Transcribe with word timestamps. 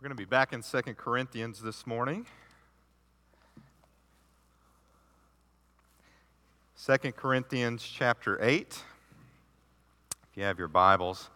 We're 0.00 0.08
going 0.08 0.16
to 0.16 0.22
be 0.22 0.30
back 0.30 0.54
in 0.54 0.62
2 0.62 0.94
Corinthians 0.94 1.60
this 1.60 1.86
morning. 1.86 2.24
2 6.86 7.12
Corinthians 7.12 7.82
chapter 7.82 8.38
8. 8.42 8.66
If 8.70 10.36
you 10.36 10.44
have 10.44 10.58
your 10.58 10.68
Bibles, 10.68 11.28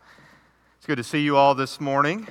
it's 0.78 0.86
good 0.86 0.96
to 0.96 1.04
see 1.04 1.20
you 1.20 1.36
all 1.36 1.54
this 1.54 1.78
morning. 1.78 2.26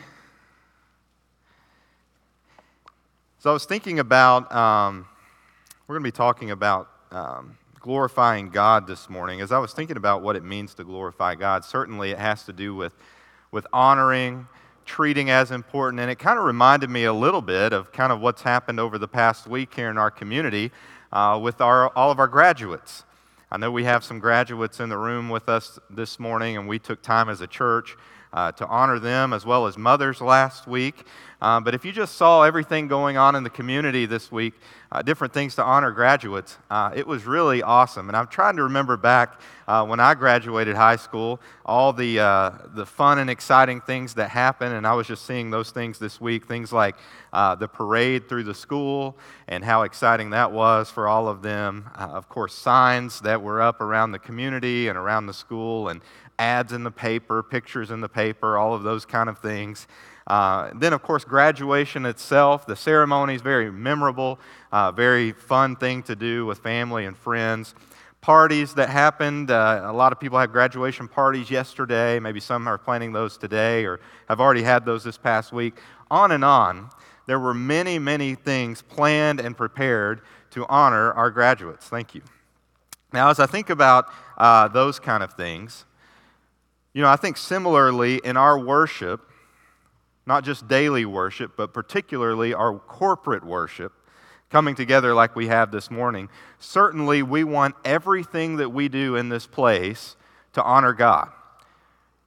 So 3.38 3.52
I 3.52 3.54
was 3.54 3.65
thinking 3.65 4.00
about, 4.00 4.52
um, 4.52 5.05
we're 5.86 5.93
going 5.93 6.04
to 6.04 6.07
be 6.07 6.18
talking 6.18 6.50
about 6.50 6.89
um, 7.11 7.59
glorifying 7.79 8.50
God 8.50 8.88
this 8.88 9.07
morning. 9.07 9.39
As 9.39 9.52
I 9.52 9.59
was 9.59 9.71
thinking 9.71 9.97
about 9.97 10.23
what 10.23 10.36
it 10.36 10.43
means 10.43 10.73
to 10.73 10.84
glorify 10.84 11.36
God, 11.36 11.63
certainly 11.63 12.09
it 12.09 12.18
has 12.18 12.43
to 12.45 12.54
do 12.54 12.73
with, 12.73 12.95
with 13.52 13.68
honoring 13.71 14.47
treating 14.86 15.29
as 15.29 15.52
important. 15.52 16.00
And 16.00 16.11
it 16.11 16.19
kind 16.19 16.37
of 16.37 16.46
reminded 16.46 16.89
me 16.89 17.05
a 17.05 17.14
little 17.14 17.41
bit 17.41 17.74
of 17.74 17.91
kind 17.91 18.11
of 18.11 18.19
what's 18.19 18.41
happened 18.41 18.79
over 18.79 18.97
the 18.97 19.07
past 19.07 19.47
week 19.47 19.74
here 19.74 19.89
in 19.89 19.97
our 19.97 20.11
community 20.11 20.71
uh, 21.11 21.39
with 21.41 21.61
our, 21.61 21.89
all 21.89 22.11
of 22.11 22.19
our 22.19 22.28
graduates. 22.28 23.04
I 23.51 23.57
know 23.57 23.71
we 23.71 23.83
have 23.83 24.04
some 24.04 24.19
graduates 24.19 24.79
in 24.79 24.89
the 24.89 24.97
room 24.97 25.29
with 25.29 25.47
us 25.47 25.77
this 25.89 26.19
morning, 26.19 26.57
and 26.57 26.68
we 26.68 26.79
took 26.79 27.01
time 27.01 27.29
as 27.29 27.39
a 27.41 27.47
church 27.47 27.96
uh, 28.33 28.51
to 28.54 28.68
honor 28.68 29.00
them 29.00 29.32
as 29.32 29.46
well 29.46 29.68
as 29.68 29.78
mothers 29.78 30.19
last 30.19 30.68
week. 30.68 31.05
Uh, 31.43 31.60
but 31.60 31.75
if 31.75 31.83
you 31.83 31.91
just 31.91 32.16
saw 32.16 32.44
everything 32.44 32.88
going 32.88 33.17
on 33.17 33.36
in 33.36 33.44
the 33.44 33.50
community 33.50 34.05
this 34.05 34.31
week, 34.31 34.53
uh, 34.94 35.02
different 35.02 35.33
things 35.33 35.55
to 35.55 35.64
honor 35.64 35.91
graduates, 35.91 36.58
uh, 36.69 36.89
it 36.95 37.05
was 37.05 37.25
really 37.25 37.61
awesome. 37.61 38.08
And 38.08 38.16
I'm 38.16 38.27
trying 38.27 38.55
to 38.55 38.64
remember 38.64 38.95
back 38.95 39.41
uh, 39.67 39.86
when 39.86 40.00
I 40.00 40.14
graduated 40.14 40.75
high 40.77 40.95
school, 40.95 41.41
all 41.66 41.91
the, 41.91 42.16
the 42.73 42.86
fun 42.86 43.19
and 43.19 43.30
exciting 43.30 43.81
things 43.81 44.14
that 44.14 44.30
happened. 44.30 44.73
And 44.73 44.88
I 44.88 44.94
was 44.94 45.05
just 45.05 45.25
seeing 45.25 45.52
those 45.52 45.72
things 45.72 46.00
this 46.00 46.22
week 46.22 46.47
things 46.47 46.72
like 46.72 46.95
the 47.33 47.69
parade 47.72 48.30
through 48.30 48.43
the 48.43 48.53
school 48.53 49.17
and 49.49 49.65
how 49.65 49.81
exciting 49.81 50.30
that 50.30 50.52
was 50.52 50.89
for 50.89 51.09
all 51.09 51.27
of 51.27 51.41
them. 51.41 51.89
of 51.97 52.30
course, 52.30 52.53
signs 52.53 53.19
that 53.21 53.41
were 53.41 53.61
up 53.61 53.81
around 53.81 54.13
the 54.13 54.19
community 54.19 54.88
and 54.88 54.97
around 54.97 55.25
the 55.27 55.33
school, 55.33 55.89
and 55.89 56.02
ads 56.44 56.73
in 56.73 56.83
the 56.83 56.91
paper, 56.91 57.41
pictures 57.41 57.89
in 57.89 58.02
the 58.02 58.09
paper, 58.09 58.58
all 58.58 58.73
of 58.73 58.83
those 58.83 59.05
kind 59.05 59.30
of 59.30 59.38
things. 59.39 59.88
Uh, 60.27 60.72
then, 60.75 60.91
of 60.91 61.02
course, 61.02 61.23
graduation 61.23 62.05
itself, 62.05 62.66
the 62.66 62.75
ceremony 62.75 63.36
is 63.36 63.41
very 63.41 63.72
memorable, 63.72 64.39
uh, 64.71 64.91
very 64.91 65.31
fun 65.31 65.75
thing 65.75 66.03
to 66.03 66.16
do 66.16 66.45
with 66.45 66.59
family 66.59 67.05
and 67.05 67.17
friends. 67.17 67.75
Parties 68.19 68.73
that 68.73 68.89
happened, 68.89 69.52
uh, 69.52 69.83
a 69.86 69.94
lot 69.94 70.11
of 70.11 70.19
people 70.19 70.38
had 70.38 70.52
graduation 70.52 71.08
parties 71.08 71.49
yesterday. 71.49 72.19
Maybe 72.19 72.39
some 72.39 72.67
are 72.67 72.77
planning 72.77 73.11
those 73.14 73.38
today 73.38 73.86
or 73.86 73.99
have 74.30 74.39
already 74.39 74.64
had 74.64 74.86
those 74.86 75.03
this 75.03 75.17
past 75.17 75.52
week. 75.52 75.75
On 76.11 76.31
and 76.31 76.44
on. 76.44 76.89
There 77.25 77.39
were 77.39 77.53
many, 77.53 77.99
many 77.99 78.36
things 78.36 78.81
planned 78.81 79.39
and 79.39 79.55
prepared 79.55 80.21
to 80.52 80.66
honor 80.67 81.14
our 81.14 81.31
graduates. 81.31 81.88
Thank 81.88 82.16
you. 82.16 82.21
Now, 83.14 83.30
as 83.30 83.39
I 83.39 83.45
think 83.45 83.69
about 83.69 84.08
uh, 84.38 84.67
those 84.67 84.99
kind 84.99 85.23
of 85.23 85.33
things, 85.33 85.86
you 86.94 87.02
know, 87.02 87.09
I 87.09 87.16
think 87.16 87.38
similarly 87.38 88.22
in 88.23 88.38
our 88.38 88.58
worship, 88.58 89.22
not 90.25 90.44
just 90.44 90.67
daily 90.67 91.05
worship, 91.05 91.53
but 91.58 91.73
particularly 91.73 92.53
our 92.53 92.77
corporate 92.77 93.44
worship, 93.44 93.94
coming 94.49 94.75
together 94.75 95.16
like 95.16 95.36
we 95.36 95.47
have 95.47 95.71
this 95.71 95.89
morning, 95.89 96.30
certainly 96.59 97.23
we 97.23 97.44
want 97.44 97.73
everything 97.83 98.58
that 98.58 98.69
we 98.69 98.88
do 98.88 99.16
in 99.16 99.30
this 99.30 99.47
place 99.47 100.16
to 100.53 100.64
honor 100.64 100.94
God. 100.94 101.31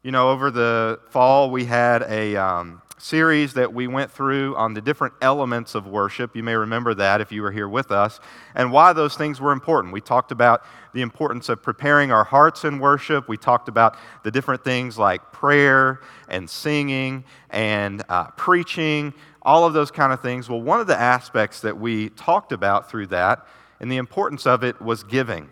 You 0.02 0.10
know, 0.10 0.30
over 0.30 0.50
the 0.50 0.98
fall, 1.10 1.50
we 1.50 1.66
had 1.66 2.02
a, 2.02 2.34
um, 2.34 2.82
series 2.98 3.54
that 3.54 3.72
we 3.72 3.86
went 3.86 4.10
through 4.10 4.56
on 4.56 4.74
the 4.74 4.80
different 4.80 5.14
elements 5.20 5.74
of 5.74 5.86
worship. 5.86 6.34
You 6.34 6.42
may 6.42 6.54
remember 6.54 6.94
that 6.94 7.20
if 7.20 7.30
you 7.30 7.42
were 7.42 7.52
here 7.52 7.68
with 7.68 7.90
us, 7.90 8.20
and 8.54 8.72
why 8.72 8.92
those 8.92 9.16
things 9.16 9.40
were 9.40 9.52
important. 9.52 9.92
We 9.92 10.00
talked 10.00 10.32
about 10.32 10.62
the 10.94 11.02
importance 11.02 11.48
of 11.48 11.62
preparing 11.62 12.10
our 12.10 12.24
hearts 12.24 12.64
in 12.64 12.78
worship. 12.78 13.28
We 13.28 13.36
talked 13.36 13.68
about 13.68 13.96
the 14.22 14.30
different 14.30 14.64
things 14.64 14.98
like 14.98 15.32
prayer 15.32 16.00
and 16.28 16.48
singing 16.48 17.24
and 17.50 18.02
uh, 18.08 18.28
preaching, 18.36 19.12
all 19.42 19.64
of 19.64 19.74
those 19.74 19.90
kind 19.90 20.12
of 20.12 20.20
things. 20.20 20.48
Well, 20.48 20.62
one 20.62 20.80
of 20.80 20.86
the 20.86 20.98
aspects 20.98 21.60
that 21.60 21.78
we 21.78 22.08
talked 22.10 22.52
about 22.52 22.90
through 22.90 23.08
that 23.08 23.46
and 23.78 23.92
the 23.92 23.98
importance 23.98 24.46
of 24.46 24.64
it 24.64 24.80
was 24.80 25.02
giving. 25.04 25.50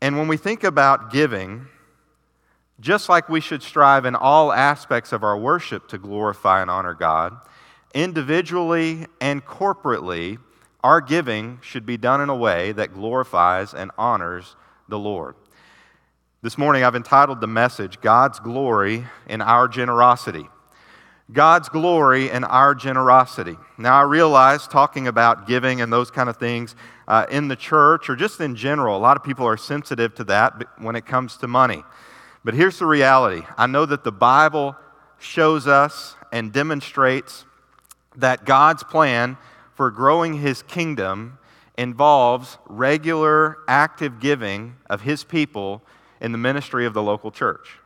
And 0.00 0.16
when 0.16 0.28
we 0.28 0.36
think 0.36 0.64
about 0.64 1.12
giving, 1.12 1.66
just 2.80 3.08
like 3.08 3.28
we 3.28 3.40
should 3.40 3.62
strive 3.62 4.04
in 4.04 4.14
all 4.14 4.52
aspects 4.52 5.12
of 5.12 5.22
our 5.22 5.36
worship 5.36 5.88
to 5.88 5.98
glorify 5.98 6.60
and 6.60 6.70
honor 6.70 6.94
God, 6.94 7.36
individually 7.94 9.06
and 9.20 9.44
corporately, 9.44 10.38
our 10.84 11.00
giving 11.00 11.58
should 11.62 11.84
be 11.84 11.96
done 11.96 12.20
in 12.20 12.28
a 12.28 12.36
way 12.36 12.72
that 12.72 12.94
glorifies 12.94 13.74
and 13.74 13.90
honors 13.98 14.54
the 14.88 14.98
Lord. 14.98 15.34
This 16.40 16.56
morning 16.56 16.84
I've 16.84 16.94
entitled 16.94 17.40
the 17.40 17.48
message, 17.48 18.00
God's 18.00 18.38
Glory 18.38 19.04
in 19.26 19.40
Our 19.40 19.66
Generosity. 19.66 20.46
God's 21.30 21.68
glory 21.68 22.30
in 22.30 22.42
our 22.44 22.74
generosity. 22.74 23.56
Now, 23.76 23.98
I 23.98 24.02
realize 24.02 24.66
talking 24.66 25.08
about 25.08 25.46
giving 25.46 25.82
and 25.82 25.92
those 25.92 26.10
kind 26.10 26.30
of 26.30 26.38
things 26.38 26.74
uh, 27.06 27.26
in 27.30 27.48
the 27.48 27.56
church 27.56 28.08
or 28.08 28.16
just 28.16 28.40
in 28.40 28.56
general, 28.56 28.96
a 28.96 28.98
lot 28.98 29.18
of 29.18 29.22
people 29.22 29.46
are 29.46 29.58
sensitive 29.58 30.14
to 30.14 30.24
that 30.24 30.54
when 30.78 30.96
it 30.96 31.04
comes 31.04 31.36
to 31.38 31.46
money. 31.46 31.84
But 32.44 32.54
here's 32.54 32.78
the 32.78 32.86
reality 32.86 33.46
I 33.56 33.66
know 33.66 33.86
that 33.86 34.04
the 34.04 34.12
Bible 34.12 34.76
shows 35.18 35.66
us 35.66 36.16
and 36.32 36.52
demonstrates 36.52 37.44
that 38.16 38.44
God's 38.44 38.82
plan 38.82 39.36
for 39.74 39.90
growing 39.90 40.34
his 40.34 40.62
kingdom 40.62 41.38
involves 41.76 42.58
regular, 42.66 43.58
active 43.68 44.18
giving 44.20 44.76
of 44.90 45.02
his 45.02 45.24
people 45.24 45.82
in 46.20 46.32
the 46.32 46.38
ministry 46.38 46.84
of 46.84 46.94
the 46.94 47.02
local 47.02 47.30
church. 47.30 47.78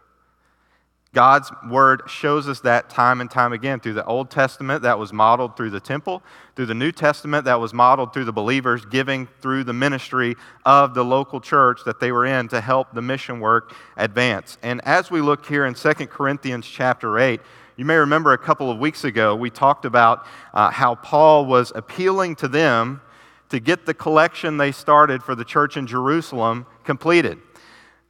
God's 1.14 1.50
word 1.68 2.04
shows 2.06 2.48
us 2.48 2.60
that 2.60 2.88
time 2.88 3.20
and 3.20 3.30
time 3.30 3.52
again 3.52 3.80
through 3.80 3.92
the 3.92 4.04
Old 4.06 4.30
Testament 4.30 4.82
that 4.82 4.98
was 4.98 5.12
modeled 5.12 5.58
through 5.58 5.68
the 5.68 5.80
temple, 5.80 6.22
through 6.56 6.64
the 6.66 6.74
New 6.74 6.90
Testament 6.90 7.44
that 7.44 7.60
was 7.60 7.74
modeled 7.74 8.14
through 8.14 8.24
the 8.24 8.32
believers 8.32 8.86
giving 8.86 9.28
through 9.42 9.64
the 9.64 9.74
ministry 9.74 10.36
of 10.64 10.94
the 10.94 11.04
local 11.04 11.38
church 11.38 11.80
that 11.84 12.00
they 12.00 12.12
were 12.12 12.24
in 12.24 12.48
to 12.48 12.62
help 12.62 12.94
the 12.94 13.02
mission 13.02 13.40
work 13.40 13.74
advance. 13.98 14.56
And 14.62 14.80
as 14.86 15.10
we 15.10 15.20
look 15.20 15.44
here 15.44 15.66
in 15.66 15.74
2 15.74 15.92
Corinthians 16.06 16.66
chapter 16.66 17.18
8, 17.18 17.42
you 17.76 17.84
may 17.84 17.96
remember 17.96 18.32
a 18.32 18.38
couple 18.38 18.70
of 18.70 18.78
weeks 18.78 19.04
ago 19.04 19.36
we 19.36 19.50
talked 19.50 19.84
about 19.84 20.24
uh, 20.54 20.70
how 20.70 20.94
Paul 20.94 21.44
was 21.44 21.72
appealing 21.74 22.36
to 22.36 22.48
them 22.48 23.02
to 23.50 23.60
get 23.60 23.84
the 23.84 23.92
collection 23.92 24.56
they 24.56 24.72
started 24.72 25.22
for 25.22 25.34
the 25.34 25.44
church 25.44 25.76
in 25.76 25.86
Jerusalem 25.86 26.64
completed. 26.84 27.38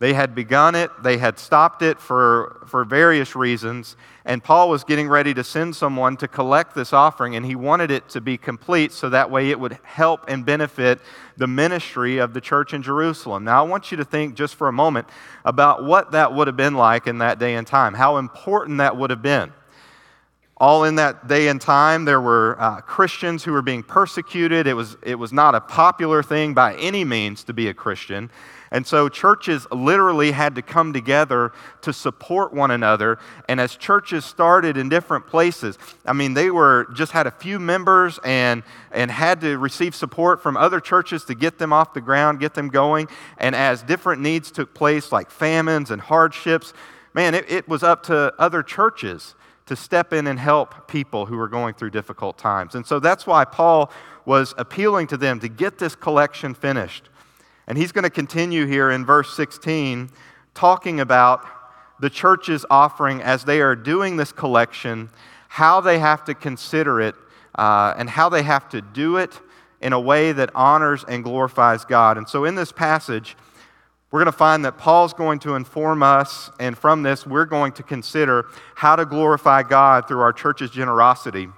They 0.03 0.15
had 0.15 0.35
begun 0.35 0.75
it, 0.75 0.91
they 1.01 1.17
had 1.19 1.39
stopped 1.39 1.81
it 1.81 2.01
for, 2.01 2.61
for 2.67 2.85
various 2.85 3.37
reasons, 3.37 3.95
and 4.25 4.43
Paul 4.43 4.69
was 4.69 4.83
getting 4.83 5.09
ready 5.09 5.33
to 5.33 5.45
send 5.45 5.77
someone 5.77 6.17
to 6.17 6.27
collect 6.27 6.75
this 6.75 6.93
offering, 6.93 7.37
and 7.37 7.47
he 7.47 7.55
wanted 7.55 7.93
it 7.93 8.09
to 8.09 8.21
be 8.21 8.37
complete 8.37 8.91
so 8.91 9.09
that 9.11 9.31
way 9.31 9.51
it 9.51 9.61
would 9.61 9.79
help 9.85 10.25
and 10.27 10.45
benefit 10.45 10.99
the 11.37 11.47
ministry 11.47 12.19
of 12.19 12.35
the 12.35 12.41
church 12.41 12.75
in 12.75 12.83
Jerusalem. 12.83 13.45
Now, 13.45 13.65
I 13.65 13.69
want 13.69 13.93
you 13.93 13.97
to 13.99 14.05
think 14.05 14.35
just 14.35 14.57
for 14.57 14.67
a 14.67 14.73
moment 14.73 15.07
about 15.45 15.85
what 15.85 16.11
that 16.11 16.35
would 16.35 16.49
have 16.49 16.57
been 16.57 16.75
like 16.75 17.07
in 17.07 17.19
that 17.19 17.39
day 17.39 17.55
and 17.55 17.65
time, 17.65 17.95
how 17.95 18.17
important 18.17 18.79
that 18.79 18.97
would 18.97 19.11
have 19.11 19.23
been. 19.23 19.53
All 20.57 20.83
in 20.83 20.97
that 20.97 21.29
day 21.29 21.47
and 21.47 21.61
time 21.61 22.07
there 22.07 22.21
were 22.21 22.57
uh, 22.59 22.81
christians 22.81 23.45
who 23.45 23.53
were 23.53 23.63
being 23.63 23.85
persecuted. 23.85 24.67
It 24.67 24.75
was, 24.75 24.97
it 25.03 25.15
was 25.15 25.33
not 25.33 25.55
a 25.55 25.61
popular 25.61 26.25
thing 26.25 26.55
by 26.55 26.75
any 26.75 27.05
means 27.05 27.45
to 27.45 27.53
be 27.53 27.69
a 27.69 27.75
christian 27.75 28.31
and 28.73 28.87
so 28.87 29.11
churches 29.11 29.67
literally 29.71 30.33
had 30.33 30.55
to 30.55 30.63
come 30.63 30.95
together 30.95 31.53
to 31.83 31.93
support 31.93 32.55
one 32.55 32.71
another. 32.71 33.19
And 33.47 33.61
as 33.61 33.77
churches 33.77 34.25
started 34.25 34.79
in 34.79 34.89
different 34.89 35.27
places, 35.27 35.79
I 36.07 36.15
mean, 36.15 36.33
they 36.33 36.51
were 36.51 36.89
just 36.95 37.13
had 37.13 37.27
a 37.27 37.31
few 37.31 37.61
members 37.61 38.19
and, 38.25 38.63
and 38.91 39.11
had 39.11 39.43
to 39.43 39.59
receive 39.59 39.95
support 39.95 40.43
from 40.43 40.57
other 40.57 40.81
churches 40.81 41.25
to 41.27 41.35
get 41.35 41.59
them 41.59 41.71
off 41.71 41.93
the 41.93 42.01
ground, 42.01 42.41
get 42.41 42.55
them 42.55 42.69
going. 42.69 43.09
And 43.37 43.55
as 43.55 43.83
different 43.83 44.23
needs 44.23 44.51
took 44.51 44.73
place, 44.73 45.13
like 45.13 45.31
famines 45.31 45.91
and 45.91 46.01
hardships, 46.01 46.73
man, 47.13 47.35
it, 47.35 47.51
it 47.51 47.69
was 47.69 47.83
up 47.83 48.03
to 48.05 48.33
other 48.39 48.63
churches 48.63 49.35
to 49.67 49.77
step 49.77 50.15
in 50.15 50.27
and 50.27 50.39
help 50.39 50.89
people 50.89 51.27
who 51.27 51.37
were 51.37 51.49
going 51.49 51.75
through 51.75 51.91
difficult 51.91 52.39
times. 52.39 52.75
And 52.75 52.87
so 52.87 52.99
that's 52.99 53.27
why 53.27 53.45
Paul 53.45 53.93
was 54.25 54.55
appealing 54.57 55.09
to 55.09 55.19
them 55.19 55.41
to 55.41 55.49
get 55.49 55.79
this 55.79 55.95
collection 55.95 56.55
finished. 56.55 57.11
And 57.67 57.79
he's 57.79 57.93
going 57.93 58.05
to 58.05 58.11
continue 58.11 58.67
here 58.67 58.91
in 58.91 59.05
verse 59.05 59.35
16 59.37 60.11
talking 60.55 61.01
about 61.01 61.47
the 62.01 62.11
church's 62.11 62.67
offering 62.69 63.23
as 63.23 63.45
they 63.45 63.61
are 63.61 63.77
doing 63.77 64.17
this 64.17 64.33
collection, 64.33 65.09
how 65.49 65.81
they 65.81 65.99
have 65.99 66.25
to 66.25 66.35
consider 66.35 67.01
it, 67.01 67.15
uh, 67.55 67.95
and 67.97 68.11
how 68.11 68.29
they 68.29 68.43
have 68.43 68.69
to 68.71 68.81
do 68.81 69.17
it 69.17 69.41
in 69.81 69.93
a 69.93 70.01
way 70.01 70.33
that 70.33 70.51
honors 70.55 71.05
and 71.07 71.23
glorifies 71.23 71.85
God. 71.85 72.19
And 72.19 72.29
so 72.29 72.45
in 72.45 72.55
this 72.55 72.73
passage, 72.73 73.37
we're 74.11 74.21
going 74.21 74.33
to 74.33 74.39
find 74.39 74.65
that 74.65 74.77
Paul's 74.79 75.15
going 75.15 75.39
to 75.41 75.55
inform 75.55 76.03
us, 76.03 76.51
and 76.61 76.77
from 76.77 77.03
this, 77.03 77.27
we're 77.27 77.47
going 77.47 77.73
to 77.73 77.83
consider 77.83 78.47
how 78.75 78.97
to 78.97 79.07
glorify 79.07 79.63
God 79.63 80.07
through 80.07 80.21
our 80.21 80.33
church's 80.33 80.71
generosity 80.71 81.49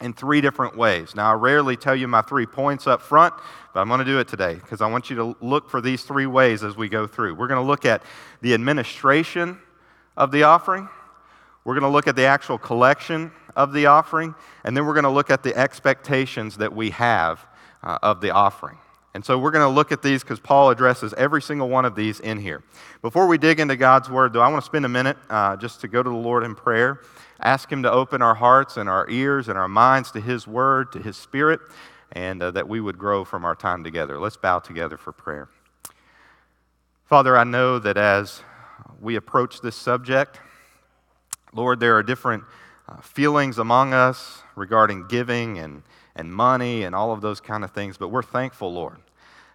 in 0.00 0.12
three 0.12 0.40
different 0.40 0.76
ways. 0.76 1.14
Now, 1.14 1.30
I 1.30 1.34
rarely 1.34 1.76
tell 1.76 1.94
you 1.94 2.08
my 2.08 2.22
three 2.22 2.46
points 2.46 2.86
up 2.86 3.00
front, 3.00 3.34
but 3.72 3.80
I'm 3.80 3.88
going 3.88 4.00
to 4.00 4.04
do 4.04 4.18
it 4.18 4.28
today 4.28 4.54
because 4.54 4.80
I 4.80 4.86
want 4.86 5.08
you 5.08 5.16
to 5.16 5.36
look 5.40 5.70
for 5.70 5.80
these 5.80 6.02
three 6.02 6.26
ways 6.26 6.64
as 6.64 6.76
we 6.76 6.88
go 6.88 7.06
through. 7.06 7.34
We're 7.34 7.48
going 7.48 7.60
to 7.60 7.66
look 7.66 7.84
at 7.84 8.02
the 8.40 8.54
administration 8.54 9.58
of 10.16 10.30
the 10.30 10.44
offering, 10.44 10.88
we're 11.64 11.74
going 11.74 11.90
to 11.90 11.94
look 11.94 12.06
at 12.06 12.14
the 12.14 12.24
actual 12.24 12.58
collection 12.58 13.32
of 13.56 13.72
the 13.72 13.86
offering, 13.86 14.34
and 14.64 14.76
then 14.76 14.84
we're 14.84 14.92
going 14.92 15.04
to 15.04 15.10
look 15.10 15.30
at 15.30 15.42
the 15.42 15.56
expectations 15.56 16.58
that 16.58 16.74
we 16.74 16.90
have 16.90 17.44
uh, 17.82 17.98
of 18.02 18.20
the 18.20 18.30
offering. 18.30 18.78
And 19.14 19.24
so 19.24 19.38
we're 19.38 19.52
going 19.52 19.66
to 19.66 19.72
look 19.72 19.92
at 19.92 20.02
these 20.02 20.22
because 20.22 20.40
Paul 20.40 20.70
addresses 20.70 21.14
every 21.16 21.40
single 21.40 21.68
one 21.68 21.84
of 21.84 21.94
these 21.94 22.18
in 22.18 22.38
here. 22.38 22.64
Before 23.00 23.28
we 23.28 23.38
dig 23.38 23.60
into 23.60 23.76
God's 23.76 24.10
word, 24.10 24.32
though, 24.32 24.40
I 24.40 24.48
want 24.48 24.62
to 24.62 24.66
spend 24.66 24.84
a 24.84 24.88
minute 24.88 25.16
uh, 25.30 25.56
just 25.56 25.80
to 25.82 25.88
go 25.88 26.02
to 26.02 26.10
the 26.10 26.16
Lord 26.16 26.42
in 26.42 26.56
prayer, 26.56 27.00
ask 27.38 27.70
Him 27.70 27.84
to 27.84 27.92
open 27.92 28.22
our 28.22 28.34
hearts 28.34 28.76
and 28.76 28.88
our 28.88 29.08
ears 29.08 29.48
and 29.48 29.56
our 29.56 29.68
minds 29.68 30.10
to 30.12 30.20
His 30.20 30.48
word, 30.48 30.90
to 30.92 30.98
His 30.98 31.16
spirit, 31.16 31.60
and 32.10 32.42
uh, 32.42 32.50
that 32.50 32.68
we 32.68 32.80
would 32.80 32.98
grow 32.98 33.24
from 33.24 33.44
our 33.44 33.54
time 33.54 33.84
together. 33.84 34.18
Let's 34.18 34.36
bow 34.36 34.58
together 34.58 34.96
for 34.96 35.12
prayer. 35.12 35.48
Father, 37.04 37.36
I 37.36 37.44
know 37.44 37.78
that 37.78 37.96
as 37.96 38.42
we 39.00 39.14
approach 39.14 39.60
this 39.60 39.76
subject, 39.76 40.40
Lord, 41.52 41.78
there 41.78 41.96
are 41.96 42.02
different 42.02 42.42
uh, 42.88 42.96
feelings 43.00 43.58
among 43.58 43.94
us 43.94 44.42
regarding 44.56 45.06
giving 45.06 45.58
and 45.58 45.84
and 46.16 46.32
money 46.32 46.84
and 46.84 46.94
all 46.94 47.12
of 47.12 47.20
those 47.20 47.40
kind 47.40 47.64
of 47.64 47.72
things. 47.72 47.96
But 47.96 48.08
we're 48.08 48.22
thankful, 48.22 48.72
Lord, 48.72 48.98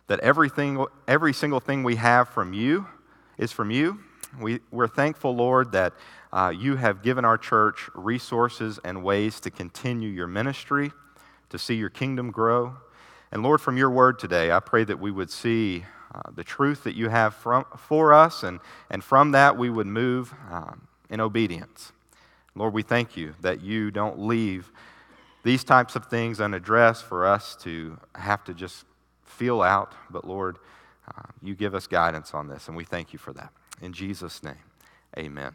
that 0.09 0.19
everything, 0.21 0.83
every 1.07 1.33
single 1.33 1.59
thing 1.59 1.83
we 1.83 1.95
have 1.95 2.27
from 2.29 2.51
you 2.51 2.87
is 3.37 3.51
from 3.51 3.69
you. 3.69 3.99
We, 4.41 4.59
we're 4.71 4.87
thankful, 4.87 5.35
Lord, 5.35 5.71
that 5.73 5.93
uh, 6.33 6.51
you 6.55 6.75
have 6.77 7.03
given 7.03 7.25
our 7.25 7.37
church 7.37 7.89
resources 7.93 8.79
and 8.83 9.03
ways 9.03 9.39
to 9.41 9.51
continue 9.51 10.09
your 10.09 10.25
ministry, 10.25 10.91
to 11.51 11.59
see 11.59 11.75
your 11.75 11.91
kingdom 11.91 12.31
grow. 12.31 12.75
And 13.31 13.43
Lord, 13.43 13.61
from 13.61 13.77
your 13.77 13.91
word 13.91 14.17
today, 14.17 14.51
I 14.51 14.59
pray 14.59 14.83
that 14.83 14.99
we 14.99 15.11
would 15.11 15.29
see 15.29 15.85
uh, 16.13 16.21
the 16.33 16.43
truth 16.43 16.83
that 16.85 16.95
you 16.95 17.09
have 17.09 17.35
from, 17.35 17.65
for 17.77 18.11
us, 18.11 18.41
and, 18.41 18.59
and 18.89 19.03
from 19.03 19.31
that 19.31 19.57
we 19.57 19.69
would 19.69 19.85
move 19.85 20.33
um, 20.49 20.87
in 21.11 21.21
obedience. 21.21 21.91
Lord, 22.55 22.73
we 22.73 22.81
thank 22.81 23.15
you 23.15 23.35
that 23.41 23.61
you 23.61 23.91
don't 23.91 24.19
leave 24.19 24.71
these 25.43 25.63
types 25.63 25.95
of 25.95 26.07
things 26.07 26.41
unaddressed 26.41 27.03
for 27.03 27.27
us 27.27 27.55
to 27.57 27.99
have 28.15 28.43
to 28.45 28.55
just 28.55 28.85
feel 29.39 29.61
out. 29.61 29.93
But 30.09 30.27
Lord, 30.27 30.57
uh, 31.07 31.23
you 31.41 31.55
give 31.55 31.73
us 31.73 31.87
guidance 31.87 32.33
on 32.33 32.49
this, 32.49 32.67
and 32.67 32.75
we 32.75 32.83
thank 32.83 33.13
you 33.13 33.19
for 33.19 33.31
that. 33.33 33.53
In 33.81 33.93
Jesus' 33.93 34.43
name, 34.43 34.55
amen. 35.17 35.53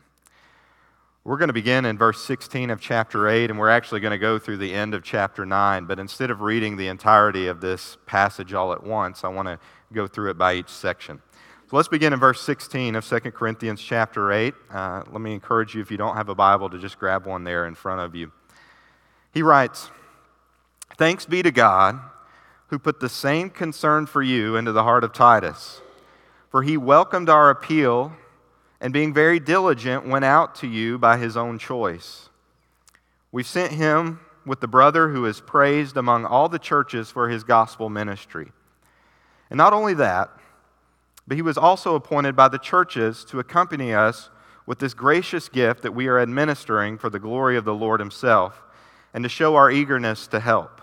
We're 1.23 1.37
going 1.37 1.49
to 1.49 1.55
begin 1.55 1.85
in 1.85 1.99
verse 1.99 2.25
16 2.25 2.71
of 2.71 2.81
chapter 2.81 3.29
8, 3.29 3.51
and 3.51 3.59
we're 3.59 3.69
actually 3.69 4.01
going 4.01 4.13
to 4.13 4.19
go 4.19 4.39
through 4.39 4.57
the 4.57 4.73
end 4.73 4.95
of 4.95 5.03
chapter 5.03 5.45
9. 5.45 5.85
But 5.85 5.99
instead 5.99 6.31
of 6.31 6.41
reading 6.41 6.79
the 6.79 6.89
entirety 6.89 7.47
of 7.47 7.61
this 7.61 7.99
passage 8.07 8.55
all 8.55 8.73
at 8.73 8.83
once, 8.83 9.23
I 9.23 9.29
want 9.29 9.49
to 9.49 9.59
go 9.93 10.07
through 10.07 10.31
it 10.31 10.39
by 10.39 10.55
each 10.55 10.71
section. 10.71 11.21
So 11.71 11.77
let's 11.77 11.89
begin 11.89 12.15
in 12.15 12.21
verse 12.21 12.41
16 12.41 12.95
of 12.95 13.07
2 13.07 13.21
Corinthians 13.33 13.83
chapter 13.83 14.33
8. 14.33 14.55
Uh, 14.71 15.03
let 15.11 15.21
me 15.21 15.35
encourage 15.35 15.75
you, 15.75 15.83
if 15.83 15.91
you 15.91 15.99
don't 15.99 16.17
have 16.17 16.31
a 16.31 16.35
Bible, 16.35 16.71
to 16.71 16.79
just 16.79 16.99
grab 16.99 17.27
one 17.27 17.45
there 17.45 17.67
in 17.67 17.75
front 17.75 18.01
of 18.01 18.15
you. 18.15 18.33
He 19.33 19.43
writes, 19.43 19.91
Thanks 20.97 21.27
be 21.27 21.43
to 21.43 21.51
God 21.51 22.01
who 22.75 22.79
put 22.81 22.99
the 22.99 23.09
same 23.09 23.49
concern 23.49 24.05
for 24.05 24.21
you 24.21 24.57
into 24.57 24.73
the 24.73 24.83
heart 24.83 25.05
of 25.05 25.13
Titus. 25.13 25.81
For 26.51 26.65
he 26.65 26.77
welcomed 26.77 27.29
our 27.29 27.49
appeal 27.49 28.13
and, 28.81 28.93
being 28.93 29.15
very 29.15 29.39
diligent, 29.39 30.09
went 30.09 30.25
out 30.25 30.57
to 30.57 30.67
you 30.67 30.99
by 30.99 31.19
his 31.19 31.37
own 31.37 31.57
choice. 31.57 32.31
We 33.31 33.45
sent 33.45 33.75
him 33.75 34.19
with 34.45 34.59
the 34.59 34.67
brother 34.67 35.11
who 35.11 35.25
is 35.25 35.41
praised 35.41 35.97
among 35.97 36.25
all 36.25 36.49
the 36.49 36.59
churches 36.59 37.13
for 37.13 37.29
his 37.29 37.45
gospel 37.45 37.89
ministry. 37.89 38.51
And 39.51 39.57
not 39.57 39.73
only 39.73 39.95
that, 39.95 40.31
but 41.29 41.37
he 41.37 41.43
was 41.43 41.57
also 41.57 41.95
appointed 41.95 42.35
by 42.35 42.49
the 42.49 42.59
churches 42.59 43.25
to 43.27 43.39
accompany 43.39 43.95
us 43.95 44.31
with 44.67 44.81
this 44.81 44.95
gracious 44.95 45.49
gift 45.49 45.83
that 45.83 45.95
we 45.95 46.09
are 46.09 46.19
administering 46.19 46.99
for 46.99 47.09
the 47.09 47.21
glory 47.21 47.57
of 47.57 47.65
the 47.65 47.73
Lord 47.73 48.01
himself 48.01 48.65
and 49.13 49.23
to 49.23 49.29
show 49.29 49.55
our 49.55 49.71
eagerness 49.71 50.27
to 50.27 50.41
help. 50.41 50.74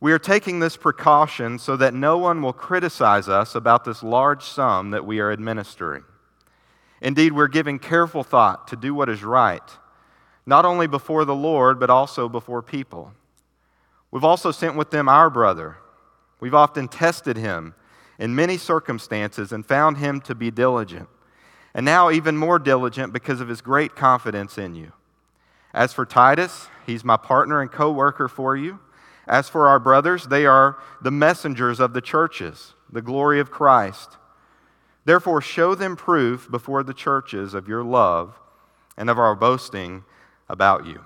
We 0.00 0.12
are 0.12 0.18
taking 0.18 0.60
this 0.60 0.76
precaution 0.76 1.58
so 1.58 1.76
that 1.76 1.92
no 1.92 2.18
one 2.18 2.40
will 2.40 2.52
criticize 2.52 3.28
us 3.28 3.54
about 3.54 3.84
this 3.84 4.02
large 4.02 4.44
sum 4.44 4.90
that 4.90 5.04
we 5.04 5.18
are 5.18 5.32
administering. 5.32 6.04
Indeed, 7.00 7.32
we're 7.32 7.48
giving 7.48 7.78
careful 7.78 8.22
thought 8.22 8.68
to 8.68 8.76
do 8.76 8.94
what 8.94 9.08
is 9.08 9.24
right, 9.24 9.62
not 10.46 10.64
only 10.64 10.86
before 10.86 11.24
the 11.24 11.34
Lord, 11.34 11.80
but 11.80 11.90
also 11.90 12.28
before 12.28 12.62
people. 12.62 13.12
We've 14.10 14.24
also 14.24 14.52
sent 14.52 14.76
with 14.76 14.90
them 14.90 15.08
our 15.08 15.30
brother. 15.30 15.76
We've 16.40 16.54
often 16.54 16.88
tested 16.88 17.36
him 17.36 17.74
in 18.18 18.34
many 18.34 18.56
circumstances 18.56 19.52
and 19.52 19.66
found 19.66 19.98
him 19.98 20.20
to 20.22 20.34
be 20.34 20.50
diligent, 20.50 21.08
and 21.74 21.84
now 21.84 22.10
even 22.10 22.36
more 22.36 22.58
diligent 22.58 23.12
because 23.12 23.40
of 23.40 23.48
his 23.48 23.60
great 23.60 23.96
confidence 23.96 24.58
in 24.58 24.74
you. 24.74 24.92
As 25.74 25.92
for 25.92 26.06
Titus, 26.06 26.68
he's 26.86 27.04
my 27.04 27.16
partner 27.16 27.60
and 27.60 27.70
co 27.70 27.92
worker 27.92 28.28
for 28.28 28.56
you. 28.56 28.78
As 29.28 29.48
for 29.48 29.68
our 29.68 29.78
brothers, 29.78 30.26
they 30.26 30.46
are 30.46 30.78
the 31.02 31.10
messengers 31.10 31.80
of 31.80 31.92
the 31.92 32.00
churches, 32.00 32.72
the 32.90 33.02
glory 33.02 33.40
of 33.40 33.50
Christ. 33.50 34.16
Therefore, 35.04 35.42
show 35.42 35.74
them 35.74 35.96
proof 35.96 36.50
before 36.50 36.82
the 36.82 36.94
churches 36.94 37.52
of 37.52 37.68
your 37.68 37.84
love 37.84 38.38
and 38.96 39.10
of 39.10 39.18
our 39.18 39.34
boasting 39.34 40.04
about 40.48 40.86
you. 40.86 41.04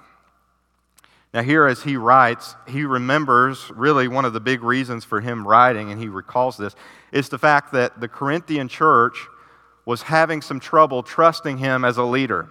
Now, 1.35 1.43
here 1.43 1.67
as 1.67 1.83
he 1.83 1.97
writes, 1.97 2.55
he 2.69 2.85
remembers 2.85 3.71
really 3.75 4.07
one 4.07 4.25
of 4.25 4.35
the 4.35 4.41
big 4.41 4.63
reasons 4.63 5.05
for 5.05 5.21
him 5.21 5.47
writing, 5.47 5.91
and 5.91 6.01
he 6.01 6.09
recalls 6.09 6.57
this, 6.57 6.77
is 7.11 7.29
the 7.29 7.39
fact 7.39 7.73
that 7.73 8.01
the 8.01 8.09
Corinthian 8.09 8.69
church 8.69 9.27
was 9.85 10.03
having 10.03 10.43
some 10.43 10.61
trouble 10.61 11.03
trusting 11.03 11.59
him 11.59 11.85
as 11.85 11.97
a 11.97 12.05
leader 12.05 12.49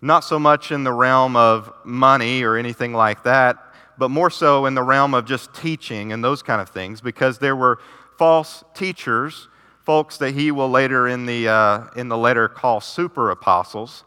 not 0.00 0.24
so 0.24 0.38
much 0.38 0.72
in 0.72 0.84
the 0.84 0.92
realm 0.92 1.36
of 1.36 1.72
money 1.84 2.42
or 2.42 2.56
anything 2.56 2.92
like 2.92 3.22
that, 3.24 3.65
but 3.98 4.10
more 4.10 4.30
so 4.30 4.66
in 4.66 4.74
the 4.74 4.82
realm 4.82 5.14
of 5.14 5.24
just 5.24 5.54
teaching 5.54 6.12
and 6.12 6.22
those 6.22 6.42
kind 6.42 6.60
of 6.60 6.68
things, 6.68 7.00
because 7.00 7.38
there 7.38 7.56
were 7.56 7.78
false 8.18 8.64
teachers, 8.74 9.48
folks 9.84 10.18
that 10.18 10.34
he 10.34 10.50
will 10.50 10.70
later 10.70 11.06
in 11.08 11.26
the, 11.26 11.48
uh, 11.48 11.84
in 11.96 12.08
the 12.08 12.18
letter 12.18 12.48
call 12.48 12.80
super 12.80 13.30
apostles, 13.30 14.04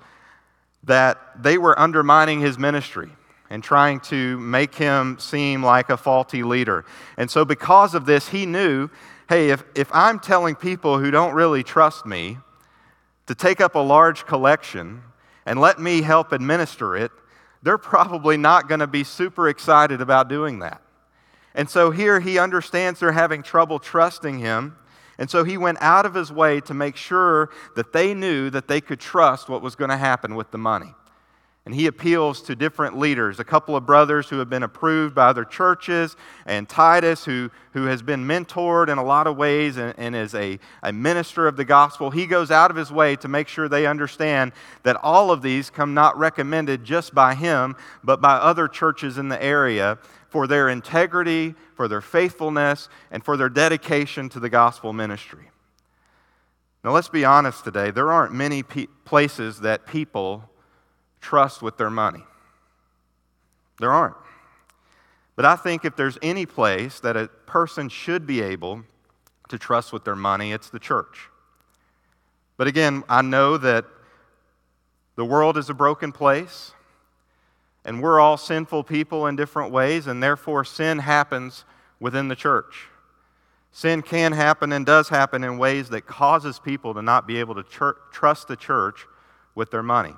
that 0.84 1.20
they 1.42 1.58
were 1.58 1.78
undermining 1.80 2.40
his 2.40 2.58
ministry 2.58 3.10
and 3.50 3.64
trying 3.64 4.00
to 4.00 4.38
make 4.40 4.76
him 4.76 5.18
seem 5.20 5.64
like 5.64 5.90
a 5.90 5.98
faulty 5.98 6.44
leader. 6.44 6.86
And 7.18 7.30
so, 7.30 7.44
because 7.44 7.96
of 7.96 8.06
this, 8.06 8.30
he 8.30 8.46
knew 8.46 8.90
hey, 9.30 9.52
if, 9.52 9.64
if 9.76 9.90
I'm 9.94 10.20
telling 10.20 10.56
people 10.56 10.98
who 10.98 11.12
don't 11.12 11.36
really 11.36 11.62
trust 11.62 12.04
me 12.04 12.40
to 13.28 13.36
take 13.36 13.62
up 13.62 13.76
a 13.76 13.80
large 13.80 14.26
collection 14.26 15.04
and 15.46 15.62
let 15.62 15.80
me 15.80 16.02
help 16.02 16.32
administer 16.32 16.98
it, 16.98 17.12
they're 17.62 17.78
probably 17.78 18.38
not 18.38 18.68
going 18.68 18.80
to 18.80 18.88
be 18.88 19.04
super 19.04 19.50
excited 19.50 20.02
about 20.02 20.30
doing 20.30 20.60
that. 20.60 20.82
And 21.56 21.70
so 21.70 21.92
here 21.92 22.20
he 22.20 22.40
understands 22.40 23.00
they're 23.00 23.12
having 23.12 23.44
trouble 23.44 23.80
trusting 23.80 24.40
him. 24.40 24.78
And 25.18 25.30
so 25.30 25.44
he 25.44 25.58
went 25.58 25.80
out 25.82 26.06
of 26.06 26.14
his 26.14 26.32
way 26.32 26.62
to 26.62 26.74
make 26.74 26.96
sure 26.96 27.50
that 27.76 27.92
they 27.92 28.14
knew 28.14 28.50
that 28.52 28.68
they 28.68 28.80
could 28.80 29.00
trust 29.00 29.50
what 29.50 29.62
was 29.62 29.76
going 29.76 29.90
to 29.90 29.98
happen 29.98 30.36
with 30.36 30.52
the 30.52 30.58
money. 30.58 30.94
And 31.70 31.76
he 31.76 31.86
appeals 31.86 32.42
to 32.42 32.56
different 32.56 32.98
leaders, 32.98 33.40
a 33.40 33.44
couple 33.44 33.76
of 33.76 33.86
brothers 33.86 34.28
who 34.28 34.40
have 34.40 34.50
been 34.50 34.64
approved 34.64 35.14
by 35.14 35.28
other 35.28 35.46
churches, 35.46 36.16
and 36.48 36.68
Titus, 36.68 37.26
who, 37.26 37.52
who 37.74 37.84
has 37.84 38.02
been 38.02 38.26
mentored 38.26 38.90
in 38.90 38.98
a 38.98 39.04
lot 39.04 39.28
of 39.28 39.38
ways 39.38 39.78
and, 39.78 39.94
and 40.00 40.16
is 40.16 40.34
a, 40.34 40.58
a 40.82 40.92
minister 40.92 41.46
of 41.46 41.58
the 41.58 41.66
gospel. 41.66 42.10
He 42.10 42.26
goes 42.26 42.50
out 42.50 42.72
of 42.72 42.76
his 42.76 42.92
way 42.92 43.16
to 43.18 43.28
make 43.28 43.48
sure 43.48 43.70
they 43.70 43.86
understand 43.86 44.52
that 44.82 44.96
all 45.04 45.30
of 45.30 45.44
these 45.44 45.70
come 45.70 45.94
not 45.94 46.18
recommended 46.18 46.84
just 46.84 47.14
by 47.14 47.36
him, 47.36 47.76
but 48.04 48.20
by 48.20 48.38
other 48.38 48.68
churches 48.68 49.20
in 49.20 49.30
the 49.30 49.40
area 49.40 50.00
for 50.28 50.48
their 50.48 50.70
integrity, 50.70 51.54
for 51.76 51.88
their 51.88 52.02
faithfulness, 52.02 52.90
and 53.12 53.24
for 53.24 53.38
their 53.38 53.48
dedication 53.48 54.28
to 54.30 54.40
the 54.40 54.50
gospel 54.50 54.92
ministry. 54.92 55.52
Now, 56.84 56.94
let's 56.94 57.10
be 57.10 57.26
honest 57.26 57.64
today. 57.64 57.92
There 57.92 58.12
aren't 58.12 58.34
many 58.34 58.64
pe- 58.64 58.88
places 59.06 59.60
that 59.60 59.86
people 59.86 60.50
trust 61.22 61.62
with 61.62 61.78
their 61.78 61.90
money. 61.90 62.24
There 63.80 63.92
aren't. 63.92 64.16
But 65.36 65.46
I 65.46 65.56
think 65.56 65.86
if 65.86 65.96
there's 65.96 66.18
any 66.22 66.46
place 66.46 67.00
that 67.00 67.16
a 67.16 67.28
person 67.46 67.88
should 67.88 68.28
be 68.28 68.42
able 68.42 68.84
to 69.48 69.58
trust 69.58 69.94
with 69.94 70.04
their 70.04 70.16
money, 70.16 70.52
it's 70.52 70.70
the 70.70 70.80
church. 70.80 71.30
But 72.58 72.68
again, 72.68 73.04
I 73.08 73.22
know 73.22 73.58
that 73.58 73.86
the 75.16 75.24
world 75.24 75.58
is 75.58 75.70
a 75.70 75.74
broken 75.74 76.12
place, 76.12 76.74
and 77.86 78.04
we're 78.04 78.20
all 78.20 78.36
sinful 78.38 78.84
people 78.84 79.28
in 79.28 79.36
different 79.38 79.72
ways, 79.72 80.08
and 80.08 80.22
therefore 80.22 80.66
sin 80.66 81.00
happens 81.00 81.64
within 82.00 82.28
the 82.28 82.36
church. 82.36 82.88
Sin 83.72 84.02
can 84.02 84.34
happen 84.34 84.74
and 84.74 84.86
does 84.86 85.10
happen 85.10 85.44
in 85.44 85.58
ways 85.58 85.90
that 85.90 86.06
causes 86.06 86.60
people 86.60 86.94
to 86.94 87.02
not 87.02 87.28
be 87.28 87.38
able 87.38 87.56
to 87.56 87.64
tr- 87.64 87.92
trust 88.12 88.48
the 88.48 88.56
church 88.56 89.06
with 89.56 89.72
their 89.72 89.84
money. 89.84 90.16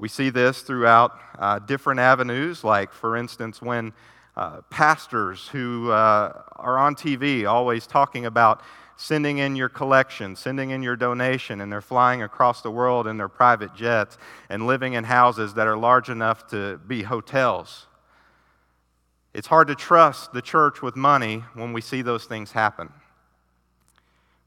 We 0.00 0.08
see 0.08 0.30
this 0.30 0.62
throughout 0.62 1.20
uh, 1.38 1.58
different 1.58 2.00
avenues, 2.00 2.64
like, 2.64 2.90
for 2.90 3.18
instance, 3.18 3.60
when 3.60 3.92
uh, 4.34 4.62
pastors 4.70 5.46
who 5.48 5.90
uh, 5.90 6.40
are 6.56 6.78
on 6.78 6.94
TV 6.94 7.46
always 7.46 7.86
talking 7.86 8.24
about 8.24 8.62
sending 8.96 9.36
in 9.36 9.56
your 9.56 9.68
collection, 9.68 10.36
sending 10.36 10.70
in 10.70 10.82
your 10.82 10.96
donation, 10.96 11.60
and 11.60 11.70
they're 11.70 11.82
flying 11.82 12.22
across 12.22 12.62
the 12.62 12.70
world 12.70 13.06
in 13.06 13.18
their 13.18 13.28
private 13.28 13.74
jets 13.74 14.16
and 14.48 14.66
living 14.66 14.94
in 14.94 15.04
houses 15.04 15.52
that 15.52 15.66
are 15.66 15.76
large 15.76 16.08
enough 16.08 16.48
to 16.48 16.80
be 16.86 17.02
hotels. 17.02 17.86
It's 19.34 19.48
hard 19.48 19.68
to 19.68 19.74
trust 19.74 20.32
the 20.32 20.40
church 20.40 20.80
with 20.80 20.96
money 20.96 21.44
when 21.52 21.74
we 21.74 21.82
see 21.82 22.00
those 22.00 22.24
things 22.24 22.52
happen. 22.52 22.90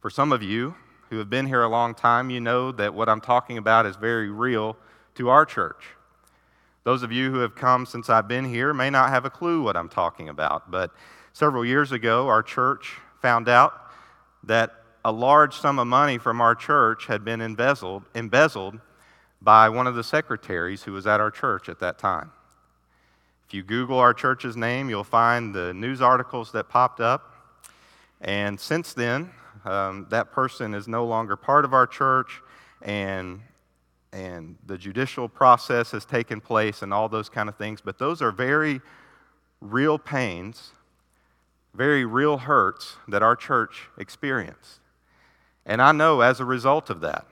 For 0.01 0.09
some 0.09 0.31
of 0.31 0.41
you 0.41 0.73
who 1.11 1.19
have 1.19 1.29
been 1.29 1.45
here 1.45 1.61
a 1.61 1.69
long 1.69 1.93
time, 1.93 2.31
you 2.31 2.41
know 2.41 2.71
that 2.71 2.95
what 2.95 3.07
I'm 3.07 3.21
talking 3.21 3.59
about 3.59 3.85
is 3.85 3.95
very 3.97 4.31
real 4.31 4.77
to 5.15 5.29
our 5.29 5.45
church. 5.45 5.83
Those 6.83 7.03
of 7.03 7.11
you 7.11 7.31
who 7.31 7.39
have 7.39 7.55
come 7.55 7.85
since 7.85 8.09
I've 8.09 8.27
been 8.27 8.45
here 8.45 8.73
may 8.73 8.89
not 8.89 9.09
have 9.09 9.25
a 9.25 9.29
clue 9.29 9.63
what 9.63 9.77
I'm 9.77 9.89
talking 9.89 10.29
about, 10.29 10.69
but 10.69 10.91
several 11.31 11.63
years 11.63 11.91
ago, 11.91 12.27
our 12.27 12.43
church 12.43 12.97
found 13.21 13.47
out 13.47 13.73
that 14.43 14.73
a 15.05 15.11
large 15.11 15.55
sum 15.55 15.79
of 15.79 15.87
money 15.87 16.17
from 16.17 16.41
our 16.41 16.55
church 16.55 17.07
had 17.07 17.23
been 17.23 17.41
embezzled, 17.41 18.03
embezzled 18.15 18.79
by 19.41 19.69
one 19.69 19.87
of 19.87 19.95
the 19.95 20.03
secretaries 20.03 20.83
who 20.83 20.93
was 20.93 21.07
at 21.07 21.19
our 21.19 21.31
church 21.31 21.69
at 21.69 21.79
that 21.79 21.97
time. 21.97 22.31
If 23.47 23.53
you 23.53 23.63
Google 23.63 23.99
our 23.99 24.13
church's 24.13 24.55
name, 24.55 24.89
you'll 24.89 25.03
find 25.03 25.53
the 25.53 25.73
news 25.73 26.01
articles 26.01 26.51
that 26.53 26.69
popped 26.69 26.99
up. 26.99 27.33
And 28.21 28.59
since 28.59 28.93
then, 28.93 29.31
um, 29.65 30.07
that 30.09 30.31
person 30.31 30.73
is 30.73 30.87
no 30.87 31.05
longer 31.05 31.35
part 31.35 31.65
of 31.65 31.73
our 31.73 31.85
church, 31.85 32.41
and 32.81 33.41
and 34.13 34.55
the 34.65 34.77
judicial 34.77 35.27
process 35.27 35.91
has 35.91 36.05
taken 36.05 36.39
place 36.39 36.83
and 36.83 36.93
all 36.93 37.09
those 37.09 37.29
kind 37.29 37.49
of 37.49 37.57
things. 37.57 37.81
But 37.81 37.97
those 37.97 38.21
are 38.21 38.31
very 38.31 38.79
real 39.59 39.97
pains, 39.97 40.71
very 41.73 42.05
real 42.05 42.37
hurts 42.37 42.97
that 43.07 43.23
our 43.23 43.35
church 43.35 43.89
experienced. 43.97 44.79
And 45.65 45.81
I 45.81 45.91
know 45.91 46.21
as 46.21 46.39
a 46.39 46.45
result 46.45 46.91
of 46.91 47.01
that, 47.01 47.25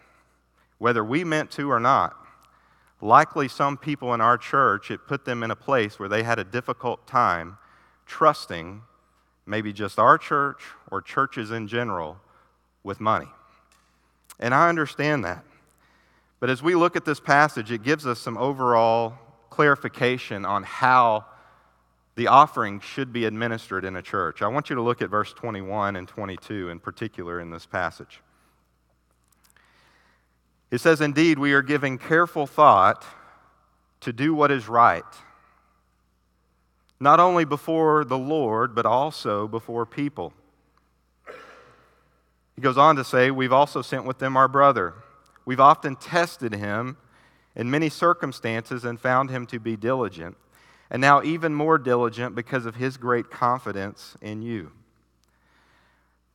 whether 0.79 1.03
we 1.03 1.23
meant 1.23 1.51
to 1.51 1.69
or 1.69 1.79
not, 1.79 2.15
likely 2.99 3.47
some 3.47 3.77
people 3.77 4.13
in 4.15 4.21
our 4.21 4.37
church, 4.37 4.89
it 4.89 5.07
put 5.07 5.23
them 5.25 5.43
in 5.43 5.51
a 5.51 5.55
place 5.55 5.99
where 5.99 6.09
they 6.09 6.23
had 6.23 6.39
a 6.39 6.43
difficult 6.43 7.05
time 7.05 7.57
trusting 8.07 8.81
maybe 9.45 9.71
just 9.71 9.99
our 9.99 10.17
church 10.17 10.63
or 10.89 11.01
churches 11.01 11.51
in 11.51 11.67
general 11.67 12.17
with 12.83 12.99
money. 12.99 13.27
And 14.39 14.55
I 14.55 14.69
understand 14.69 15.23
that. 15.25 15.43
But 16.41 16.49
as 16.49 16.63
we 16.63 16.73
look 16.73 16.95
at 16.95 17.05
this 17.05 17.19
passage, 17.19 17.71
it 17.71 17.83
gives 17.83 18.07
us 18.07 18.19
some 18.19 18.35
overall 18.35 19.13
clarification 19.51 20.43
on 20.43 20.63
how 20.63 21.25
the 22.15 22.27
offering 22.27 22.79
should 22.79 23.13
be 23.13 23.25
administered 23.25 23.85
in 23.85 23.95
a 23.95 24.01
church. 24.01 24.41
I 24.41 24.47
want 24.47 24.69
you 24.69 24.75
to 24.75 24.81
look 24.81 25.03
at 25.03 25.09
verse 25.09 25.31
21 25.33 25.95
and 25.95 26.07
22 26.07 26.69
in 26.69 26.79
particular 26.79 27.39
in 27.39 27.51
this 27.51 27.67
passage. 27.67 28.21
It 30.71 30.81
says, 30.81 30.99
Indeed, 30.99 31.37
we 31.37 31.53
are 31.53 31.61
giving 31.61 31.99
careful 31.99 32.47
thought 32.47 33.05
to 33.99 34.11
do 34.11 34.33
what 34.33 34.49
is 34.49 34.67
right, 34.67 35.03
not 36.99 37.19
only 37.19 37.45
before 37.45 38.03
the 38.03 38.17
Lord, 38.17 38.73
but 38.73 38.87
also 38.87 39.47
before 39.47 39.85
people. 39.85 40.33
He 42.55 42.63
goes 42.63 42.79
on 42.79 42.95
to 42.95 43.03
say, 43.03 43.29
We've 43.29 43.53
also 43.53 43.83
sent 43.83 44.05
with 44.05 44.17
them 44.17 44.35
our 44.35 44.47
brother 44.47 44.95
We've 45.45 45.59
often 45.59 45.95
tested 45.95 46.53
him 46.53 46.97
in 47.55 47.69
many 47.69 47.89
circumstances 47.89 48.85
and 48.85 48.99
found 48.99 49.29
him 49.29 49.45
to 49.47 49.59
be 49.59 49.75
diligent, 49.75 50.37
and 50.89 51.01
now 51.01 51.21
even 51.23 51.53
more 51.53 51.77
diligent 51.77 52.35
because 52.35 52.65
of 52.65 52.75
his 52.75 52.97
great 52.97 53.29
confidence 53.29 54.15
in 54.21 54.41
you. 54.41 54.71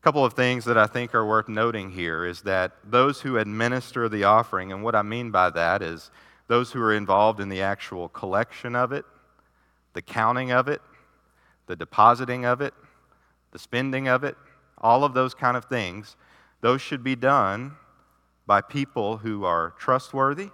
A 0.00 0.04
couple 0.04 0.25
of 0.25 0.34
things 0.34 0.64
that 0.66 0.78
I 0.78 0.86
think 0.86 1.14
are 1.14 1.26
worth 1.26 1.48
noting 1.48 1.90
here 1.90 2.25
is 2.25 2.42
that 2.42 2.72
those 2.84 3.20
who 3.20 3.38
administer 3.38 4.08
the 4.08 4.25
offering, 4.25 4.72
and 4.72 4.82
what 4.82 4.94
I 4.94 5.02
mean 5.02 5.30
by 5.30 5.50
that 5.50 5.82
is 5.82 6.10
those 6.48 6.72
who 6.72 6.80
are 6.82 6.94
involved 6.94 7.40
in 7.40 7.48
the 7.48 7.62
actual 7.62 8.08
collection 8.08 8.76
of 8.76 8.92
it, 8.92 9.04
the 9.94 10.02
counting 10.02 10.52
of 10.52 10.68
it, 10.68 10.80
the 11.66 11.76
depositing 11.76 12.44
of 12.44 12.60
it, 12.60 12.75
the 13.52 13.58
spending 13.58 14.06
of 14.06 14.22
it, 14.22 14.36
all 14.78 15.02
of 15.02 15.14
those 15.14 15.34
kind 15.34 15.56
of 15.56 15.64
things, 15.64 16.16
those 16.60 16.80
should 16.80 17.02
be 17.02 17.16
done 17.16 17.75
by 18.46 18.60
people 18.60 19.18
who 19.18 19.44
are 19.44 19.74
trustworthy, 19.78 20.50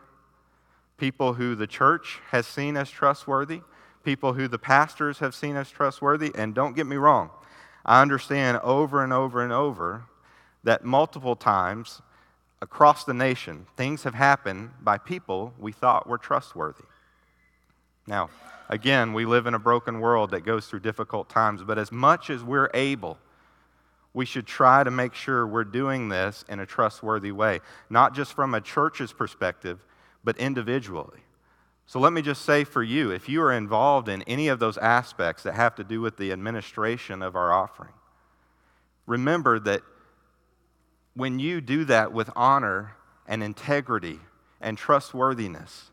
people 0.96 1.34
who 1.34 1.54
the 1.54 1.66
church 1.66 2.20
has 2.30 2.46
seen 2.46 2.76
as 2.76 2.90
trustworthy, 2.90 3.61
people 4.04 4.32
who 4.32 4.49
the 4.49 4.58
pastors 4.58 5.18
have 5.18 5.34
seen 5.34 5.56
as 5.56 5.70
trustworthy. 5.70 6.32
And 6.34 6.54
don't 6.54 6.75
get 6.75 6.87
me 6.87 6.96
wrong, 6.96 7.30
I 7.84 8.00
understand 8.00 8.58
over 8.62 9.02
and 9.02 9.12
over 9.12 9.42
and 9.42 9.52
over 9.52 10.04
that 10.64 10.84
multiple 10.84 11.37
times 11.37 12.00
across 12.61 13.04
the 13.04 13.14
nation, 13.14 13.66
things 13.76 14.04
have 14.04 14.14
happened 14.14 14.70
by 14.80 14.96
people 14.96 15.52
we 15.58 15.72
thought 15.72 16.08
were 16.08 16.18
trustworthy. 16.18 16.84
Now, 18.06 18.30
again, 18.68 19.12
we 19.12 19.26
live 19.26 19.46
in 19.46 19.54
a 19.54 19.58
broken 19.58 20.00
world 20.00 20.30
that 20.30 20.44
goes 20.44 20.66
through 20.66 20.80
difficult 20.80 21.28
times, 21.28 21.62
but 21.64 21.78
as 21.78 21.90
much 21.90 22.30
as 22.30 22.42
we're 22.42 22.70
able, 22.72 23.18
we 24.14 24.26
should 24.26 24.47
try 24.47 24.85
to 24.85 24.90
make 24.90 25.14
sure 25.14 25.47
we're 25.47 25.64
doing 25.64 26.09
this 26.09 26.45
in 26.49 26.61
a 26.61 26.66
trustworthy 26.66 27.33
way, 27.33 27.61
not 27.88 28.14
just 28.14 28.35
from 28.35 28.54
a 28.54 28.61
church's 28.61 29.12
perspective, 29.12 29.85
but 30.23 30.37
individually. 30.37 31.21
So 31.87 31.99
let 31.99 32.12
me 32.12 32.23
just 32.23 32.42
say 32.42 32.64
for 32.64 32.83
you 32.83 33.11
if 33.11 33.28
you 33.28 33.42
are 33.42 33.52
involved 33.52 34.09
in 34.09 34.23
any 34.23 34.49
of 34.49 34.59
those 34.59 34.78
aspects 34.78 35.42
that 35.42 35.54
have 35.54 35.75
to 35.76 35.85
do 35.85 36.00
with 36.00 36.16
the 36.16 36.33
administration 36.33 37.23
of 37.23 37.37
our 37.37 37.52
offering, 37.52 37.95
remember 39.07 39.59
that 39.61 39.83
when 41.14 41.38
you 41.38 41.61
do 41.61 41.85
that 41.87 42.12
with 42.12 42.31
honor 42.37 42.97
and 43.26 43.42
integrity 43.42 44.21
and 44.61 44.78
trustworthiness, 44.78 45.90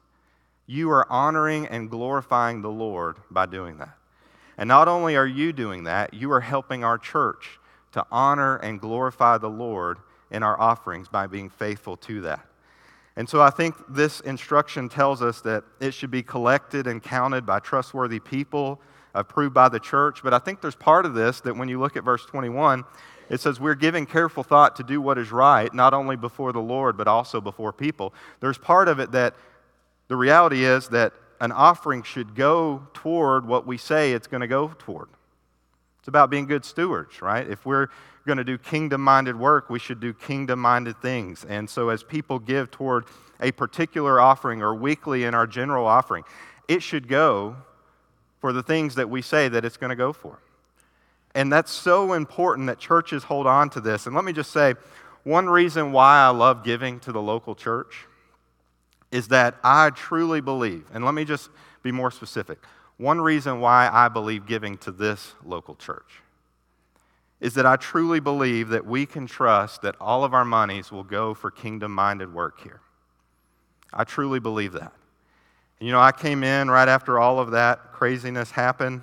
you 0.65 0.89
are 0.91 1.11
honoring 1.11 1.65
and 1.65 1.89
glorifying 1.89 2.61
the 2.61 2.69
Lord 2.69 3.17
by 3.31 3.45
doing 3.45 3.77
that. 3.79 3.97
And 4.57 4.67
not 4.67 4.87
only 4.87 5.15
are 5.15 5.25
you 5.25 5.51
doing 5.51 5.85
that, 5.85 6.13
you 6.13 6.31
are 6.31 6.41
helping 6.41 6.83
our 6.83 6.97
church 6.97 7.59
to 7.93 8.05
honor 8.11 8.57
and 8.57 8.79
glorify 8.79 9.37
the 9.37 9.49
Lord 9.49 9.97
in 10.31 10.43
our 10.43 10.59
offerings 10.59 11.07
by 11.07 11.27
being 11.27 11.49
faithful 11.49 11.97
to 11.97 12.21
that. 12.21 12.45
And 13.15 13.27
so 13.27 13.41
I 13.41 13.49
think 13.49 13.75
this 13.89 14.21
instruction 14.21 14.87
tells 14.87 15.21
us 15.21 15.41
that 15.41 15.63
it 15.81 15.93
should 15.93 16.11
be 16.11 16.23
collected 16.23 16.87
and 16.87 17.03
counted 17.03 17.45
by 17.45 17.59
trustworthy 17.59 18.19
people, 18.19 18.79
approved 19.13 19.53
by 19.53 19.67
the 19.67 19.79
church. 19.79 20.21
But 20.23 20.33
I 20.33 20.39
think 20.39 20.61
there's 20.61 20.75
part 20.75 21.05
of 21.05 21.13
this 21.13 21.41
that 21.41 21.57
when 21.57 21.67
you 21.67 21.79
look 21.79 21.97
at 21.97 22.03
verse 22.03 22.25
21, 22.25 22.85
it 23.29 23.41
says, 23.41 23.59
We're 23.59 23.75
giving 23.75 24.05
careful 24.05 24.43
thought 24.43 24.75
to 24.77 24.83
do 24.83 25.01
what 25.01 25.17
is 25.17 25.31
right, 25.31 25.73
not 25.73 25.93
only 25.93 26.15
before 26.15 26.53
the 26.53 26.61
Lord, 26.61 26.95
but 26.95 27.07
also 27.07 27.41
before 27.41 27.73
people. 27.73 28.13
There's 28.39 28.57
part 28.57 28.87
of 28.87 28.99
it 28.99 29.11
that 29.11 29.35
the 30.07 30.15
reality 30.15 30.63
is 30.63 30.87
that 30.89 31.13
an 31.41 31.51
offering 31.51 32.03
should 32.03 32.35
go 32.35 32.87
toward 32.93 33.45
what 33.45 33.65
we 33.65 33.77
say 33.77 34.13
it's 34.13 34.27
going 34.27 34.41
to 34.41 34.47
go 34.47 34.73
toward. 34.79 35.09
It's 36.09 36.11
about 36.11 36.31
being 36.31 36.47
good 36.47 36.65
stewards, 36.65 37.21
right? 37.21 37.47
If 37.47 37.67
we're 37.67 37.89
going 38.25 38.39
to 38.39 38.43
do 38.43 38.57
kingdom 38.57 38.99
minded 38.99 39.35
work, 39.35 39.69
we 39.69 39.77
should 39.77 39.99
do 39.99 40.11
kingdom 40.11 40.57
minded 40.57 40.99
things. 41.03 41.45
And 41.47 41.69
so, 41.69 41.89
as 41.89 42.01
people 42.01 42.39
give 42.39 42.71
toward 42.71 43.05
a 43.39 43.51
particular 43.51 44.19
offering 44.19 44.63
or 44.63 44.73
weekly 44.73 45.25
in 45.25 45.35
our 45.35 45.45
general 45.45 45.85
offering, 45.85 46.23
it 46.67 46.81
should 46.81 47.07
go 47.07 47.57
for 48.41 48.51
the 48.51 48.63
things 48.63 48.95
that 48.95 49.07
we 49.07 49.21
say 49.21 49.49
that 49.49 49.63
it's 49.63 49.77
going 49.77 49.91
to 49.91 49.95
go 49.95 50.11
for. 50.11 50.39
And 51.35 51.53
that's 51.53 51.71
so 51.71 52.13
important 52.13 52.65
that 52.65 52.79
churches 52.79 53.25
hold 53.25 53.45
on 53.45 53.69
to 53.69 53.79
this. 53.79 54.07
And 54.07 54.15
let 54.15 54.25
me 54.25 54.33
just 54.33 54.49
say 54.49 54.73
one 55.25 55.47
reason 55.47 55.91
why 55.91 56.21
I 56.21 56.29
love 56.29 56.63
giving 56.63 56.99
to 57.01 57.11
the 57.11 57.21
local 57.21 57.53
church 57.53 58.07
is 59.11 59.27
that 59.27 59.57
I 59.63 59.91
truly 59.91 60.41
believe, 60.41 60.87
and 60.91 61.05
let 61.05 61.13
me 61.13 61.23
just 61.23 61.51
be 61.83 61.91
more 61.91 62.09
specific. 62.09 62.57
One 62.99 63.21
reason 63.21 63.61
why 63.61 63.89
I 63.89 64.09
believe 64.09 64.45
giving 64.45 64.77
to 64.79 64.91
this 64.91 65.33
local 65.45 65.73
church 65.75 66.21
is 67.39 67.53
that 67.53 67.65
I 67.65 67.77
truly 67.77 68.19
believe 68.19 68.67
that 68.69 68.85
we 68.85 69.05
can 69.05 69.25
trust 69.25 69.83
that 69.83 69.95
all 70.01 70.25
of 70.25 70.33
our 70.33 70.43
monies 70.43 70.91
will 70.91 71.05
go 71.05 71.33
for 71.33 71.49
kingdom 71.49 71.93
minded 71.93 72.33
work 72.33 72.59
here. 72.61 72.81
I 73.93 74.03
truly 74.03 74.41
believe 74.41 74.73
that. 74.73 74.91
You 75.79 75.93
know, 75.93 76.01
I 76.01 76.11
came 76.11 76.43
in 76.43 76.69
right 76.69 76.89
after 76.89 77.17
all 77.17 77.39
of 77.39 77.51
that 77.51 77.93
craziness 77.93 78.51
happened, 78.51 79.01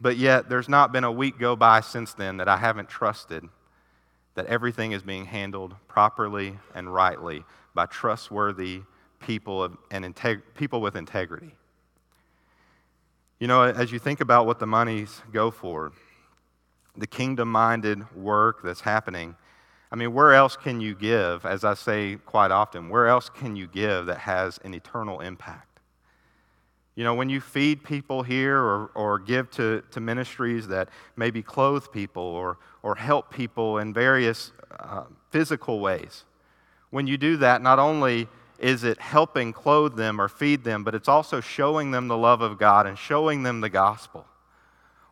but 0.00 0.16
yet 0.16 0.48
there's 0.48 0.68
not 0.68 0.92
been 0.92 1.04
a 1.04 1.12
week 1.12 1.38
go 1.38 1.54
by 1.56 1.82
since 1.82 2.14
then 2.14 2.38
that 2.38 2.48
I 2.48 2.56
haven't 2.56 2.88
trusted 2.88 3.44
that 4.34 4.46
everything 4.46 4.92
is 4.92 5.02
being 5.02 5.26
handled 5.26 5.76
properly 5.88 6.58
and 6.74 6.92
rightly 6.92 7.44
by 7.74 7.84
trustworthy 7.84 8.80
people 9.20 9.76
and 9.90 10.06
integ- 10.06 10.42
people 10.54 10.80
with 10.80 10.96
integrity. 10.96 11.54
You 13.44 13.48
know, 13.48 13.60
as 13.64 13.92
you 13.92 13.98
think 13.98 14.22
about 14.22 14.46
what 14.46 14.58
the 14.58 14.66
monies 14.66 15.20
go 15.30 15.50
for, 15.50 15.92
the 16.96 17.06
kingdom 17.06 17.52
minded 17.52 18.16
work 18.16 18.62
that's 18.64 18.80
happening, 18.80 19.36
I 19.92 19.96
mean, 19.96 20.14
where 20.14 20.32
else 20.32 20.56
can 20.56 20.80
you 20.80 20.94
give, 20.94 21.44
as 21.44 21.62
I 21.62 21.74
say 21.74 22.16
quite 22.24 22.50
often, 22.50 22.88
where 22.88 23.06
else 23.06 23.28
can 23.28 23.54
you 23.54 23.66
give 23.66 24.06
that 24.06 24.20
has 24.20 24.58
an 24.64 24.72
eternal 24.72 25.20
impact? 25.20 25.78
You 26.94 27.04
know, 27.04 27.14
when 27.14 27.28
you 27.28 27.38
feed 27.38 27.84
people 27.84 28.22
here 28.22 28.56
or, 28.56 28.86
or 28.94 29.18
give 29.18 29.50
to, 29.50 29.82
to 29.90 30.00
ministries 30.00 30.68
that 30.68 30.88
maybe 31.14 31.42
clothe 31.42 31.92
people 31.92 32.22
or, 32.22 32.56
or 32.82 32.94
help 32.94 33.30
people 33.30 33.76
in 33.76 33.92
various 33.92 34.52
uh, 34.80 35.04
physical 35.28 35.80
ways, 35.80 36.24
when 36.88 37.06
you 37.06 37.18
do 37.18 37.36
that, 37.36 37.60
not 37.60 37.78
only 37.78 38.26
is 38.58 38.84
it 38.84 39.00
helping 39.00 39.52
clothe 39.52 39.96
them 39.96 40.20
or 40.20 40.28
feed 40.28 40.64
them, 40.64 40.84
but 40.84 40.94
it's 40.94 41.08
also 41.08 41.40
showing 41.40 41.90
them 41.90 42.08
the 42.08 42.16
love 42.16 42.40
of 42.40 42.58
God 42.58 42.86
and 42.86 42.98
showing 42.98 43.42
them 43.42 43.60
the 43.60 43.68
gospel. 43.68 44.26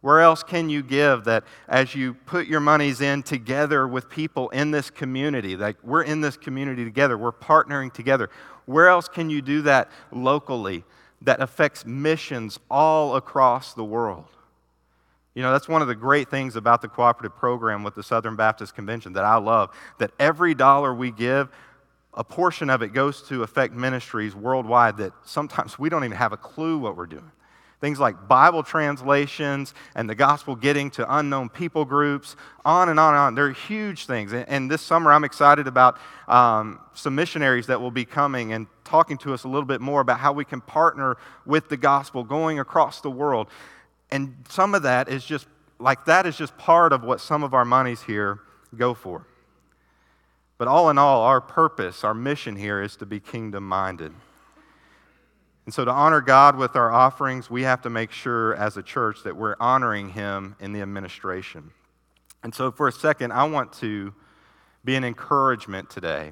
Where 0.01 0.21
else 0.21 0.43
can 0.43 0.69
you 0.69 0.83
give 0.83 1.25
that 1.25 1.45
as 1.69 1.95
you 1.95 2.15
put 2.15 2.49
your 2.49 2.61
monies 2.61 3.01
in 3.01 3.23
together 3.23 3.87
with 3.87 4.11
people 4.11 4.49
in 4.51 4.73
this 4.73 4.91
community? 4.91 5.57
Like 5.57 5.77
we're 5.85 6.03
in 6.03 6.21
this 6.21 6.37
community 6.37 6.85
together, 6.85 7.17
we're 7.17 7.33
partnering 7.33 7.93
together. 7.93 8.29
Where 8.67 8.89
else 8.89 9.09
can 9.09 9.31
you 9.31 9.41
do 9.43 9.63
that 9.63 9.91
locally 10.11 10.85
that 11.23 11.41
affects 11.41 11.87
missions 11.87 12.59
all 12.69 13.15
across 13.15 13.75
the 13.75 13.85
world? 13.85 14.27
You 15.35 15.43
know, 15.43 15.53
that's 15.53 15.69
one 15.69 15.83
of 15.83 15.89
the 15.89 15.95
great 15.95 16.29
things 16.29 16.57
about 16.57 16.83
the 16.83 16.89
cooperative 16.89 17.37
program 17.39 17.85
with 17.85 17.95
the 17.95 18.03
Southern 18.03 18.37
Baptist 18.37 18.75
Convention 18.75 19.15
that 19.15 19.25
I 19.25 19.37
love, 19.37 19.71
that 19.99 20.11
every 20.19 20.55
dollar 20.55 20.93
we 20.93 21.11
give 21.11 21.49
a 22.15 22.25
portion 22.25 22.69
of 22.69 22.83
it 22.83 22.89
goes 22.89 23.23
to 23.23 23.43
affect 23.43 23.75
ministries 23.75 24.35
worldwide 24.35 24.99
that 24.99 25.13
sometimes 25.25 25.79
we 25.79 25.89
don't 25.89 26.05
even 26.05 26.17
have 26.17 26.33
a 26.33 26.37
clue 26.37 26.79
what 26.79 26.97
we're 26.97 27.07
doing. 27.07 27.31
Things 27.81 27.99
like 27.99 28.29
Bible 28.29 28.63
translations 28.63 29.75
and 29.97 30.09
the 30.09 30.15
gospel 30.15 30.55
getting 30.55 30.89
to 30.93 31.17
unknown 31.17 31.49
people 31.49 31.85
groups, 31.85 32.37
on 32.65 32.89
and 32.89 33.01
on 33.01 33.15
and 33.15 33.21
on. 33.21 33.35
They're 33.35 33.51
huge 33.51 34.07
things. 34.07 34.33
And 34.33 34.71
this 34.71 34.81
summer, 34.81 35.11
I'm 35.11 35.25
excited 35.25 35.67
about 35.67 35.99
um, 36.29 36.79
some 36.95 37.17
missionaries 37.17 37.67
that 37.67 37.81
will 37.81 37.91
be 37.91 38.05
coming 38.05 38.53
and 38.53 38.69
talking 38.85 39.19
to 39.19 39.35
us 39.35 39.43
a 39.43 39.49
little 39.49 39.67
bit 39.67 39.81
more 39.81 40.01
about 40.01 40.21
how 40.21 40.33
we 40.33 40.45
can 40.45 40.61
partner 40.61 41.17
with 41.45 41.69
the 41.69 41.77
gospel 41.77 42.23
going 42.23 42.61
across 42.61 43.01
the 43.01 43.11
world. 43.11 43.49
And 44.13 44.37
some 44.49 44.77
of 44.77 44.83
that 44.85 45.09
is 45.09 45.25
just 45.25 45.49
like 45.81 46.05
that 46.05 46.27
is 46.27 46.37
just 46.37 46.57
part 46.59 46.93
of 46.93 47.03
what 47.03 47.21
some 47.21 47.43
of 47.43 47.53
our 47.53 47.65
monies 47.65 48.03
here 48.03 48.39
go 48.77 48.95
for. 48.95 49.27
But 50.63 50.69
all 50.69 50.91
in 50.91 50.97
all, 50.97 51.23
our 51.23 51.41
purpose, 51.41 52.05
our 52.05 52.15
mission 52.15 52.55
here 52.55 52.81
is 52.81 52.95
to 52.99 53.05
be 53.05 53.19
kingdom 53.19 53.67
minded. 53.67 54.13
And 55.65 55.75
so, 55.75 55.85
to 55.85 55.91
honor 55.91 56.21
God 56.21 56.57
with 56.57 56.77
our 56.77 56.93
offerings, 56.93 57.51
we 57.51 57.63
have 57.63 57.83
to 57.83 57.91
make 57.91 58.13
sure 58.13 58.55
as 58.55 58.77
a 58.77 58.83
church 58.85 59.25
that 59.25 59.37
we're 59.37 59.57
honoring 59.59 60.11
Him 60.11 60.55
in 60.61 60.73
the 60.73 60.81
administration. 60.81 61.73
And 62.45 62.55
so, 62.55 62.71
for 62.71 62.87
a 62.87 62.93
second, 62.93 63.33
I 63.33 63.43
want 63.43 63.73
to 63.81 64.15
be 64.85 64.95
an 64.95 65.03
encouragement 65.03 65.91
today 65.91 66.31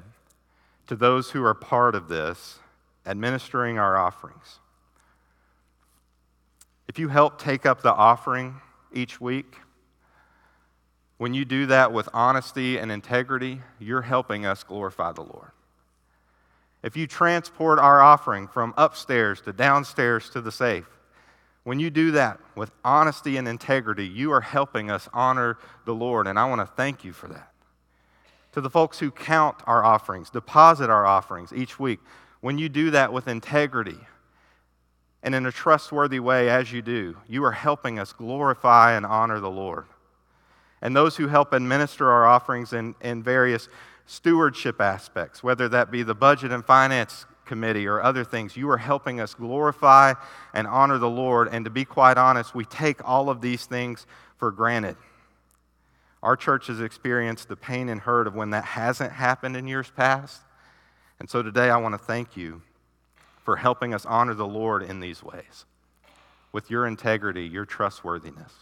to 0.87 0.95
those 0.95 1.31
who 1.31 1.43
are 1.43 1.53
part 1.53 1.93
of 1.93 2.07
this, 2.07 2.59
administering 3.05 3.79
our 3.79 3.97
offerings. 3.97 4.59
If 6.87 6.97
you 6.97 7.09
help 7.09 7.37
take 7.37 7.65
up 7.65 7.81
the 7.81 7.93
offering 7.93 8.61
each 8.93 9.19
week, 9.19 9.57
when 11.21 11.35
you 11.35 11.45
do 11.45 11.67
that 11.67 11.93
with 11.93 12.09
honesty 12.15 12.79
and 12.79 12.91
integrity, 12.91 13.61
you're 13.77 14.01
helping 14.01 14.43
us 14.43 14.63
glorify 14.63 15.11
the 15.11 15.21
Lord. 15.21 15.51
If 16.81 16.97
you 16.97 17.05
transport 17.05 17.77
our 17.77 18.01
offering 18.01 18.47
from 18.47 18.73
upstairs 18.75 19.39
to 19.41 19.53
downstairs 19.53 20.31
to 20.31 20.41
the 20.41 20.51
safe, 20.51 20.89
when 21.63 21.79
you 21.79 21.91
do 21.91 22.09
that 22.09 22.39
with 22.55 22.71
honesty 22.83 23.37
and 23.37 23.47
integrity, 23.47 24.07
you 24.07 24.31
are 24.31 24.41
helping 24.41 24.89
us 24.89 25.07
honor 25.13 25.59
the 25.85 25.93
Lord, 25.93 26.25
and 26.25 26.39
I 26.39 26.49
want 26.49 26.59
to 26.61 26.75
thank 26.75 27.03
you 27.03 27.13
for 27.13 27.27
that. 27.27 27.51
To 28.53 28.61
the 28.61 28.71
folks 28.71 28.97
who 28.97 29.11
count 29.11 29.57
our 29.67 29.83
offerings, 29.83 30.31
deposit 30.31 30.89
our 30.89 31.05
offerings 31.05 31.53
each 31.53 31.79
week, 31.79 31.99
when 32.39 32.57
you 32.57 32.67
do 32.67 32.89
that 32.89 33.13
with 33.13 33.27
integrity 33.27 33.99
and 35.21 35.35
in 35.35 35.45
a 35.45 35.51
trustworthy 35.51 36.19
way 36.19 36.49
as 36.49 36.73
you 36.73 36.81
do, 36.81 37.15
you 37.27 37.43
are 37.43 37.51
helping 37.51 37.99
us 37.99 38.11
glorify 38.11 38.93
and 38.93 39.05
honor 39.05 39.39
the 39.39 39.51
Lord 39.51 39.85
and 40.81 40.95
those 40.95 41.17
who 41.17 41.27
help 41.27 41.53
administer 41.53 42.09
our 42.09 42.25
offerings 42.25 42.73
in, 42.73 42.95
in 43.01 43.21
various 43.21 43.69
stewardship 44.05 44.81
aspects, 44.81 45.43
whether 45.43 45.69
that 45.69 45.91
be 45.91 46.03
the 46.03 46.15
budget 46.15 46.51
and 46.51 46.65
finance 46.65 47.25
committee 47.45 47.87
or 47.87 48.01
other 48.01 48.23
things. 48.23 48.55
You 48.55 48.69
are 48.69 48.77
helping 48.77 49.19
us 49.19 49.33
glorify 49.33 50.13
and 50.53 50.65
honor 50.67 50.97
the 50.97 51.09
Lord. 51.09 51.49
And 51.51 51.65
to 51.65 51.71
be 51.71 51.85
quite 51.85 52.17
honest, 52.17 52.55
we 52.55 52.65
take 52.65 53.07
all 53.07 53.29
of 53.29 53.41
these 53.41 53.65
things 53.65 54.05
for 54.37 54.51
granted. 54.51 54.95
Our 56.23 56.35
church 56.35 56.67
has 56.67 56.79
experienced 56.79 57.49
the 57.49 57.55
pain 57.55 57.89
and 57.89 57.99
hurt 57.99 58.27
of 58.27 58.35
when 58.35 58.51
that 58.51 58.63
hasn't 58.63 59.11
happened 59.11 59.57
in 59.57 59.67
years 59.67 59.91
past. 59.95 60.41
And 61.19 61.29
so 61.29 61.41
today 61.41 61.69
I 61.69 61.77
want 61.77 61.93
to 61.93 61.97
thank 61.97 62.37
you 62.37 62.61
for 63.43 63.57
helping 63.57 63.93
us 63.93 64.05
honor 64.05 64.33
the 64.33 64.47
Lord 64.47 64.83
in 64.83 64.99
these 64.99 65.23
ways 65.23 65.65
with 66.51 66.69
your 66.69 66.85
integrity, 66.85 67.43
your 67.43 67.65
trustworthiness. 67.65 68.53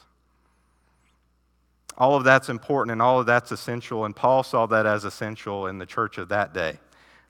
All 1.98 2.16
of 2.16 2.24
that's 2.24 2.50
important 2.50 2.92
and 2.94 3.02
all 3.02 3.20
of 3.20 3.26
that's 3.26 3.52
essential, 3.52 4.06
and 4.06 4.16
Paul 4.16 4.44
saw 4.44 4.66
that 4.68 4.86
as 4.86 5.04
essential 5.04 5.68
in 5.68 5.80
the 5.80 5.86
church 5.86 6.18
of 6.18 6.30
that 6.30 6.54
day. 6.54 6.80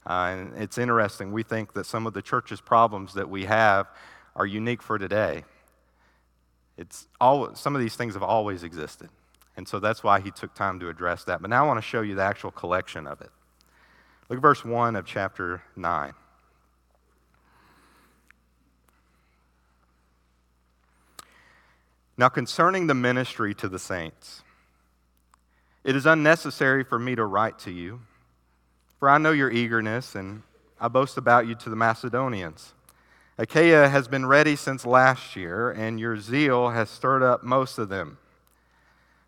Uh, 0.06 0.12
and 0.12 0.58
it's 0.58 0.78
interesting. 0.78 1.32
We 1.32 1.44
think 1.44 1.74
that 1.74 1.86
some 1.86 2.08
of 2.08 2.14
the 2.14 2.22
church's 2.22 2.62
problems 2.62 3.14
that 3.16 3.30
we 3.30 3.46
have 3.46 3.88
are 4.36 4.46
unique 4.46 4.82
for 4.82 4.98
today. 4.98 5.44
It's 6.78 7.08
all, 7.20 7.54
some 7.56 7.76
of 7.76 7.82
these 7.82 7.96
things 7.96 8.14
have 8.14 8.24
always 8.24 8.64
existed. 8.64 9.10
And 9.58 9.68
so 9.68 9.80
that's 9.80 10.04
why 10.04 10.22
he 10.22 10.32
took 10.32 10.54
time 10.54 10.80
to 10.80 10.88
address 10.88 11.26
that. 11.26 11.42
But 11.42 11.50
now 11.50 11.66
I 11.66 11.68
want 11.68 11.78
to 11.78 11.86
show 11.86 12.02
you 12.02 12.16
the 12.16 12.24
actual 12.24 12.52
collection 12.52 13.06
of 13.06 13.20
it. 13.20 13.30
Look 14.30 14.38
at 14.38 14.42
verse 14.42 14.64
1 14.64 14.96
of 14.96 15.06
chapter 15.06 15.64
9. 15.76 16.14
Now, 22.18 22.30
concerning 22.30 22.88
the 22.88 22.94
ministry 22.94 23.54
to 23.56 23.68
the 23.68 23.80
saints, 23.80 24.44
it 25.84 25.96
is 25.96 26.06
unnecessary 26.06 26.84
for 26.84 27.00
me 27.00 27.16
to 27.16 27.26
write 27.26 27.60
to 27.60 27.72
you, 27.72 28.02
for 29.00 29.10
I 29.10 29.18
know 29.18 29.32
your 29.32 29.52
eagerness, 29.52 30.16
and 30.16 30.44
I 30.80 30.88
boast 30.88 31.18
about 31.18 31.48
you 31.48 31.56
to 31.56 31.70
the 31.70 31.76
Macedonians. 31.76 32.74
Achaia 33.38 33.88
has 33.88 34.10
been 34.10 34.26
ready 34.26 34.58
since 34.58 34.86
last 34.86 35.36
year, 35.38 35.72
and 35.72 36.00
your 36.00 36.18
zeal 36.18 36.70
has 36.72 36.90
stirred 36.90 37.24
up 37.24 37.44
most 37.44 37.78
of 37.78 37.88
them. 37.88 38.18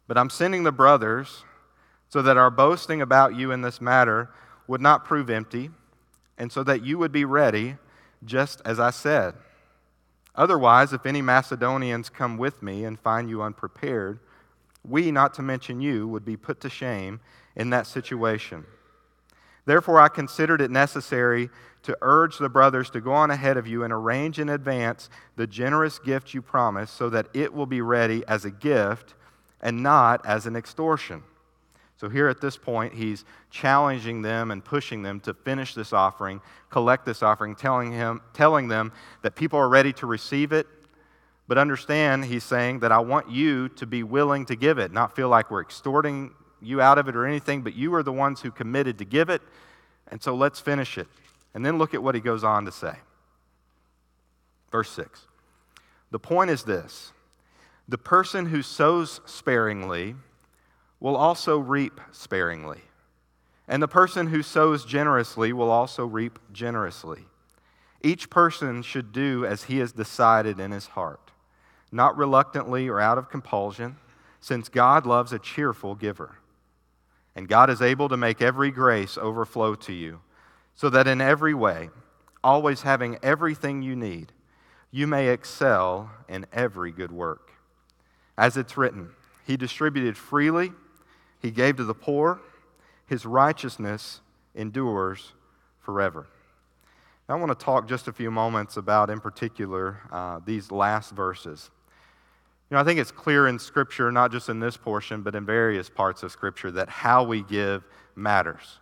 But 0.07 0.17
I'm 0.17 0.29
sending 0.29 0.63
the 0.63 0.73
brothers 0.73 1.45
so 2.09 2.21
that 2.21 2.35
our 2.35 2.51
boasting 2.51 3.01
about 3.01 3.35
you 3.35 3.51
in 3.51 3.61
this 3.61 3.79
matter 3.79 4.29
would 4.67 4.81
not 4.81 5.05
prove 5.05 5.29
empty, 5.29 5.69
and 6.37 6.51
so 6.51 6.63
that 6.63 6.83
you 6.83 6.97
would 6.97 7.13
be 7.13 7.23
ready, 7.23 7.77
just 8.25 8.61
as 8.65 8.79
I 8.79 8.89
said. 8.89 9.35
Otherwise, 10.35 10.91
if 10.91 11.05
any 11.05 11.21
Macedonians 11.21 12.09
come 12.09 12.37
with 12.37 12.61
me 12.61 12.83
and 12.83 12.99
find 12.99 13.29
you 13.29 13.41
unprepared, 13.41 14.19
we, 14.87 15.11
not 15.11 15.33
to 15.35 15.41
mention 15.41 15.81
you, 15.81 16.07
would 16.07 16.25
be 16.25 16.37
put 16.37 16.61
to 16.61 16.69
shame 16.69 17.19
in 17.55 17.69
that 17.69 17.87
situation. 17.87 18.65
Therefore, 19.65 19.99
I 19.99 20.07
considered 20.07 20.61
it 20.61 20.71
necessary 20.71 21.49
to 21.83 21.97
urge 22.01 22.37
the 22.37 22.49
brothers 22.49 22.89
to 22.91 23.01
go 23.01 23.11
on 23.11 23.31
ahead 23.31 23.57
of 23.57 23.67
you 23.67 23.83
and 23.83 23.93
arrange 23.93 24.39
in 24.39 24.49
advance 24.49 25.09
the 25.35 25.47
generous 25.47 25.99
gift 25.99 26.33
you 26.33 26.41
promised, 26.41 26.95
so 26.95 27.09
that 27.09 27.27
it 27.33 27.53
will 27.53 27.65
be 27.65 27.81
ready 27.81 28.23
as 28.27 28.45
a 28.45 28.51
gift 28.51 29.15
and 29.61 29.83
not 29.83 30.25
as 30.25 30.45
an 30.45 30.55
extortion. 30.55 31.23
So, 31.97 32.09
here 32.09 32.27
at 32.27 32.41
this 32.41 32.57
point, 32.57 32.95
he's 32.95 33.25
challenging 33.51 34.23
them 34.23 34.49
and 34.49 34.65
pushing 34.65 35.03
them 35.03 35.19
to 35.21 35.35
finish 35.35 35.75
this 35.75 35.93
offering, 35.93 36.41
collect 36.71 37.05
this 37.05 37.21
offering, 37.21 37.55
telling, 37.55 37.91
him, 37.91 38.21
telling 38.33 38.67
them 38.67 38.91
that 39.21 39.35
people 39.35 39.59
are 39.59 39.69
ready 39.69 39.93
to 39.93 40.07
receive 40.07 40.51
it 40.51 40.67
but 41.51 41.57
understand, 41.57 42.23
he's 42.23 42.45
saying 42.45 42.79
that 42.79 42.93
I 42.93 42.99
want 42.99 43.29
you 43.29 43.67
to 43.67 43.85
be 43.85 44.03
willing 44.03 44.45
to 44.45 44.55
give 44.55 44.77
it, 44.77 44.93
not 44.93 45.17
feel 45.17 45.27
like 45.27 45.51
we're 45.51 45.61
extorting 45.61 46.31
you 46.61 46.79
out 46.79 46.97
of 46.97 47.09
it 47.09 47.15
or 47.17 47.25
anything, 47.25 47.61
but 47.61 47.75
you 47.75 47.93
are 47.95 48.03
the 48.03 48.13
ones 48.13 48.39
who 48.39 48.51
committed 48.51 48.99
to 48.99 49.03
give 49.03 49.29
it. 49.29 49.41
And 50.07 50.23
so 50.23 50.33
let's 50.33 50.61
finish 50.61 50.97
it. 50.97 51.09
And 51.53 51.65
then 51.65 51.77
look 51.77 51.93
at 51.93 52.01
what 52.01 52.15
he 52.15 52.21
goes 52.21 52.45
on 52.45 52.63
to 52.63 52.71
say. 52.71 52.93
Verse 54.71 54.89
6. 54.91 55.27
The 56.11 56.19
point 56.19 56.51
is 56.51 56.63
this 56.63 57.11
the 57.85 57.97
person 57.97 58.45
who 58.45 58.61
sows 58.61 59.19
sparingly 59.25 60.15
will 61.01 61.17
also 61.17 61.57
reap 61.57 61.99
sparingly. 62.13 62.79
And 63.67 63.83
the 63.83 63.89
person 63.89 64.27
who 64.27 64.41
sows 64.41 64.85
generously 64.85 65.51
will 65.51 65.69
also 65.69 66.05
reap 66.05 66.39
generously. 66.53 67.25
Each 68.01 68.29
person 68.29 68.83
should 68.83 69.11
do 69.11 69.45
as 69.45 69.63
he 69.63 69.79
has 69.79 69.91
decided 69.91 70.57
in 70.57 70.71
his 70.71 70.87
heart 70.87 71.31
not 71.91 72.17
reluctantly 72.17 72.87
or 72.87 72.99
out 72.99 73.17
of 73.17 73.29
compulsion, 73.29 73.97
since 74.39 74.69
God 74.69 75.05
loves 75.05 75.33
a 75.33 75.39
cheerful 75.39 75.95
giver. 75.95 76.37
And 77.35 77.47
God 77.47 77.69
is 77.69 77.81
able 77.81 78.09
to 78.09 78.17
make 78.17 78.41
every 78.41 78.71
grace 78.71 79.17
overflow 79.17 79.75
to 79.75 79.93
you, 79.93 80.21
so 80.75 80.89
that 80.89 81.07
in 81.07 81.21
every 81.21 81.53
way, 81.53 81.89
always 82.43 82.81
having 82.81 83.17
everything 83.21 83.81
you 83.81 83.95
need, 83.95 84.31
you 84.89 85.07
may 85.07 85.29
excel 85.29 86.11
in 86.27 86.45
every 86.51 86.91
good 86.91 87.11
work. 87.11 87.51
As 88.37 88.57
it's 88.57 88.77
written, 88.77 89.11
He 89.45 89.57
distributed 89.57 90.17
freely, 90.17 90.71
he 91.41 91.51
gave 91.51 91.77
to 91.77 91.83
the 91.83 91.95
poor, 91.95 92.39
his 93.07 93.25
righteousness 93.25 94.21
endures 94.53 95.33
forever. 95.79 96.27
Now, 97.27 97.35
I 97.35 97.39
want 97.39 97.57
to 97.57 97.65
talk 97.65 97.87
just 97.87 98.07
a 98.07 98.13
few 98.13 98.29
moments 98.29 98.77
about, 98.77 99.09
in 99.09 99.19
particular, 99.19 100.01
uh, 100.11 100.39
these 100.45 100.71
last 100.71 101.11
verses. 101.11 101.71
You 102.71 102.75
know, 102.75 102.81
I 102.81 102.85
think 102.85 103.01
it's 103.01 103.11
clear 103.11 103.49
in 103.49 103.59
Scripture, 103.59 104.13
not 104.13 104.31
just 104.31 104.47
in 104.47 104.61
this 104.61 104.77
portion, 104.77 105.23
but 105.23 105.35
in 105.35 105.45
various 105.45 105.89
parts 105.89 106.23
of 106.23 106.31
Scripture, 106.31 106.71
that 106.71 106.87
how 106.87 107.21
we 107.21 107.43
give 107.43 107.83
matters. 108.15 108.79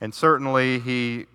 And 0.00 0.14
certainly, 0.14 0.78
he, 0.78 1.26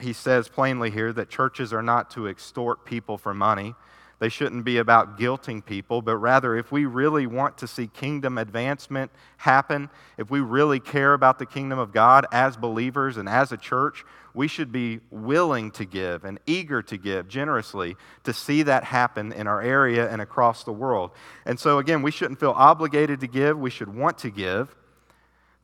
he 0.00 0.14
says 0.14 0.48
plainly 0.48 0.90
here 0.90 1.12
that 1.12 1.28
churches 1.28 1.74
are 1.74 1.82
not 1.82 2.10
to 2.12 2.28
extort 2.28 2.86
people 2.86 3.18
for 3.18 3.34
money. 3.34 3.74
They 4.20 4.28
shouldn't 4.28 4.64
be 4.64 4.78
about 4.78 5.18
guilting 5.18 5.64
people, 5.64 6.00
but 6.00 6.16
rather, 6.16 6.56
if 6.56 6.70
we 6.70 6.86
really 6.86 7.26
want 7.26 7.58
to 7.58 7.66
see 7.66 7.88
kingdom 7.88 8.38
advancement 8.38 9.10
happen, 9.38 9.90
if 10.16 10.30
we 10.30 10.40
really 10.40 10.80
care 10.80 11.14
about 11.14 11.38
the 11.38 11.46
kingdom 11.46 11.78
of 11.78 11.92
God 11.92 12.26
as 12.32 12.56
believers 12.56 13.16
and 13.16 13.28
as 13.28 13.50
a 13.50 13.56
church, 13.56 14.04
we 14.32 14.48
should 14.48 14.70
be 14.70 15.00
willing 15.10 15.70
to 15.72 15.84
give 15.84 16.24
and 16.24 16.38
eager 16.46 16.82
to 16.82 16.96
give 16.96 17.28
generously 17.28 17.96
to 18.22 18.32
see 18.32 18.62
that 18.62 18.84
happen 18.84 19.32
in 19.32 19.46
our 19.46 19.60
area 19.60 20.08
and 20.10 20.22
across 20.22 20.64
the 20.64 20.72
world. 20.72 21.10
And 21.44 21.58
so, 21.58 21.78
again, 21.78 22.02
we 22.02 22.10
shouldn't 22.10 22.40
feel 22.40 22.54
obligated 22.56 23.20
to 23.20 23.26
give, 23.26 23.58
we 23.58 23.70
should 23.70 23.94
want 23.94 24.18
to 24.18 24.30
give. 24.30 24.74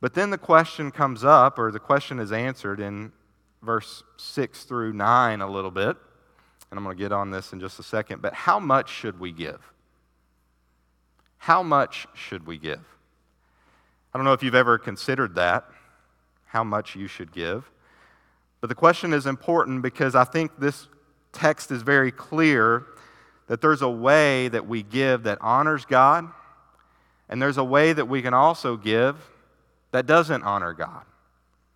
But 0.01 0.13
then 0.13 0.29
the 0.29 0.37
question 0.37 0.91
comes 0.91 1.23
up, 1.23 1.57
or 1.59 1.71
the 1.71 1.79
question 1.79 2.19
is 2.19 2.31
answered 2.31 2.79
in 2.79 3.11
verse 3.61 4.03
6 4.17 4.63
through 4.63 4.93
9 4.93 5.41
a 5.41 5.49
little 5.49 5.71
bit 5.71 5.95
and 6.71 6.77
I'm 6.77 6.85
going 6.85 6.95
to 6.95 7.03
get 7.03 7.11
on 7.11 7.31
this 7.31 7.51
in 7.51 7.59
just 7.59 7.79
a 7.79 7.83
second, 7.83 8.21
but 8.21 8.33
how 8.33 8.59
much 8.59 8.89
should 8.89 9.19
we 9.19 9.31
give? 9.31 9.59
How 11.37 11.61
much 11.61 12.07
should 12.13 12.47
we 12.47 12.57
give? 12.57 12.79
I 14.13 14.17
don't 14.17 14.25
know 14.25 14.33
if 14.33 14.41
you've 14.41 14.55
ever 14.55 14.77
considered 14.77 15.35
that, 15.35 15.65
how 16.45 16.63
much 16.63 16.95
you 16.95 17.07
should 17.07 17.31
give. 17.31 17.69
But 18.61 18.67
the 18.67 18.75
question 18.75 19.13
is 19.13 19.25
important 19.25 19.81
because 19.81 20.15
I 20.15 20.23
think 20.23 20.59
this 20.59 20.87
text 21.33 21.71
is 21.71 21.81
very 21.81 22.11
clear 22.11 22.85
that 23.47 23.59
there's 23.59 23.81
a 23.81 23.89
way 23.89 24.47
that 24.47 24.67
we 24.67 24.81
give 24.81 25.23
that 25.23 25.39
honors 25.41 25.83
God, 25.83 26.27
and 27.27 27.41
there's 27.41 27.57
a 27.57 27.63
way 27.63 27.91
that 27.91 28.05
we 28.07 28.21
can 28.21 28.33
also 28.33 28.77
give 28.77 29.17
that 29.91 30.05
doesn't 30.05 30.43
honor 30.43 30.73
God. 30.73 31.03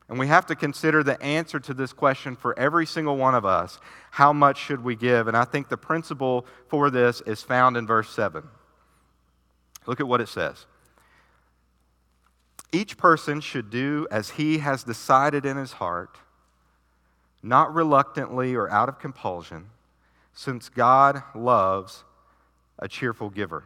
And 0.08 0.20
we 0.20 0.28
have 0.28 0.46
to 0.48 0.56
consider 0.56 1.04
the 1.04 1.22
answer 1.22 1.60
to 1.60 1.74
this 1.74 1.92
question 1.92 2.36
for 2.36 2.58
every 2.60 2.86
single 2.86 3.18
one 3.18 3.34
of 3.34 3.44
us. 3.44 3.80
How 4.12 4.32
much 4.32 4.60
should 4.60 4.84
we 4.84 4.96
give? 4.96 5.28
And 5.28 5.36
I 5.36 5.46
think 5.46 5.68
the 5.68 5.78
principle 5.78 6.46
for 6.68 6.90
this 6.90 7.22
is 7.22 7.42
found 7.42 7.76
in 7.76 7.88
verse 7.88 8.10
7. 8.10 8.44
Look 9.88 10.00
at 10.00 10.08
what 10.08 10.22
it 10.22 10.30
says. 10.30 10.66
Each 12.72 12.98
person 12.98 13.42
should 13.42 13.70
do 13.70 14.08
as 14.12 14.32
he 14.32 14.60
has 14.60 14.84
decided 14.84 15.46
in 15.46 15.58
his 15.58 15.74
heart, 15.74 16.18
not 17.42 17.74
reluctantly 17.74 18.54
or 18.54 18.70
out 18.70 18.90
of 18.90 19.00
compulsion, 19.00 19.70
since 20.34 20.70
God 20.70 21.24
loves 21.34 22.04
a 22.78 22.88
cheerful 22.88 23.30
giver. 23.30 23.64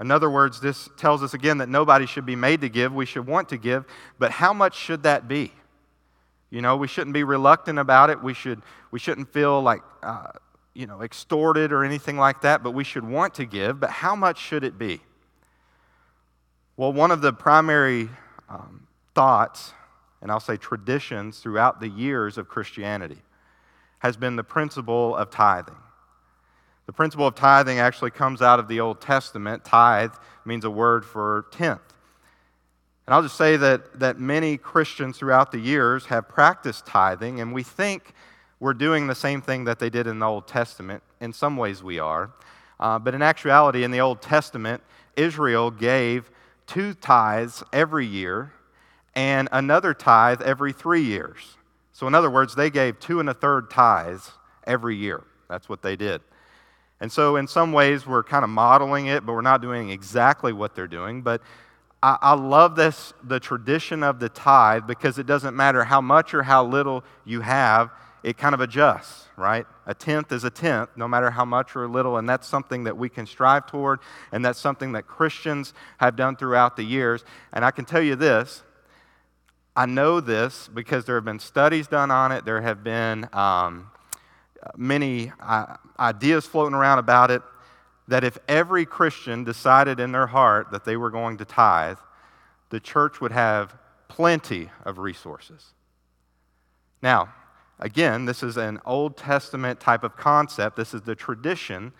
In 0.00 0.10
other 0.10 0.30
words, 0.30 0.60
this 0.60 0.88
tells 0.96 1.22
us 1.22 1.34
again 1.34 1.58
that 1.58 1.68
nobody 1.68 2.06
should 2.06 2.24
be 2.24 2.36
made 2.36 2.60
to 2.60 2.68
give. 2.68 2.92
We 2.92 3.06
should 3.06 3.26
want 3.26 3.48
to 3.48 3.56
give, 3.56 3.84
but 4.18 4.30
how 4.30 4.52
much 4.52 4.76
should 4.76 5.02
that 5.02 5.26
be? 5.26 5.52
You 6.50 6.62
know, 6.62 6.76
we 6.76 6.88
shouldn't 6.88 7.14
be 7.14 7.24
reluctant 7.24 7.78
about 7.78 8.08
it. 8.08 8.22
We, 8.22 8.32
should, 8.32 8.62
we 8.90 8.98
shouldn't 8.98 9.32
feel 9.32 9.60
like, 9.60 9.82
uh, 10.02 10.30
you 10.72 10.86
know, 10.86 11.02
extorted 11.02 11.72
or 11.72 11.84
anything 11.84 12.16
like 12.16 12.42
that, 12.42 12.62
but 12.62 12.70
we 12.70 12.84
should 12.84 13.04
want 13.04 13.34
to 13.34 13.44
give. 13.44 13.80
But 13.80 13.90
how 13.90 14.14
much 14.14 14.38
should 14.38 14.64
it 14.64 14.78
be? 14.78 15.00
Well, 16.76 16.92
one 16.92 17.10
of 17.10 17.20
the 17.20 17.32
primary 17.32 18.08
um, 18.48 18.86
thoughts, 19.14 19.72
and 20.22 20.30
I'll 20.30 20.40
say 20.40 20.56
traditions 20.56 21.40
throughout 21.40 21.80
the 21.80 21.88
years 21.88 22.38
of 22.38 22.48
Christianity, 22.48 23.18
has 23.98 24.16
been 24.16 24.36
the 24.36 24.44
principle 24.44 25.16
of 25.16 25.30
tithing. 25.30 25.74
The 26.88 26.94
principle 26.94 27.26
of 27.26 27.34
tithing 27.34 27.80
actually 27.80 28.12
comes 28.12 28.40
out 28.40 28.58
of 28.58 28.66
the 28.66 28.80
Old 28.80 29.02
Testament. 29.02 29.62
Tithe 29.62 30.14
means 30.46 30.64
a 30.64 30.70
word 30.70 31.04
for 31.04 31.44
tenth. 31.50 31.82
And 33.06 33.12
I'll 33.14 33.22
just 33.22 33.36
say 33.36 33.58
that, 33.58 34.00
that 34.00 34.18
many 34.18 34.56
Christians 34.56 35.18
throughout 35.18 35.52
the 35.52 35.58
years 35.58 36.06
have 36.06 36.30
practiced 36.30 36.86
tithing, 36.86 37.42
and 37.42 37.52
we 37.52 37.62
think 37.62 38.14
we're 38.58 38.72
doing 38.72 39.06
the 39.06 39.14
same 39.14 39.42
thing 39.42 39.64
that 39.64 39.78
they 39.78 39.90
did 39.90 40.06
in 40.06 40.18
the 40.18 40.24
Old 40.24 40.48
Testament. 40.48 41.02
In 41.20 41.34
some 41.34 41.58
ways, 41.58 41.82
we 41.82 41.98
are. 41.98 42.30
Uh, 42.80 42.98
but 42.98 43.14
in 43.14 43.20
actuality, 43.20 43.84
in 43.84 43.90
the 43.90 44.00
Old 44.00 44.22
Testament, 44.22 44.82
Israel 45.14 45.70
gave 45.70 46.30
two 46.66 46.94
tithes 46.94 47.62
every 47.70 48.06
year 48.06 48.54
and 49.14 49.46
another 49.52 49.92
tithe 49.92 50.40
every 50.40 50.72
three 50.72 51.02
years. 51.02 51.58
So, 51.92 52.06
in 52.06 52.14
other 52.14 52.30
words, 52.30 52.54
they 52.54 52.70
gave 52.70 52.98
two 52.98 53.20
and 53.20 53.28
a 53.28 53.34
third 53.34 53.68
tithes 53.68 54.32
every 54.66 54.96
year. 54.96 55.22
That's 55.50 55.68
what 55.68 55.82
they 55.82 55.94
did. 55.94 56.22
And 57.00 57.12
so, 57.12 57.36
in 57.36 57.46
some 57.46 57.72
ways, 57.72 58.06
we're 58.06 58.24
kind 58.24 58.42
of 58.42 58.50
modeling 58.50 59.06
it, 59.06 59.24
but 59.24 59.32
we're 59.32 59.40
not 59.40 59.62
doing 59.62 59.90
exactly 59.90 60.52
what 60.52 60.74
they're 60.74 60.88
doing. 60.88 61.22
But 61.22 61.42
I, 62.02 62.18
I, 62.20 62.34
love 62.34 62.74
this, 62.74 63.12
the 63.22 63.38
tradition 63.38 64.02
of 64.02 64.18
the 64.18 64.28
tithe, 64.28 64.86
because 64.86 65.18
it 65.18 65.26
doesn't 65.26 65.54
matter 65.54 65.84
how 65.84 66.00
much 66.00 66.34
or 66.34 66.42
how 66.42 66.64
little 66.64 67.04
you 67.24 67.40
have, 67.40 67.90
it 68.24 68.36
kind 68.36 68.52
of 68.52 68.60
adjusts, 68.60 69.28
right? 69.36 69.64
A 69.86 69.94
tenth 69.94 70.32
is 70.32 70.42
a 70.42 70.50
tenth, 70.50 70.90
no 70.96 71.06
matter 71.06 71.30
how 71.30 71.44
much 71.44 71.76
or 71.76 71.86
little. 71.86 72.16
And 72.18 72.28
that's 72.28 72.48
something 72.48 72.84
that 72.84 72.96
we 72.96 73.08
can 73.08 73.26
strive 73.26 73.66
toward, 73.66 74.00
and 74.32 74.44
that's 74.44 74.58
something 74.58 74.92
that 74.92 75.06
Christians 75.06 75.74
have 75.98 76.16
done 76.16 76.34
throughout 76.34 76.76
the 76.76 76.82
years. 76.82 77.24
And 77.52 77.64
I 77.64 77.70
can 77.70 77.84
tell 77.84 78.02
you 78.02 78.16
this 78.16 78.62
I 79.76 79.86
know 79.86 80.18
this 80.18 80.68
because 80.74 81.04
there 81.04 81.14
have 81.14 81.24
been 81.24 81.38
studies 81.38 81.86
done 81.86 82.10
on 82.10 82.32
it, 82.32 82.44
there 82.44 82.60
have 82.60 82.82
been. 82.82 83.28
Um, 83.32 83.92
many 84.76 85.32
uh, 85.40 85.76
ideas 85.98 86.46
floating 86.46 86.74
around 86.74 86.98
about 86.98 87.30
it 87.30 87.42
that 88.08 88.24
if 88.24 88.38
every 88.48 88.86
Christian 88.86 89.44
decided 89.44 90.00
in 90.00 90.12
their 90.12 90.26
heart 90.26 90.70
that 90.70 90.84
they 90.84 90.96
were 90.96 91.10
going 91.10 91.36
to 91.38 91.44
tithe, 91.44 91.98
the 92.70 92.80
church 92.80 93.20
would 93.20 93.32
have 93.32 93.76
plenty 94.08 94.70
of 94.84 94.98
resources. 94.98 95.74
Now, 97.02 97.34
again, 97.78 98.24
this 98.24 98.42
is 98.42 98.56
an 98.56 98.80
Old 98.84 99.16
Testament 99.16 99.78
type 99.78 100.02
of 100.02 100.16
concept, 100.16 100.76
this 100.76 100.94
is 100.94 101.02
the 101.02 101.14
tradition. 101.14 101.92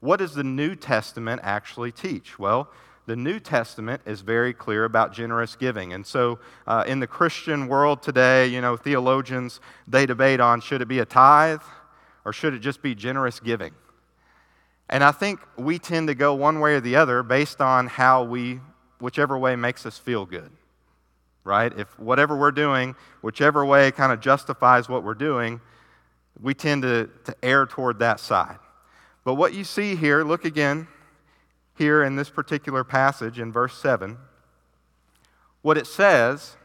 What 0.00 0.16
does 0.16 0.34
the 0.34 0.44
New 0.44 0.74
Testament 0.74 1.42
actually 1.44 1.92
teach? 1.92 2.38
Well, 2.38 2.70
the 3.06 3.16
New 3.16 3.38
Testament 3.38 4.00
is 4.06 4.22
very 4.22 4.54
clear 4.54 4.84
about 4.84 5.12
generous 5.12 5.56
giving. 5.56 5.92
And 5.92 6.06
so, 6.06 6.38
uh, 6.66 6.84
in 6.86 7.00
the 7.00 7.06
Christian 7.06 7.66
world 7.66 8.02
today, 8.02 8.46
you 8.46 8.60
know, 8.62 8.76
theologians, 8.76 9.60
they 9.86 10.06
debate 10.06 10.40
on 10.40 10.60
should 10.60 10.80
it 10.80 10.88
be 10.88 11.00
a 11.00 11.04
tithe 11.04 11.60
or 12.24 12.32
should 12.32 12.54
it 12.54 12.60
just 12.60 12.82
be 12.82 12.94
generous 12.94 13.40
giving? 13.40 13.72
And 14.88 15.04
I 15.04 15.12
think 15.12 15.40
we 15.56 15.78
tend 15.78 16.08
to 16.08 16.14
go 16.14 16.34
one 16.34 16.60
way 16.60 16.74
or 16.74 16.80
the 16.80 16.96
other 16.96 17.22
based 17.22 17.60
on 17.60 17.86
how 17.86 18.24
we, 18.24 18.60
whichever 18.98 19.38
way 19.38 19.54
makes 19.54 19.86
us 19.86 19.96
feel 19.96 20.26
good, 20.26 20.50
right? 21.44 21.72
If 21.78 21.98
whatever 21.98 22.36
we're 22.36 22.50
doing, 22.50 22.96
whichever 23.22 23.64
way 23.64 23.92
kind 23.92 24.12
of 24.12 24.20
justifies 24.20 24.88
what 24.88 25.04
we're 25.04 25.14
doing, 25.14 25.60
we 26.40 26.54
tend 26.54 26.82
to, 26.82 27.08
to 27.24 27.36
err 27.42 27.66
toward 27.66 28.00
that 28.00 28.18
side. 28.18 28.58
But 29.24 29.34
what 29.34 29.54
you 29.54 29.62
see 29.62 29.94
here, 29.94 30.24
look 30.24 30.44
again 30.44 30.88
here 31.76 32.02
in 32.02 32.16
this 32.16 32.30
particular 32.30 32.82
passage 32.82 33.38
in 33.38 33.52
verse 33.52 33.76
7. 33.78 34.18
What 35.62 35.78
it 35.78 35.86
says 35.86 36.56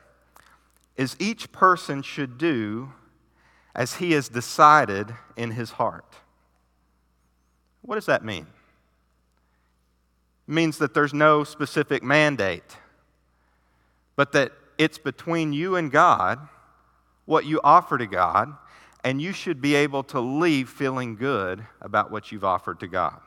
is 0.97 1.15
each 1.19 1.51
person 1.51 2.01
should 2.01 2.37
do 2.37 2.93
as 3.75 3.95
he 3.95 4.13
has 4.13 4.29
decided 4.29 5.13
in 5.35 5.51
his 5.51 5.71
heart. 5.71 6.15
What 7.81 7.95
does 7.95 8.05
that 8.05 8.23
mean? 8.23 8.47
It 10.47 10.51
means 10.51 10.77
that 10.77 10.93
there's 10.93 11.13
no 11.13 11.43
specific 11.43 12.01
mandate, 12.01 12.77
but 14.15 14.31
that 14.31 14.53
it's 14.77 14.97
between 14.97 15.53
you 15.53 15.75
and 15.75 15.91
God 15.91 16.39
what 17.25 17.45
you 17.45 17.59
offer 17.63 17.97
to 17.97 18.05
God, 18.05 18.55
and 19.03 19.21
you 19.21 19.33
should 19.33 19.59
be 19.59 19.75
able 19.75 20.03
to 20.03 20.19
leave 20.19 20.69
feeling 20.69 21.15
good 21.15 21.65
about 21.81 22.11
what 22.11 22.31
you've 22.31 22.43
offered 22.43 22.79
to 22.79 22.87
God. 22.87 23.19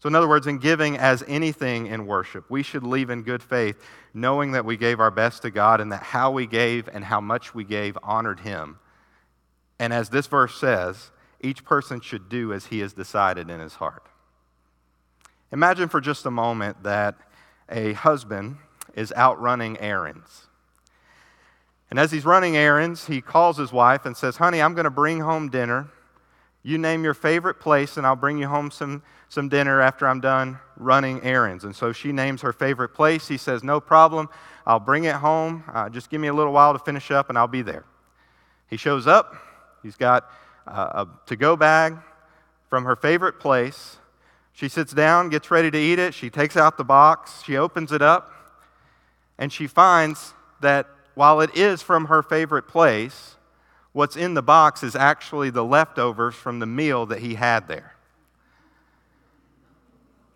So, 0.00 0.08
in 0.08 0.14
other 0.14 0.28
words, 0.28 0.46
in 0.46 0.58
giving 0.58 0.96
as 0.96 1.22
anything 1.26 1.86
in 1.86 2.06
worship, 2.06 2.50
we 2.50 2.62
should 2.62 2.82
leave 2.82 3.10
in 3.10 3.22
good 3.22 3.42
faith, 3.42 3.82
knowing 4.14 4.52
that 4.52 4.64
we 4.64 4.76
gave 4.76 5.00
our 5.00 5.10
best 5.10 5.42
to 5.42 5.50
God 5.50 5.80
and 5.80 5.92
that 5.92 6.02
how 6.02 6.30
we 6.30 6.46
gave 6.46 6.88
and 6.88 7.04
how 7.04 7.20
much 7.20 7.54
we 7.54 7.64
gave 7.64 7.98
honored 8.02 8.40
Him 8.40 8.78
and 9.80 9.94
as 9.94 10.10
this 10.10 10.26
verse 10.26 10.54
says, 10.54 11.10
each 11.40 11.64
person 11.64 12.02
should 12.02 12.28
do 12.28 12.52
as 12.52 12.66
he 12.66 12.80
has 12.80 12.92
decided 12.92 13.48
in 13.48 13.60
his 13.60 13.76
heart. 13.76 14.04
Imagine 15.50 15.88
for 15.88 16.02
just 16.02 16.26
a 16.26 16.30
moment 16.30 16.82
that 16.82 17.16
a 17.66 17.94
husband 17.94 18.58
is 18.94 19.10
out 19.16 19.40
running 19.40 19.80
errands. 19.80 20.48
And 21.88 21.98
as 21.98 22.12
he's 22.12 22.26
running 22.26 22.58
errands, 22.58 23.06
he 23.06 23.22
calls 23.22 23.56
his 23.56 23.72
wife 23.72 24.04
and 24.04 24.14
says, 24.14 24.36
Honey, 24.36 24.60
I'm 24.60 24.74
going 24.74 24.84
to 24.84 24.90
bring 24.90 25.20
home 25.20 25.48
dinner. 25.48 25.88
You 26.62 26.76
name 26.76 27.02
your 27.02 27.14
favorite 27.14 27.58
place, 27.58 27.96
and 27.96 28.06
I'll 28.06 28.14
bring 28.14 28.36
you 28.36 28.48
home 28.48 28.70
some, 28.70 29.02
some 29.30 29.48
dinner 29.48 29.80
after 29.80 30.06
I'm 30.06 30.20
done 30.20 30.58
running 30.76 31.22
errands. 31.22 31.64
And 31.64 31.74
so 31.74 31.90
she 31.90 32.12
names 32.12 32.42
her 32.42 32.52
favorite 32.52 32.90
place. 32.90 33.28
He 33.28 33.38
says, 33.38 33.64
No 33.64 33.80
problem. 33.80 34.28
I'll 34.66 34.78
bring 34.78 35.04
it 35.04 35.14
home. 35.16 35.64
Uh, 35.72 35.88
just 35.88 36.10
give 36.10 36.20
me 36.20 36.28
a 36.28 36.34
little 36.34 36.52
while 36.52 36.74
to 36.74 36.78
finish 36.78 37.10
up, 37.10 37.30
and 37.30 37.38
I'll 37.38 37.48
be 37.48 37.62
there. 37.62 37.86
He 38.68 38.76
shows 38.76 39.06
up. 39.06 39.46
He's 39.82 39.96
got 39.96 40.30
uh, 40.66 41.06
a 41.06 41.28
to 41.28 41.36
go 41.36 41.56
bag 41.56 41.96
from 42.68 42.84
her 42.84 42.96
favorite 42.96 43.40
place. 43.40 43.96
She 44.52 44.68
sits 44.68 44.92
down, 44.92 45.30
gets 45.30 45.50
ready 45.50 45.70
to 45.70 45.78
eat 45.78 45.98
it. 45.98 46.14
She 46.14 46.30
takes 46.30 46.56
out 46.56 46.76
the 46.76 46.84
box. 46.84 47.42
She 47.44 47.56
opens 47.56 47.92
it 47.92 48.02
up, 48.02 48.32
and 49.38 49.52
she 49.52 49.66
finds 49.66 50.34
that 50.60 50.86
while 51.14 51.40
it 51.40 51.56
is 51.56 51.82
from 51.82 52.06
her 52.06 52.22
favorite 52.22 52.68
place, 52.68 53.36
what's 53.92 54.16
in 54.16 54.34
the 54.34 54.42
box 54.42 54.82
is 54.82 54.94
actually 54.94 55.50
the 55.50 55.64
leftovers 55.64 56.34
from 56.34 56.58
the 56.58 56.66
meal 56.66 57.06
that 57.06 57.20
he 57.20 57.34
had 57.34 57.68
there. 57.68 57.94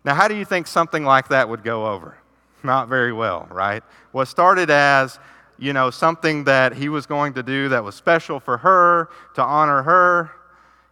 Now, 0.03 0.13
how 0.13 0.27
do 0.27 0.35
you 0.35 0.45
think 0.45 0.67
something 0.67 1.03
like 1.03 1.29
that 1.29 1.49
would 1.49 1.63
go 1.63 1.87
over? 1.87 2.17
Not 2.63 2.87
very 2.87 3.13
well, 3.13 3.47
right? 3.49 3.83
What 4.11 4.27
started 4.27 4.69
as, 4.69 5.19
you 5.57 5.73
know, 5.73 5.89
something 5.89 6.43
that 6.45 6.73
he 6.73 6.89
was 6.89 7.05
going 7.05 7.33
to 7.33 7.43
do 7.43 7.69
that 7.69 7.83
was 7.83 7.95
special 7.95 8.39
for 8.39 8.57
her, 8.57 9.09
to 9.35 9.41
honor 9.43 9.83
her, 9.83 10.31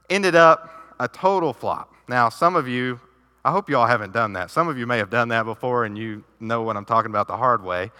ended 0.09 0.35
up 0.35 0.69
a 0.99 1.07
total 1.07 1.53
flop. 1.53 1.93
Now, 2.07 2.29
some 2.29 2.55
of 2.55 2.67
you, 2.67 2.99
I 3.43 3.51
hope 3.51 3.69
you 3.69 3.77
all 3.77 3.87
haven't 3.87 4.13
done 4.13 4.33
that. 4.33 4.51
Some 4.51 4.67
of 4.67 4.77
you 4.77 4.85
may 4.87 4.97
have 4.97 5.09
done 5.09 5.29
that 5.29 5.43
before 5.43 5.85
and 5.85 5.97
you 5.97 6.23
know 6.39 6.61
what 6.61 6.77
I'm 6.77 6.85
talking 6.85 7.11
about 7.11 7.27
the 7.27 7.37
hard 7.37 7.63
way. 7.63 7.91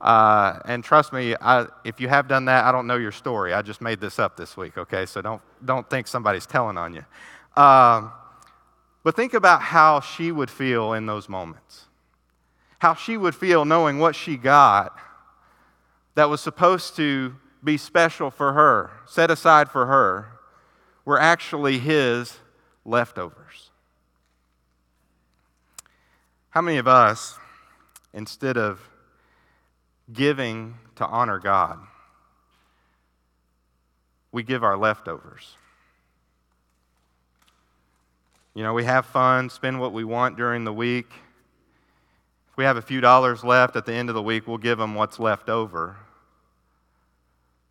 Uh, 0.00 0.60
and 0.66 0.84
trust 0.84 1.12
me, 1.12 1.34
I, 1.40 1.66
if 1.84 2.00
you 2.00 2.08
have 2.08 2.28
done 2.28 2.44
that, 2.44 2.64
I 2.64 2.72
don't 2.72 2.86
know 2.86 2.96
your 2.96 3.12
story. 3.12 3.52
I 3.52 3.62
just 3.62 3.80
made 3.80 4.00
this 4.00 4.18
up 4.18 4.36
this 4.36 4.56
week, 4.56 4.78
okay? 4.78 5.06
So 5.06 5.20
don't, 5.20 5.42
don't 5.64 5.88
think 5.88 6.06
somebody's 6.06 6.46
telling 6.46 6.76
on 6.76 6.94
you. 6.94 7.04
Um, 7.60 8.12
but 9.02 9.16
think 9.16 9.34
about 9.34 9.62
how 9.62 10.00
she 10.00 10.30
would 10.30 10.50
feel 10.50 10.92
in 10.92 11.06
those 11.06 11.28
moments. 11.28 11.86
How 12.78 12.94
she 12.94 13.16
would 13.16 13.34
feel 13.34 13.64
knowing 13.64 13.98
what 13.98 14.14
she 14.14 14.36
got 14.36 14.96
that 16.18 16.28
was 16.28 16.40
supposed 16.40 16.96
to 16.96 17.32
be 17.62 17.76
special 17.76 18.28
for 18.28 18.52
her, 18.52 18.90
set 19.06 19.30
aside 19.30 19.70
for 19.70 19.86
her, 19.86 20.26
were 21.04 21.20
actually 21.20 21.78
his 21.78 22.38
leftovers. 22.84 23.70
How 26.50 26.60
many 26.60 26.78
of 26.78 26.88
us, 26.88 27.38
instead 28.12 28.56
of 28.56 28.80
giving 30.12 30.74
to 30.96 31.06
honor 31.06 31.38
God, 31.38 31.78
we 34.32 34.42
give 34.42 34.64
our 34.64 34.76
leftovers. 34.76 35.54
You 38.54 38.64
know, 38.64 38.74
we 38.74 38.82
have 38.82 39.06
fun, 39.06 39.50
spend 39.50 39.78
what 39.78 39.92
we 39.92 40.02
want 40.02 40.36
during 40.36 40.64
the 40.64 40.72
week. 40.72 41.12
If 42.50 42.56
we 42.56 42.64
have 42.64 42.76
a 42.76 42.82
few 42.82 43.00
dollars 43.00 43.44
left 43.44 43.76
at 43.76 43.86
the 43.86 43.92
end 43.92 44.08
of 44.08 44.16
the 44.16 44.22
week, 44.22 44.48
we'll 44.48 44.58
give 44.58 44.78
them 44.78 44.96
what's 44.96 45.20
left 45.20 45.48
over. 45.48 45.96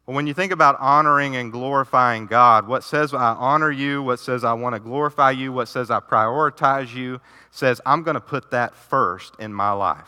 But 0.08 0.14
when 0.14 0.26
you 0.26 0.34
think 0.34 0.52
about 0.52 0.80
honoring 0.80 1.36
and 1.36 1.52
glorifying 1.52 2.26
God, 2.26 2.68
what 2.68 2.84
says 2.84 3.14
I 3.14 3.34
honor 3.34 3.70
you, 3.70 4.02
what 4.02 4.20
says 4.20 4.44
I 4.44 4.54
want 4.54 4.74
to 4.74 4.80
glorify 4.80 5.30
you, 5.32 5.54
what 5.54 5.68
says 5.68 5.92
I 5.92 6.00
prioritize 6.00 6.96
you, 6.96 7.22
says 7.52 7.80
I'm 7.86 8.02
going 8.02 8.16
to 8.16 8.22
put 8.22 8.50
that 8.50 8.74
first 8.74 9.36
in 9.38 9.54
my 9.54 9.72
life 9.74 10.08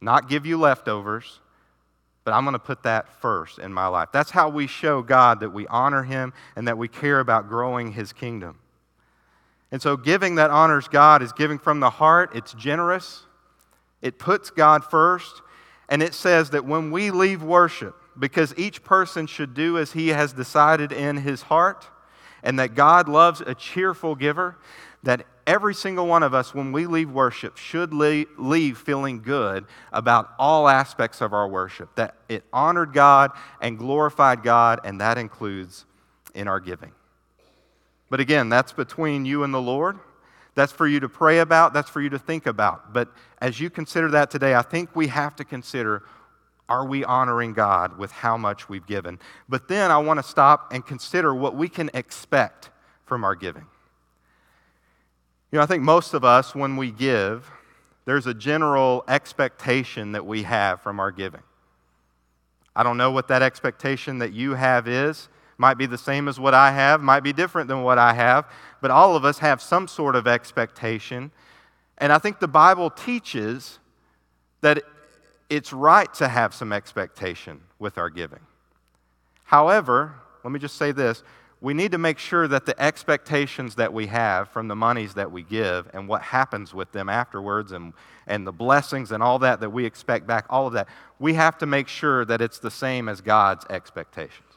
not 0.00 0.28
give 0.28 0.46
you 0.46 0.58
leftovers, 0.58 1.40
but 2.24 2.32
I'm 2.32 2.44
going 2.44 2.54
to 2.54 2.58
put 2.58 2.82
that 2.84 3.08
first 3.20 3.58
in 3.58 3.72
my 3.72 3.86
life. 3.86 4.08
That's 4.12 4.30
how 4.30 4.48
we 4.48 4.66
show 4.66 5.02
God 5.02 5.40
that 5.40 5.50
we 5.50 5.66
honor 5.66 6.02
Him 6.02 6.32
and 6.56 6.68
that 6.68 6.78
we 6.78 6.88
care 6.88 7.20
about 7.20 7.48
growing 7.48 7.92
His 7.92 8.12
kingdom. 8.12 8.58
And 9.72 9.80
so, 9.80 9.96
giving 9.96 10.34
that 10.36 10.50
honors 10.50 10.88
God 10.88 11.22
is 11.22 11.32
giving 11.32 11.58
from 11.58 11.80
the 11.80 11.90
heart, 11.90 12.34
it's 12.34 12.54
generous, 12.54 13.24
it 14.02 14.18
puts 14.18 14.50
God 14.50 14.84
first, 14.84 15.42
and 15.88 16.02
it 16.02 16.14
says 16.14 16.50
that 16.50 16.64
when 16.64 16.90
we 16.90 17.10
leave 17.10 17.42
worship, 17.42 17.94
because 18.20 18.54
each 18.56 18.84
person 18.84 19.26
should 19.26 19.54
do 19.54 19.78
as 19.78 19.92
he 19.92 20.08
has 20.08 20.32
decided 20.32 20.92
in 20.92 21.16
his 21.16 21.42
heart, 21.42 21.88
and 22.42 22.58
that 22.58 22.74
God 22.74 23.08
loves 23.08 23.40
a 23.40 23.54
cheerful 23.54 24.14
giver, 24.14 24.56
that 25.02 25.26
every 25.46 25.74
single 25.74 26.06
one 26.06 26.22
of 26.22 26.34
us, 26.34 26.54
when 26.54 26.72
we 26.72 26.86
leave 26.86 27.10
worship, 27.10 27.56
should 27.56 27.92
leave 27.92 28.78
feeling 28.78 29.22
good 29.22 29.64
about 29.92 30.30
all 30.38 30.68
aspects 30.68 31.20
of 31.20 31.32
our 31.32 31.48
worship, 31.48 31.94
that 31.96 32.14
it 32.28 32.44
honored 32.52 32.92
God 32.92 33.32
and 33.60 33.78
glorified 33.78 34.42
God, 34.42 34.80
and 34.84 35.00
that 35.00 35.18
includes 35.18 35.86
in 36.34 36.46
our 36.46 36.60
giving. 36.60 36.92
But 38.10 38.20
again, 38.20 38.48
that's 38.48 38.72
between 38.72 39.24
you 39.24 39.42
and 39.42 39.52
the 39.52 39.60
Lord. 39.60 39.98
That's 40.54 40.72
for 40.72 40.86
you 40.86 41.00
to 41.00 41.08
pray 41.08 41.38
about, 41.38 41.72
that's 41.72 41.88
for 41.88 42.00
you 42.00 42.10
to 42.10 42.18
think 42.18 42.46
about. 42.46 42.92
But 42.92 43.08
as 43.40 43.60
you 43.60 43.70
consider 43.70 44.10
that 44.10 44.30
today, 44.30 44.54
I 44.54 44.62
think 44.62 44.94
we 44.94 45.06
have 45.06 45.36
to 45.36 45.44
consider 45.44 46.02
are 46.70 46.86
we 46.86 47.04
honoring 47.04 47.52
God 47.52 47.98
with 47.98 48.12
how 48.12 48.36
much 48.36 48.68
we've 48.68 48.86
given? 48.86 49.18
But 49.48 49.66
then 49.66 49.90
I 49.90 49.98
want 49.98 50.18
to 50.18 50.22
stop 50.22 50.72
and 50.72 50.86
consider 50.86 51.34
what 51.34 51.56
we 51.56 51.68
can 51.68 51.90
expect 51.92 52.70
from 53.04 53.24
our 53.24 53.34
giving. 53.34 53.66
You 55.50 55.58
know, 55.58 55.62
I 55.62 55.66
think 55.66 55.82
most 55.82 56.14
of 56.14 56.24
us, 56.24 56.54
when 56.54 56.76
we 56.76 56.92
give, 56.92 57.50
there's 58.04 58.28
a 58.28 58.34
general 58.34 59.04
expectation 59.08 60.12
that 60.12 60.24
we 60.24 60.44
have 60.44 60.80
from 60.80 61.00
our 61.00 61.10
giving. 61.10 61.42
I 62.74 62.84
don't 62.84 62.96
know 62.96 63.10
what 63.10 63.26
that 63.28 63.42
expectation 63.42 64.18
that 64.18 64.32
you 64.32 64.54
have 64.54 64.86
is. 64.86 65.28
Might 65.58 65.74
be 65.74 65.86
the 65.86 65.98
same 65.98 66.28
as 66.28 66.38
what 66.38 66.54
I 66.54 66.70
have, 66.70 67.02
might 67.02 67.20
be 67.20 67.32
different 67.32 67.68
than 67.68 67.82
what 67.82 67.98
I 67.98 68.14
have, 68.14 68.46
but 68.80 68.90
all 68.90 69.16
of 69.16 69.24
us 69.24 69.38
have 69.38 69.60
some 69.60 69.88
sort 69.88 70.16
of 70.16 70.26
expectation. 70.26 71.32
And 71.98 72.12
I 72.12 72.18
think 72.18 72.38
the 72.38 72.48
Bible 72.48 72.88
teaches 72.88 73.78
that 74.62 74.82
it's 75.50 75.72
right 75.72 76.12
to 76.14 76.28
have 76.28 76.54
some 76.54 76.72
expectation 76.72 77.60
with 77.78 77.98
our 77.98 78.08
giving. 78.08 78.40
However, 79.44 80.14
let 80.44 80.52
me 80.52 80.60
just 80.60 80.76
say 80.76 80.92
this 80.92 81.22
we 81.62 81.74
need 81.74 81.92
to 81.92 81.98
make 81.98 82.18
sure 82.18 82.48
that 82.48 82.64
the 82.64 82.80
expectations 82.80 83.74
that 83.74 83.92
we 83.92 84.06
have 84.06 84.48
from 84.48 84.68
the 84.68 84.76
monies 84.76 85.12
that 85.14 85.30
we 85.30 85.42
give 85.42 85.90
and 85.92 86.08
what 86.08 86.22
happens 86.22 86.72
with 86.72 86.90
them 86.92 87.10
afterwards 87.10 87.72
and, 87.72 87.92
and 88.26 88.46
the 88.46 88.52
blessings 88.52 89.12
and 89.12 89.22
all 89.22 89.38
that 89.40 89.60
that 89.60 89.68
we 89.68 89.84
expect 89.84 90.26
back, 90.26 90.46
all 90.48 90.66
of 90.66 90.72
that, 90.72 90.88
we 91.18 91.34
have 91.34 91.58
to 91.58 91.66
make 91.66 91.86
sure 91.86 92.24
that 92.24 92.40
it's 92.40 92.58
the 92.58 92.70
same 92.70 93.10
as 93.10 93.20
God's 93.20 93.66
expectations. 93.68 94.48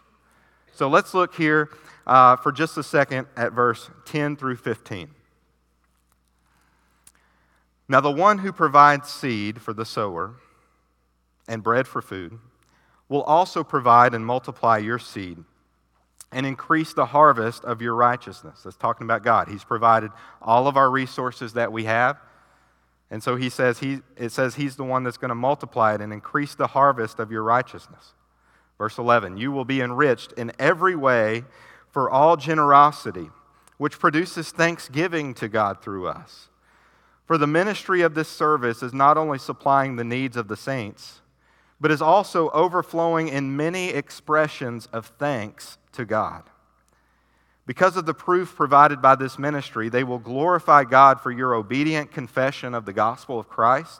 So 0.72 0.88
let's 0.88 1.14
look 1.14 1.36
here 1.36 1.70
uh, 2.08 2.38
for 2.38 2.54
just 2.54 2.78
a 2.78 2.84
second 2.84 3.28
at 3.36 3.52
verse 3.52 3.90
10 4.06 4.38
through 4.38 4.56
15. 4.56 5.10
Now, 7.90 8.00
the 8.00 8.12
one 8.12 8.38
who 8.38 8.54
provides 8.54 9.10
seed 9.10 9.62
for 9.62 9.74
the 9.74 9.86
sower 9.86 10.36
and 11.48 11.64
bread 11.64 11.88
for 11.88 12.02
food 12.02 12.40
will 13.10 13.24
also 13.24 13.64
provide 13.64 14.14
and 14.14 14.26
multiply 14.26 14.78
your 14.78 15.00
seed 15.00 15.44
and 16.32 16.46
increase 16.46 16.94
the 16.94 17.06
harvest 17.06 17.64
of 17.64 17.82
your 17.82 17.94
righteousness. 17.96 18.62
That's 18.64 18.76
talking 18.76 19.06
about 19.06 19.24
God. 19.24 19.48
He's 19.48 19.64
provided 19.64 20.12
all 20.42 20.68
of 20.68 20.78
our 20.78 20.90
resources 20.90 21.54
that 21.54 21.72
we 21.72 21.84
have. 21.84 22.18
And 23.12 23.22
so 23.22 23.36
he 23.36 23.50
says 23.50 23.80
he, 23.80 24.00
it 24.18 24.32
says 24.32 24.56
he's 24.56 24.76
the 24.76 24.84
one 24.84 25.04
that's 25.04 25.18
going 25.18 25.30
to 25.30 25.36
multiply 25.36 25.94
it 25.94 26.02
and 26.02 26.12
increase 26.12 26.56
the 26.56 26.68
harvest 26.68 27.20
of 27.20 27.32
your 27.32 27.44
righteousness. 27.44 28.14
Verse 28.80 28.98
11, 28.98 29.38
you 29.38 29.52
will 29.52 29.66
be 29.66 29.82
enriched 29.82 30.32
in 30.34 30.52
every 30.58 30.96
way 30.96 31.44
for 31.92 32.10
all 32.10 32.36
generosity, 32.36 33.30
which 33.78 34.00
produces 34.00 34.50
thanksgiving 34.50 35.36
to 35.36 35.48
God 35.48 35.82
through 35.82 36.08
us. 36.08 36.50
For 37.28 37.38
the 37.38 37.48
ministry 37.48 38.02
of 38.02 38.16
this 38.16 38.28
service 38.28 38.82
is 38.82 38.94
not 38.94 39.18
only 39.18 39.38
supplying 39.38 39.96
the 39.96 40.04
needs 40.04 40.36
of 40.36 40.48
the 40.48 40.58
saints, 40.58 41.22
but 41.84 41.92
is 41.92 42.02
also 42.02 42.48
overflowing 42.52 43.28
in 43.28 43.58
many 43.58 43.90
expressions 43.90 44.86
of 44.94 45.08
thanks 45.20 45.78
to 45.92 46.06
God. 46.06 46.44
Because 47.66 47.98
of 47.98 48.06
the 48.06 48.14
proof 48.14 48.56
provided 48.56 49.02
by 49.02 49.16
this 49.16 49.38
ministry, 49.38 49.90
they 49.90 50.06
will 50.06 50.18
glorify 50.18 50.86
God 50.86 51.20
for 51.20 51.30
your 51.30 51.54
obedient 51.54 52.10
confession 52.10 52.74
of 52.74 52.86
the 52.86 52.94
gospel 52.94 53.38
of 53.38 53.50
Christ 53.50 54.00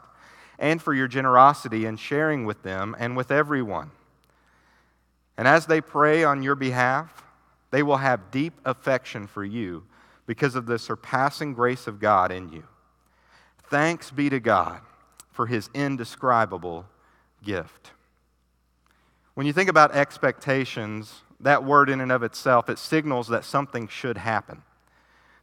and 0.58 0.80
for 0.80 0.94
your 0.94 1.06
generosity 1.08 1.84
in 1.84 1.98
sharing 1.98 2.46
with 2.46 2.62
them 2.62 2.96
and 2.98 3.18
with 3.18 3.30
everyone. 3.30 3.90
And 5.36 5.46
as 5.46 5.66
they 5.66 5.82
pray 5.82 6.24
on 6.24 6.42
your 6.42 6.54
behalf, 6.54 7.22
they 7.70 7.82
will 7.82 7.98
have 7.98 8.30
deep 8.30 8.54
affection 8.64 9.26
for 9.26 9.44
you 9.44 9.84
because 10.24 10.54
of 10.54 10.64
the 10.64 10.78
surpassing 10.78 11.52
grace 11.52 11.86
of 11.86 12.00
God 12.00 12.32
in 12.32 12.50
you. 12.50 12.64
Thanks 13.68 14.10
be 14.10 14.30
to 14.30 14.40
God 14.40 14.80
for 15.32 15.48
his 15.48 15.68
indescribable 15.74 16.86
gift. 17.44 17.90
When 19.34 19.46
you 19.46 19.52
think 19.52 19.68
about 19.68 19.92
expectations, 19.92 21.22
that 21.40 21.64
word 21.64 21.90
in 21.90 22.00
and 22.00 22.12
of 22.12 22.22
itself, 22.22 22.68
it 22.68 22.78
signals 22.78 23.28
that 23.28 23.44
something 23.44 23.88
should 23.88 24.16
happen. 24.16 24.62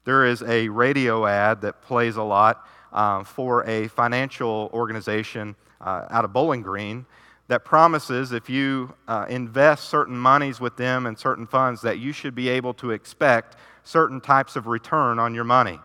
There 0.04 0.26
is 0.26 0.42
a 0.42 0.70
radio 0.70 1.26
ad 1.26 1.62
that 1.62 1.82
plays 1.82 2.16
a 2.16 2.24
lot 2.24 2.66
uh, 2.92 3.24
for 3.24 3.64
a 3.68 3.88
financial 3.90 4.70
organization 4.74 5.56
uh, 5.80 6.08
out 6.10 6.26
of 6.26 6.34
Bowling 6.34 6.62
Green 6.62 7.06
that 7.48 7.66
promises 7.66 8.32
if 8.32 8.50
you 8.50 8.94
uh, 9.08 9.26
invest 9.30 9.90
certain 9.90 10.18
monies 10.18 10.62
with 10.62 10.78
them 10.78 11.06
and 11.06 11.20
certain 11.20 11.46
funds 11.46 11.82
that 11.82 12.00
you 12.00 12.14
should 12.14 12.34
be 12.34 12.48
able 12.48 12.74
to 12.76 12.92
expect 12.92 13.58
certain 13.84 14.22
types 14.22 14.56
of 14.56 14.68
return 14.68 15.20
on 15.20 15.36
your 15.36 15.44
money. 15.44 15.80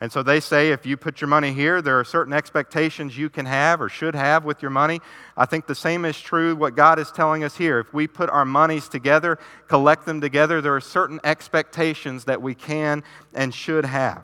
And 0.00 0.12
so 0.12 0.22
they 0.22 0.40
say 0.40 0.72
if 0.72 0.84
you 0.84 0.96
put 0.96 1.20
your 1.20 1.28
money 1.28 1.52
here, 1.54 1.80
there 1.80 1.98
are 1.98 2.04
certain 2.04 2.34
expectations 2.34 3.16
you 3.16 3.30
can 3.30 3.46
have 3.46 3.80
or 3.80 3.88
should 3.88 4.14
have 4.14 4.44
with 4.44 4.60
your 4.60 4.70
money. 4.70 5.00
I 5.36 5.46
think 5.46 5.66
the 5.66 5.74
same 5.74 6.04
is 6.04 6.20
true 6.20 6.54
what 6.54 6.76
God 6.76 6.98
is 6.98 7.10
telling 7.10 7.44
us 7.44 7.56
here. 7.56 7.78
If 7.78 7.94
we 7.94 8.06
put 8.06 8.28
our 8.28 8.44
monies 8.44 8.88
together, 8.88 9.38
collect 9.68 10.04
them 10.04 10.20
together, 10.20 10.60
there 10.60 10.76
are 10.76 10.82
certain 10.82 11.18
expectations 11.24 12.24
that 12.24 12.42
we 12.42 12.54
can 12.54 13.04
and 13.32 13.54
should 13.54 13.86
have. 13.86 14.22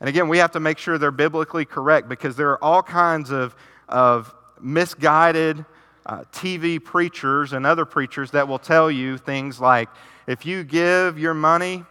And 0.00 0.08
again, 0.08 0.28
we 0.28 0.38
have 0.38 0.52
to 0.52 0.60
make 0.60 0.78
sure 0.78 0.96
they're 0.96 1.10
biblically 1.10 1.66
correct 1.66 2.08
because 2.08 2.36
there 2.36 2.50
are 2.50 2.64
all 2.64 2.82
kinds 2.82 3.30
of, 3.30 3.54
of 3.88 4.34
misguided 4.60 5.66
uh, 6.06 6.24
TV 6.32 6.82
preachers 6.82 7.52
and 7.52 7.66
other 7.66 7.84
preachers 7.84 8.30
that 8.30 8.48
will 8.48 8.58
tell 8.58 8.90
you 8.90 9.18
things 9.18 9.60
like 9.60 9.88
if 10.26 10.46
you 10.46 10.64
give 10.64 11.18
your 11.18 11.34
money, 11.34 11.84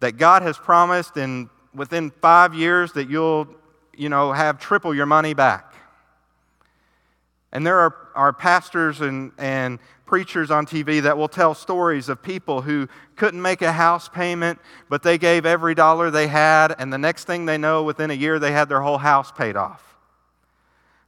that 0.00 0.12
God 0.16 0.42
has 0.42 0.56
promised 0.56 1.16
in 1.16 1.50
within 1.74 2.10
five 2.10 2.54
years 2.54 2.92
that 2.92 3.08
you'll, 3.08 3.48
you 3.96 4.08
know, 4.08 4.32
have 4.32 4.58
triple 4.58 4.94
your 4.94 5.06
money 5.06 5.34
back. 5.34 5.74
And 7.52 7.66
there 7.66 7.78
are, 7.78 7.94
are 8.14 8.32
pastors 8.32 9.00
and, 9.00 9.32
and 9.38 9.78
preachers 10.04 10.50
on 10.50 10.66
TV 10.66 11.02
that 11.02 11.16
will 11.16 11.28
tell 11.28 11.54
stories 11.54 12.08
of 12.08 12.22
people 12.22 12.62
who 12.62 12.88
couldn't 13.16 13.40
make 13.40 13.62
a 13.62 13.72
house 13.72 14.08
payment, 14.08 14.58
but 14.88 15.02
they 15.02 15.18
gave 15.18 15.46
every 15.46 15.74
dollar 15.74 16.10
they 16.10 16.26
had, 16.26 16.74
and 16.78 16.92
the 16.92 16.98
next 16.98 17.24
thing 17.24 17.46
they 17.46 17.58
know, 17.58 17.82
within 17.82 18.10
a 18.10 18.14
year, 18.14 18.38
they 18.38 18.52
had 18.52 18.68
their 18.68 18.80
whole 18.80 18.98
house 18.98 19.30
paid 19.30 19.56
off. 19.56 19.96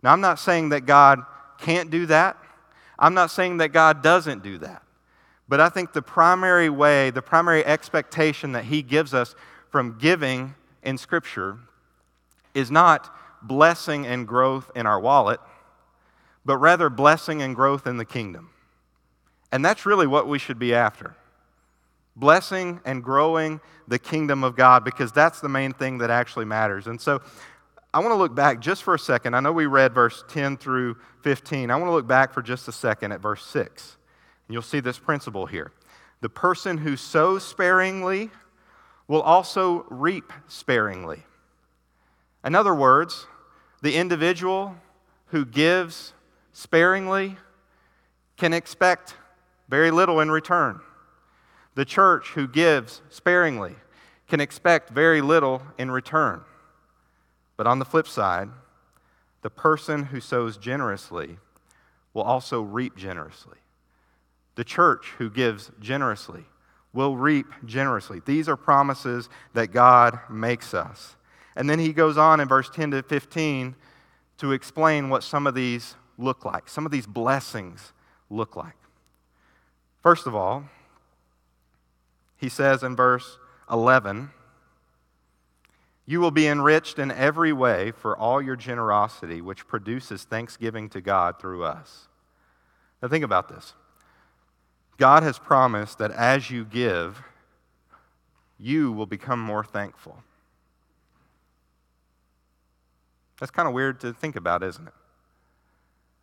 Now, 0.03 0.13
I'm 0.13 0.21
not 0.21 0.39
saying 0.39 0.71
that 0.71 0.87
God 0.87 1.25
can't 1.59 1.91
do 1.91 2.07
that. 2.07 2.37
I'm 2.99 3.15
not 3.15 3.31
saying 3.31 3.59
that 3.59 3.69
God 3.69 4.03
doesn't 4.03 4.43
do 4.43 4.59
that. 4.59 4.83
But 5.49 5.61
I 5.61 5.69
think 5.69 5.93
the 5.93 6.03
primary 6.03 6.71
way, 6.71 7.11
the 7.11 7.23
primary 7.23 7.65
expectation 7.65 8.53
that 8.53 8.65
He 8.65 8.83
gives 8.83 9.13
us 9.13 9.35
from 9.71 9.99
giving 9.99 10.55
in 10.83 10.99
Scripture 10.99 11.59
is 12.55 12.71
not 12.71 13.15
blessing 13.43 14.07
and 14.07 14.27
growth 14.27 14.71
in 14.75 14.87
our 14.87 15.01
wallet, 15.01 15.41
but 16.45 16.59
rather 16.59 16.91
blessing 16.91 17.43
and 17.43 17.55
growth 17.55 17.87
in 17.87 17.97
the 17.97 18.05
kingdom. 18.05 18.51
And 19.53 19.65
that's 19.65 19.87
really 19.87 20.07
what 20.07 20.29
we 20.29 20.39
should 20.39 20.59
be 20.59 20.75
after 20.75 21.17
blessing 22.17 22.81
and 22.85 23.03
growing 23.03 23.61
the 23.89 23.99
kingdom 23.99 24.45
of 24.45 24.55
God, 24.55 24.85
because 24.85 25.11
that's 25.11 25.41
the 25.41 25.49
main 25.49 25.73
thing 25.73 25.99
that 25.99 26.11
actually 26.11 26.45
matters. 26.45 26.87
And 26.87 27.01
so 27.01 27.23
I 27.95 27.99
want 28.01 28.11
to 28.11 28.17
look 28.17 28.35
back 28.35 28.61
just 28.61 28.83
for 28.83 28.95
a 28.95 28.99
second. 28.99 29.35
I 29.35 29.41
know 29.41 29.53
we 29.53 29.67
read 29.67 29.95
verse 29.95 30.23
10 30.29 30.59
through 30.59 30.97
15. 31.23 31.71
I 31.71 31.77
want 31.77 31.89
to 31.89 31.93
look 31.93 32.07
back 32.07 32.33
for 32.33 32.43
just 32.43 32.69
a 32.69 32.73
second 32.73 33.13
at 33.13 33.21
verse 33.21 33.45
6. 33.47 33.97
And 34.47 34.53
you'll 34.53 34.63
see 34.63 34.81
this 34.81 34.99
principle 34.99 35.47
here. 35.47 35.73
The 36.21 36.29
person 36.29 36.79
who 36.79 36.97
sows 36.97 37.43
sparingly 37.43 38.31
will 39.11 39.23
also 39.23 39.85
reap 39.91 40.33
sparingly. 40.47 41.25
In 42.45 42.55
other 42.55 42.73
words, 42.73 43.27
the 43.83 43.97
individual 43.97 44.77
who 45.27 45.45
gives 45.45 46.13
sparingly 46.53 47.37
can 48.37 48.53
expect 48.53 49.17
very 49.69 49.91
little 49.91 50.21
in 50.21 50.31
return. 50.31 50.79
The 51.75 51.85
church 51.85 52.29
who 52.37 52.47
gives 52.47 53.03
sparingly 53.11 53.75
can 54.29 54.41
expect 54.41 54.91
very 54.91 55.21
little 55.21 55.61
in 55.77 55.91
return. 55.91 56.43
But 57.57 57.67
on 57.67 57.81
the 57.81 57.85
flip 57.85 58.07
side, 58.07 58.51
the 59.43 59.51
person 59.51 60.05
who 60.05 60.21
sows 60.21 60.57
generously 60.57 61.39
will 62.15 62.23
also 62.23 62.63
reap 62.63 62.95
generously. 62.97 63.59
The 64.55 64.63
church 64.63 65.15
who 65.19 65.31
gives 65.31 65.73
generously 65.81 66.45
will 66.93 67.17
reap 67.17 67.47
generously. 67.65 68.21
These 68.25 68.49
are 68.49 68.57
promises 68.57 69.29
that 69.55 69.73
God 69.73 70.19
makes 70.29 70.75
us. 70.75 71.17
And 71.57 71.69
then 71.69 71.79
he 71.79 71.93
goes 71.93 72.19
on 72.19 72.41
in 72.41 72.49
verse 72.49 72.69
10 72.71 72.93
to 72.93 73.03
15 73.03 73.75
to 74.39 74.53
explain 74.53 75.09
what 75.09 75.23
some 75.23 75.47
of 75.47 75.55
these 75.55 75.97
look 76.19 76.45
like, 76.45 76.69
some 76.69 76.87
of 76.87 76.93
these 76.93 77.07
blessings 77.07 77.93
look 78.29 78.57
like. 78.57 78.77
First 80.03 80.27
of 80.27 80.35
all, 80.35 80.65
he 82.37 82.49
says 82.49 82.83
in 82.83 82.97
verse 82.97 83.39
11, 83.71 84.31
You 86.07 86.21
will 86.21 86.31
be 86.31 86.47
enriched 86.47 86.99
in 86.99 87.11
every 87.11 87.53
way 87.53 87.91
for 87.91 88.17
all 88.17 88.41
your 88.41 88.57
generosity, 88.57 89.41
which 89.41 89.67
produces 89.67 90.25
thanksgiving 90.25 90.89
to 90.91 91.01
God 91.01 91.39
through 91.39 91.65
us. 91.65 92.09
Now, 93.03 93.09
think 93.09 93.25
about 93.25 93.49
this. 93.49 93.75
God 95.01 95.23
has 95.23 95.39
promised 95.39 95.97
that 95.97 96.11
as 96.11 96.51
you 96.51 96.63
give, 96.63 97.23
you 98.59 98.93
will 98.93 99.07
become 99.07 99.41
more 99.41 99.65
thankful. 99.65 100.23
That's 103.41 103.51
kind 103.51 103.67
of 103.67 103.73
weird 103.73 103.99
to 104.01 104.13
think 104.13 104.37
about, 104.37 104.63
isn't 104.63 104.87
it? 104.87 104.93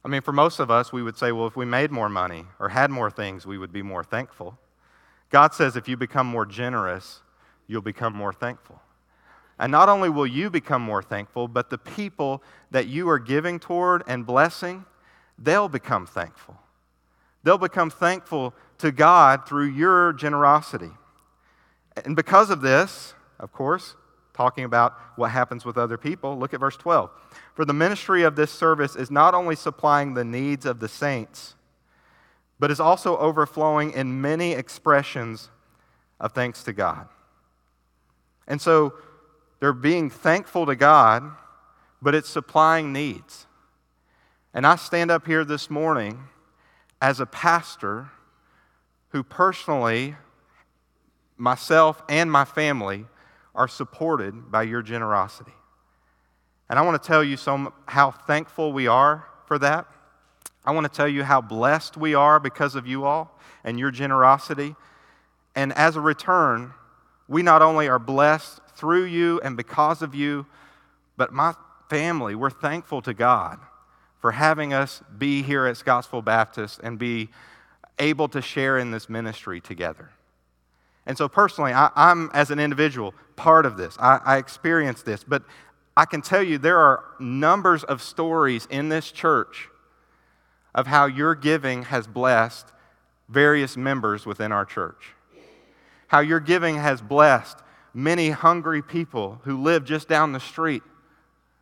I 0.06 0.10
mean, 0.10 0.22
for 0.22 0.32
most 0.32 0.60
of 0.60 0.70
us, 0.70 0.94
we 0.94 1.02
would 1.02 1.18
say, 1.18 1.32
well, 1.32 1.48
if 1.48 1.56
we 1.56 1.66
made 1.66 1.90
more 1.90 2.08
money 2.08 2.46
or 2.60 2.70
had 2.70 2.92
more 2.92 3.10
things, 3.10 3.48
we 3.48 3.58
would 3.58 3.74
be 3.74 3.82
more 3.82 4.04
thankful. 4.04 4.60
God 5.32 5.56
says 5.56 5.76
if 5.76 5.88
you 5.88 5.98
become 5.98 6.28
more 6.28 6.46
generous, 6.46 7.22
you'll 7.66 7.82
become 7.82 8.16
more 8.16 8.32
thankful. 8.32 8.80
And 9.58 9.72
not 9.72 9.90
only 9.90 10.10
will 10.10 10.28
you 10.28 10.52
become 10.52 10.84
more 10.84 11.02
thankful, 11.02 11.48
but 11.48 11.72
the 11.72 11.80
people 11.80 12.44
that 12.70 12.86
you 12.86 13.10
are 13.10 13.18
giving 13.18 13.60
toward 13.60 14.04
and 14.06 14.24
blessing, 14.24 14.86
they'll 15.40 15.68
become 15.68 16.06
thankful. 16.06 16.58
They'll 17.44 17.58
become 17.58 17.90
thankful 17.90 18.54
to 18.80 18.92
God 18.92 19.48
through 19.48 19.68
your 19.68 20.13
generosity. 20.13 20.92
And 22.06 22.16
because 22.16 22.50
of 22.50 22.62
this, 22.62 23.13
of 23.40 23.52
course, 23.52 23.96
talking 24.34 24.63
about 24.63 24.96
what 25.16 25.32
happens 25.32 25.66
with 25.66 25.78
other 25.78 25.98
people, 25.98 26.38
look 26.38 26.54
at 26.54 26.60
verse 26.60 26.78
12. 26.78 27.10
For 27.56 27.66
the 27.66 27.74
ministry 27.74 28.24
of 28.24 28.36
this 28.36 28.52
service 28.52 28.96
is 28.96 29.10
not 29.10 29.34
only 29.34 29.56
supplying 29.56 30.13
the 30.13 30.24
needs 30.24 30.66
of 30.66 30.80
the 30.80 30.88
saints, 30.88 31.56
but 32.60 32.70
is 32.70 32.80
also 32.80 33.18
overflowing 33.18 33.92
in 33.92 34.22
many 34.22 34.52
expressions 34.52 35.50
of 36.20 36.34
thanks 36.34 36.63
to 36.63 36.74
God. 36.74 37.08
And 38.48 38.62
so 38.62 38.94
they're 39.60 39.74
being 39.74 40.10
thankful 40.10 40.66
to 40.68 40.76
God, 40.76 41.24
but 42.02 42.13
it's 42.13 42.30
supplying 42.30 42.94
needs. 42.94 43.48
And 44.54 44.66
I 44.66 44.76
stand 44.76 45.12
up 45.12 45.26
here 45.26 45.44
this 45.44 45.70
morning 45.70 46.24
as 47.02 47.20
a 47.20 47.26
pastor 47.26 48.12
who 49.17 49.23
personally, 49.23 50.15
myself 51.38 52.03
and 52.08 52.32
my 52.32 52.45
family, 52.45 53.03
are 53.56 53.67
supported 53.67 54.51
by 54.51 54.62
your 54.62 54.84
generosity. 54.84 55.53
And 56.69 56.77
I 56.77 56.84
want 56.84 57.01
to 57.01 57.08
tell 57.08 57.23
you 57.23 57.36
some, 57.36 57.73
how 57.88 58.12
thankful 58.12 58.73
we 58.73 58.86
are 58.86 59.25
for 59.47 59.58
that. 59.58 59.88
I 60.63 60.69
want 60.69 60.86
to 60.86 60.95
tell 60.95 61.08
you 61.08 61.23
how 61.23 61.41
blessed 61.41 61.97
we 61.97 62.13
are 62.13 62.39
because 62.39 62.75
of 62.75 62.86
you 62.86 63.06
all 63.06 63.39
and 63.63 63.80
your 63.80 63.89
generosity. 63.89 64.75
And 65.56 65.73
as 65.73 65.95
a 65.95 66.01
return, 66.01 66.73
we 67.27 67.41
not 67.41 67.63
only 67.63 67.88
are 67.88 67.97
blessed 67.97 68.60
through 68.75 69.06
you 69.06 69.41
and 69.43 69.58
because 69.58 70.03
of 70.03 70.13
you, 70.13 70.45
but 71.15 71.34
my 71.34 71.56
family, 71.89 72.36
we're 72.36 72.51
thankful 72.51 73.01
to 73.01 73.15
God 73.15 73.58
for 74.19 74.34
having 74.34 74.73
us 74.73 75.01
be 75.17 75.41
here 75.41 75.65
at 75.65 75.75
Scottsville 75.75 76.21
Baptist 76.21 76.82
and 76.84 76.99
be 76.99 77.30
able 78.00 78.28
to 78.30 78.42
share 78.42 78.78
in 78.78 78.92
this 78.92 79.10
ministry 79.10 79.60
together. 79.60 80.10
And 81.06 81.18
so, 81.18 81.30
personally, 81.30 81.72
I, 81.74 81.90
am, 81.96 82.30
as 82.34 82.52
an 82.52 82.60
individual, 82.60 83.14
part 83.36 83.66
of 83.66 83.78
this. 83.78 83.98
I, 84.00 84.20
I 84.26 84.38
experienced 84.38 85.06
this. 85.06 85.24
But 85.24 85.44
I 85.96 86.06
can 86.06 86.22
tell 86.22 86.44
you 86.44 86.58
there 86.58 86.78
are 86.80 87.04
numbers 87.20 87.84
of 87.84 88.02
stories 88.02 88.68
in 88.70 88.90
this 88.90 89.12
church 89.12 89.70
of 90.76 90.86
how 90.86 91.06
your 91.06 91.34
giving 91.34 91.84
has 91.84 92.06
blessed 92.08 92.68
various 93.30 93.76
members 93.76 94.26
within 94.26 94.52
our 94.52 94.66
church. 94.66 95.14
How 96.08 96.20
your 96.20 96.40
giving 96.40 96.76
has 96.76 97.02
blessed 97.02 97.58
many 97.94 98.30
hungry 98.30 98.82
people 98.82 99.42
who 99.44 99.62
live 99.62 99.86
just 99.86 100.08
down 100.08 100.34
the 100.34 100.40
street 100.40 100.84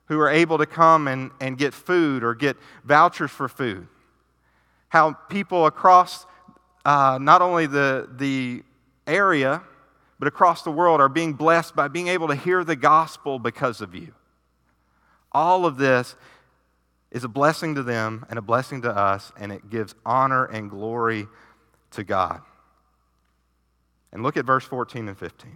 who 0.08 0.20
are 0.20 0.30
able 0.30 0.58
to 0.58 0.66
come 0.66 1.08
and, 1.08 1.32
and 1.40 1.58
get 1.58 1.74
food 1.74 2.24
or 2.24 2.36
get 2.36 2.58
vouchers 2.84 3.32
for 3.32 3.48
food. 3.48 3.88
How 4.96 5.12
people 5.12 5.66
across 5.66 6.26
uh, 6.86 7.20
not 7.22 7.42
only 7.42 7.66
the, 7.66 8.08
the 8.16 8.64
area, 9.06 9.62
but 10.20 10.30
across 10.30 10.62
the 10.62 10.72
world 10.72 11.02
are 11.02 11.10
being 11.10 11.34
blessed 11.34 11.76
by 11.76 11.90
being 11.90 12.08
able 12.08 12.30
to 12.30 12.36
hear 12.36 12.64
the 12.64 12.78
gospel 12.78 13.38
because 13.38 13.82
of 13.82 13.94
you. 13.94 14.14
All 15.34 15.66
of 15.66 15.76
this 15.76 16.16
is 17.12 17.26
a 17.26 17.28
blessing 17.28 17.76
to 17.76 17.84
them 17.84 18.26
and 18.30 18.40
a 18.40 18.42
blessing 18.42 18.84
to 18.84 18.90
us, 18.90 19.34
and 19.38 19.52
it 19.52 19.70
gives 19.70 19.94
honor 20.06 20.46
and 20.46 20.70
glory 20.70 21.28
to 21.92 22.06
God. 22.06 22.40
And 24.14 24.24
look 24.24 24.38
at 24.38 24.46
verse 24.46 24.64
14 24.64 25.10
and 25.10 25.18
15. 25.18 25.52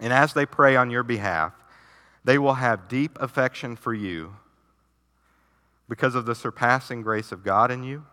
And 0.00 0.12
as 0.12 0.34
they 0.34 0.46
pray 0.46 0.76
on 0.76 0.92
your 0.92 1.02
behalf, 1.02 1.52
they 2.22 2.38
will 2.38 2.54
have 2.54 2.86
deep 2.86 3.18
affection 3.20 3.74
for 3.74 3.92
you 3.92 4.36
because 5.88 6.14
of 6.14 6.26
the 6.26 6.36
surpassing 6.36 7.02
grace 7.02 7.32
of 7.32 7.42
God 7.42 7.72
in 7.72 7.82
you. 7.82 8.04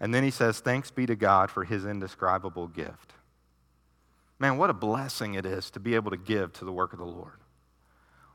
And 0.00 0.14
then 0.14 0.22
he 0.22 0.30
says, 0.30 0.60
Thanks 0.60 0.90
be 0.90 1.06
to 1.06 1.16
God 1.16 1.50
for 1.50 1.64
his 1.64 1.84
indescribable 1.84 2.68
gift. 2.68 3.14
Man, 4.38 4.56
what 4.56 4.70
a 4.70 4.74
blessing 4.74 5.34
it 5.34 5.44
is 5.44 5.70
to 5.70 5.80
be 5.80 5.94
able 5.94 6.10
to 6.10 6.16
give 6.16 6.52
to 6.54 6.64
the 6.64 6.72
work 6.72 6.92
of 6.92 6.98
the 6.98 7.04
Lord. 7.04 7.40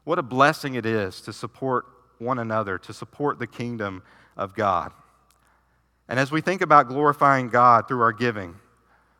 What 0.04 0.20
a 0.20 0.24
blessing 0.24 0.76
it 0.76 0.86
is 0.86 1.22
to 1.22 1.32
support 1.32 1.86
one 2.20 2.40
another, 2.40 2.78
to 2.80 2.94
support 2.94 3.40
the 3.40 3.48
kingdom 3.48 4.04
of 4.36 4.54
God. 4.54 4.92
And 6.10 6.20
as 6.20 6.32
we 6.32 6.42
think 6.42 6.62
about 6.62 6.90
glorifying 6.90 7.48
God 7.48 7.88
through 7.88 8.02
our 8.02 8.12
giving, 8.12 8.56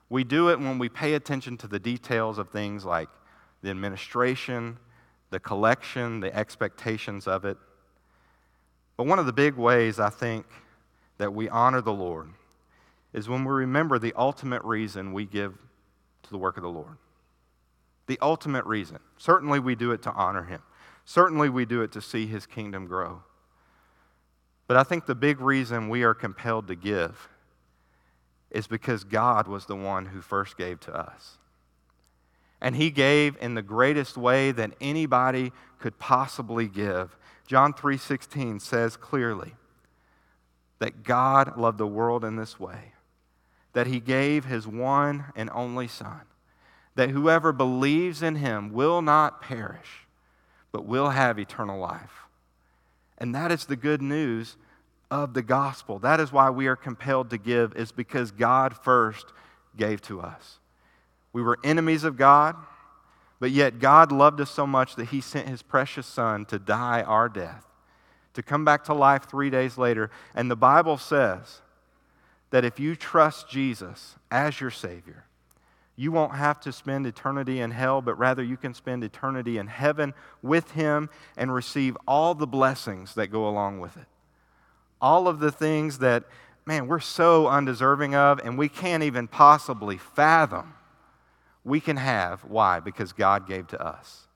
we 0.10 0.26
do 0.26 0.50
it 0.50 0.60
when 0.60 0.78
we 0.78 0.90
pay 0.90 1.14
attention 1.14 1.58
to 1.58 1.68
the 1.68 1.80
details 1.80 2.38
of 2.38 2.50
things 2.50 2.84
like 2.84 3.10
the 3.62 3.70
administration, 3.70 4.78
the 5.30 5.40
collection, 5.40 6.20
the 6.20 6.36
expectations 6.36 7.28
of 7.28 7.46
it. 7.46 7.58
But 8.98 9.08
one 9.08 9.20
of 9.20 9.26
the 9.26 9.34
big 9.34 9.56
ways 9.56 10.00
I 10.00 10.10
think 10.10 10.46
that 11.18 11.34
we 11.34 11.50
honor 11.50 11.82
the 11.82 11.94
Lord 11.94 12.30
is 13.14 13.30
when 13.30 13.46
we 13.46 13.52
remember 13.52 14.00
the 14.00 14.14
ultimate 14.16 14.64
reason 14.64 15.14
we 15.14 15.26
give 15.26 15.54
to 16.24 16.30
the 16.30 16.38
work 16.38 16.58
of 16.58 16.64
the 16.64 16.70
Lord. 16.70 16.98
The 18.08 18.20
ultimate 18.22 18.66
reason. 18.66 19.00
Certainly, 19.18 19.60
we 19.60 19.76
do 19.76 19.92
it 19.92 20.02
to 20.04 20.12
honor 20.12 20.44
Him. 20.44 20.62
Certainly, 21.06 21.50
we 21.50 21.66
do 21.66 21.82
it 21.82 21.92
to 21.94 22.02
see 22.02 22.26
His 22.26 22.46
kingdom 22.46 22.88
grow. 22.88 23.24
But 24.68 24.78
I 24.78 24.84
think 24.84 25.06
the 25.06 25.16
big 25.16 25.40
reason 25.40 25.90
we 25.90 26.04
are 26.04 26.14
compelled 26.14 26.68
to 26.68 26.76
give 26.76 27.30
is 28.50 28.68
because 28.68 29.04
God 29.04 29.48
was 29.48 29.66
the 29.66 29.76
one 29.76 30.08
who 30.08 30.22
first 30.22 30.58
gave 30.58 30.80
to 30.82 30.94
us. 30.94 31.38
And 32.60 32.76
He 32.76 32.90
gave 32.90 33.38
in 33.40 33.54
the 33.54 33.62
greatest 33.62 34.18
way 34.18 34.52
that 34.52 34.74
anybody 34.82 35.52
could 35.80 36.00
possibly 36.00 36.68
give. 36.68 37.16
John 37.46 37.74
3:16 37.74 38.60
says 38.60 38.98
clearly 38.98 39.54
that 40.84 41.04
God 41.04 41.58
loved 41.58 41.78
the 41.78 41.88
world 41.88 42.26
in 42.26 42.36
this 42.36 42.60
way 42.60 42.92
that 43.72 43.88
he 43.88 44.02
gave 44.02 44.44
his 44.44 44.68
one 44.68 45.24
and 45.34 45.50
only 45.54 45.88
son 45.88 46.20
that 46.96 47.10
whoever 47.10 47.54
believes 47.54 48.22
in 48.22 48.36
him 48.36 48.74
will 48.74 49.02
not 49.02 49.42
perish 49.42 50.06
but 50.74 50.84
will 50.84 51.12
have 51.12 51.40
eternal 51.40 51.80
life. 51.80 52.12
And 53.18 53.34
that 53.34 53.50
is 53.50 53.66
the 53.66 53.78
good 53.78 54.02
news 54.02 54.58
of 55.10 55.34
the 55.34 55.42
gospel. 55.42 56.00
That 56.00 56.20
is 56.20 56.34
why 56.34 56.50
we 56.50 56.68
are 56.68 56.76
compelled 56.76 57.30
to 57.30 57.38
give 57.38 57.74
is 57.78 57.94
because 57.94 58.32
God 58.32 58.76
first 58.76 59.28
gave 59.78 60.02
to 60.02 60.20
us. 60.20 60.60
We 61.32 61.42
were 61.42 61.60
enemies 61.64 62.04
of 62.04 62.18
God, 62.18 62.58
but 63.40 63.52
yet 63.52 63.80
God 63.80 64.12
loved 64.12 64.42
us 64.42 64.52
so 64.52 64.68
much 64.68 64.98
that 64.98 65.06
he 65.06 65.22
sent 65.22 65.48
his 65.48 65.62
precious 65.62 66.08
son 66.08 66.44
to 66.48 66.60
die 66.60 67.04
our 67.04 67.30
death, 67.30 67.64
to 68.34 68.44
come 68.44 68.66
back 68.66 68.84
to 68.86 68.94
life 68.94 69.26
3 69.30 69.50
days 69.50 69.78
later. 69.78 70.10
And 70.34 70.50
the 70.50 70.56
Bible 70.56 70.98
says 70.98 71.62
that 72.50 72.66
if 72.66 72.80
you 72.80 72.96
trust 72.96 73.50
Jesus 73.50 74.16
as 74.32 74.60
your 74.60 74.72
savior, 74.72 75.26
you 75.96 76.12
won't 76.12 76.36
have 76.36 76.60
to 76.62 76.72
spend 76.72 77.06
eternity 77.06 77.60
in 77.60 77.70
hell, 77.70 78.02
but 78.02 78.18
rather 78.18 78.42
you 78.42 78.58
can 78.58 78.74
spend 78.74 79.04
eternity 79.04 79.60
in 79.60 79.68
heaven 79.68 80.16
with 80.42 80.72
Him 80.72 81.10
and 81.38 81.54
receive 81.54 81.96
all 82.08 82.34
the 82.34 82.48
blessings 82.48 83.14
that 83.14 83.28
go 83.28 83.48
along 83.48 83.80
with 83.80 83.96
it. 83.98 84.08
All 85.00 85.28
of 85.28 85.40
the 85.40 85.52
things 85.52 86.00
that, 86.00 86.24
man, 86.66 86.88
we're 86.88 87.00
so 87.00 87.48
undeserving 87.48 88.16
of 88.16 88.40
and 88.44 88.58
we 88.58 88.70
can't 88.70 89.04
even 89.04 89.28
possibly 89.28 89.98
fathom, 89.98 90.74
we 91.64 91.80
can 91.80 91.98
have. 91.98 92.44
Why? 92.44 92.80
Because 92.80 93.14
God 93.14 93.48
gave 93.48 93.68
to 93.68 93.80
us. 93.80 94.28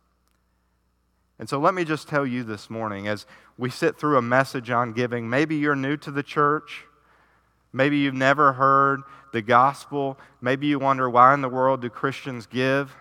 And 1.40 1.48
so 1.48 1.60
let 1.60 1.74
me 1.74 1.84
just 1.84 2.08
tell 2.08 2.26
you 2.26 2.44
this 2.44 2.70
morning 2.70 3.08
as 3.08 3.26
we 3.58 3.70
sit 3.70 3.98
through 3.98 4.18
a 4.18 4.22
message 4.22 4.70
on 4.70 4.94
giving, 4.94 5.30
maybe 5.30 5.56
you're 5.56 5.76
new 5.76 5.98
to 5.98 6.12
the 6.12 6.24
church. 6.24 6.86
Maybe 7.72 7.98
you've 7.98 8.16
never 8.16 8.54
heard 8.54 9.02
the 9.34 9.42
gospel. 9.42 10.18
Maybe 10.42 10.68
you 10.68 10.80
wonder 10.80 11.10
why 11.10 11.34
in 11.34 11.42
the 11.42 11.50
world 11.50 11.82
do 11.82 11.90
Christians 11.90 12.48
give? 12.48 12.96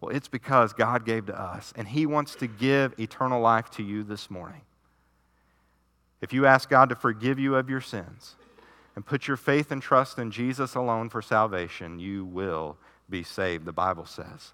Well, 0.00 0.14
it's 0.14 0.28
because 0.28 0.72
God 0.72 1.04
gave 1.04 1.26
to 1.26 1.40
us, 1.40 1.72
and 1.76 1.88
He 1.88 2.06
wants 2.06 2.36
to 2.36 2.46
give 2.46 2.98
eternal 2.98 3.40
life 3.40 3.68
to 3.72 3.82
you 3.82 4.04
this 4.04 4.30
morning. 4.30 4.62
If 6.20 6.32
you 6.32 6.46
ask 6.46 6.68
God 6.68 6.88
to 6.88 6.96
forgive 6.96 7.38
you 7.38 7.56
of 7.56 7.68
your 7.70 7.80
sins 7.80 8.36
and 8.96 9.06
put 9.06 9.28
your 9.28 9.36
faith 9.36 9.70
and 9.70 9.82
trust 9.82 10.18
in 10.18 10.30
Jesus 10.30 10.74
alone 10.74 11.08
for 11.08 11.22
salvation, 11.22 11.98
you 11.98 12.24
will 12.24 12.76
be 13.08 13.22
saved, 13.22 13.64
the 13.64 13.72
Bible 13.72 14.06
says. 14.06 14.52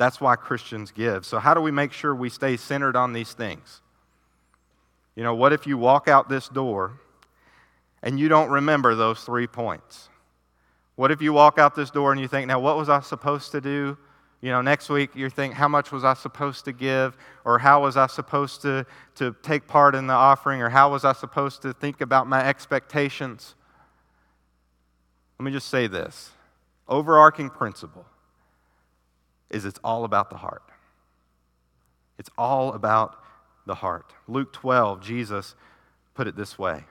That's 0.00 0.18
why 0.18 0.34
Christians 0.34 0.92
give. 0.92 1.26
So, 1.26 1.38
how 1.38 1.52
do 1.52 1.60
we 1.60 1.70
make 1.70 1.92
sure 1.92 2.14
we 2.14 2.30
stay 2.30 2.56
centered 2.56 2.96
on 2.96 3.12
these 3.12 3.34
things? 3.34 3.82
You 5.14 5.22
know, 5.22 5.34
what 5.34 5.52
if 5.52 5.66
you 5.66 5.76
walk 5.76 6.08
out 6.08 6.26
this 6.26 6.48
door 6.48 6.98
and 8.02 8.18
you 8.18 8.30
don't 8.30 8.48
remember 8.48 8.94
those 8.94 9.22
three 9.22 9.46
points? 9.46 10.08
What 10.96 11.10
if 11.10 11.20
you 11.20 11.34
walk 11.34 11.58
out 11.58 11.74
this 11.74 11.90
door 11.90 12.12
and 12.12 12.20
you 12.20 12.28
think, 12.28 12.46
now, 12.46 12.58
what 12.58 12.78
was 12.78 12.88
I 12.88 13.00
supposed 13.00 13.52
to 13.52 13.60
do? 13.60 13.98
You 14.40 14.50
know, 14.50 14.62
next 14.62 14.88
week 14.88 15.10
you 15.14 15.28
think, 15.28 15.52
how 15.52 15.68
much 15.68 15.92
was 15.92 16.02
I 16.02 16.14
supposed 16.14 16.64
to 16.64 16.72
give? 16.72 17.14
Or 17.44 17.58
how 17.58 17.82
was 17.82 17.98
I 17.98 18.06
supposed 18.06 18.62
to, 18.62 18.86
to 19.16 19.36
take 19.42 19.66
part 19.66 19.94
in 19.94 20.06
the 20.06 20.14
offering? 20.14 20.62
Or 20.62 20.70
how 20.70 20.90
was 20.90 21.04
I 21.04 21.12
supposed 21.12 21.60
to 21.60 21.74
think 21.74 22.00
about 22.00 22.26
my 22.26 22.42
expectations? 22.42 23.54
Let 25.38 25.44
me 25.44 25.52
just 25.52 25.68
say 25.68 25.88
this 25.88 26.30
overarching 26.88 27.50
principle 27.50 28.06
is 29.50 29.64
it's 29.64 29.80
all 29.82 30.04
about 30.04 30.30
the 30.30 30.36
heart. 30.36 30.62
It's 32.18 32.30
all 32.36 32.72
about 32.72 33.16
the 33.66 33.76
heart. 33.76 34.12
Luke 34.28 34.52
12, 34.52 35.00
Jesus 35.00 35.54
put 36.14 36.26
it 36.26 36.36
this 36.36 36.58
way 36.58 36.84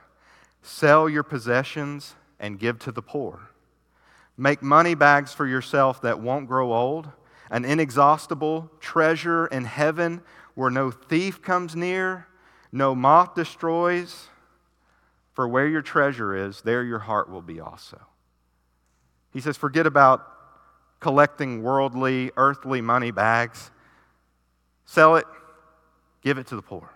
Sell 0.62 1.08
your 1.10 1.24
possessions 1.24 2.16
and 2.40 2.60
give 2.60 2.80
to 2.80 2.92
the 2.92 3.02
poor. 3.02 3.50
Make 4.38 4.62
money 4.62 4.96
bags 4.96 5.34
for 5.34 5.46
yourself 5.46 6.02
that 6.02 6.20
won't 6.20 6.48
grow 6.48 6.74
old, 6.74 7.10
an 7.52 7.66
inexhaustible 7.66 8.72
treasure 8.80 9.48
in 9.48 9.66
heaven 9.66 10.22
where 10.56 10.70
no 10.70 10.92
thief 10.92 11.42
comes 11.42 11.76
near, 11.76 12.28
no 12.72 12.96
moth 12.96 13.36
destroys. 13.36 14.28
For 15.34 15.48
where 15.48 15.68
your 15.68 15.82
treasure 15.82 16.36
is, 16.36 16.62
there 16.64 16.84
your 16.84 17.00
heart 17.00 17.30
will 17.30 17.42
be 17.42 17.62
also. 17.62 18.02
He 19.32 19.40
says, 19.40 19.56
forget 19.56 19.86
about 19.86 20.28
collecting 21.00 21.64
worldly, 21.64 22.32
earthly 22.38 22.82
money 22.82 23.12
bags. 23.12 23.72
Sell 24.86 25.16
it, 25.16 25.26
give 26.24 26.38
it 26.38 26.48
to 26.48 26.56
the 26.56 26.62
poor. 26.62 26.92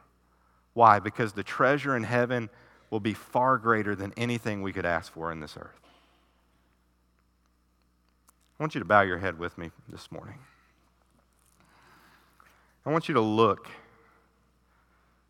Why? 0.74 1.00
Because 1.00 1.34
the 1.34 1.44
treasure 1.44 1.96
in 1.96 2.04
heaven 2.04 2.50
will 2.90 3.00
be 3.00 3.14
far 3.14 3.58
greater 3.58 3.96
than 3.96 4.14
anything 4.18 4.62
we 4.62 4.74
could 4.74 4.86
ask 4.86 5.12
for 5.14 5.32
in 5.32 5.40
this 5.40 5.56
earth. 5.58 5.80
I 8.60 8.64
want 8.64 8.76
you 8.76 8.80
to 8.80 8.86
bow 8.86 9.02
your 9.02 9.18
head 9.18 9.40
with 9.40 9.58
me 9.58 9.72
this 9.90 10.12
morning. 10.12 10.40
I 12.86 12.92
want 12.92 13.08
you 13.08 13.14
to 13.16 13.22
look 13.22 13.68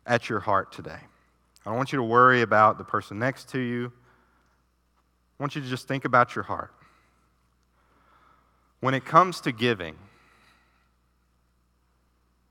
at 0.06 0.28
your 0.28 0.40
heart 0.40 0.72
today. 0.72 0.98
I 1.64 1.70
don't 1.70 1.76
want 1.76 1.92
you 1.92 1.96
to 1.98 2.02
worry 2.02 2.42
about 2.42 2.78
the 2.78 2.84
person 2.84 3.18
next 3.18 3.48
to 3.50 3.58
you. 3.58 3.92
I 5.38 5.42
want 5.42 5.56
you 5.56 5.62
to 5.62 5.68
just 5.68 5.88
think 5.88 6.04
about 6.04 6.34
your 6.34 6.44
heart. 6.44 6.72
When 8.84 8.92
it 8.92 9.06
comes 9.06 9.40
to 9.40 9.50
giving, 9.50 9.96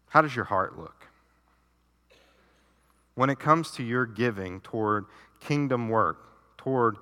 how 0.07 0.23
does 0.23 0.35
your 0.35 0.45
heart 0.45 0.79
look? 0.79 1.03
when 3.15 3.29
it 3.29 3.37
comes 3.37 3.69
to 3.69 3.83
your 3.83 4.07
giving 4.07 4.59
toward 4.61 5.05
kingdom 5.39 5.89
work, 5.89 6.17
toward 6.57 6.97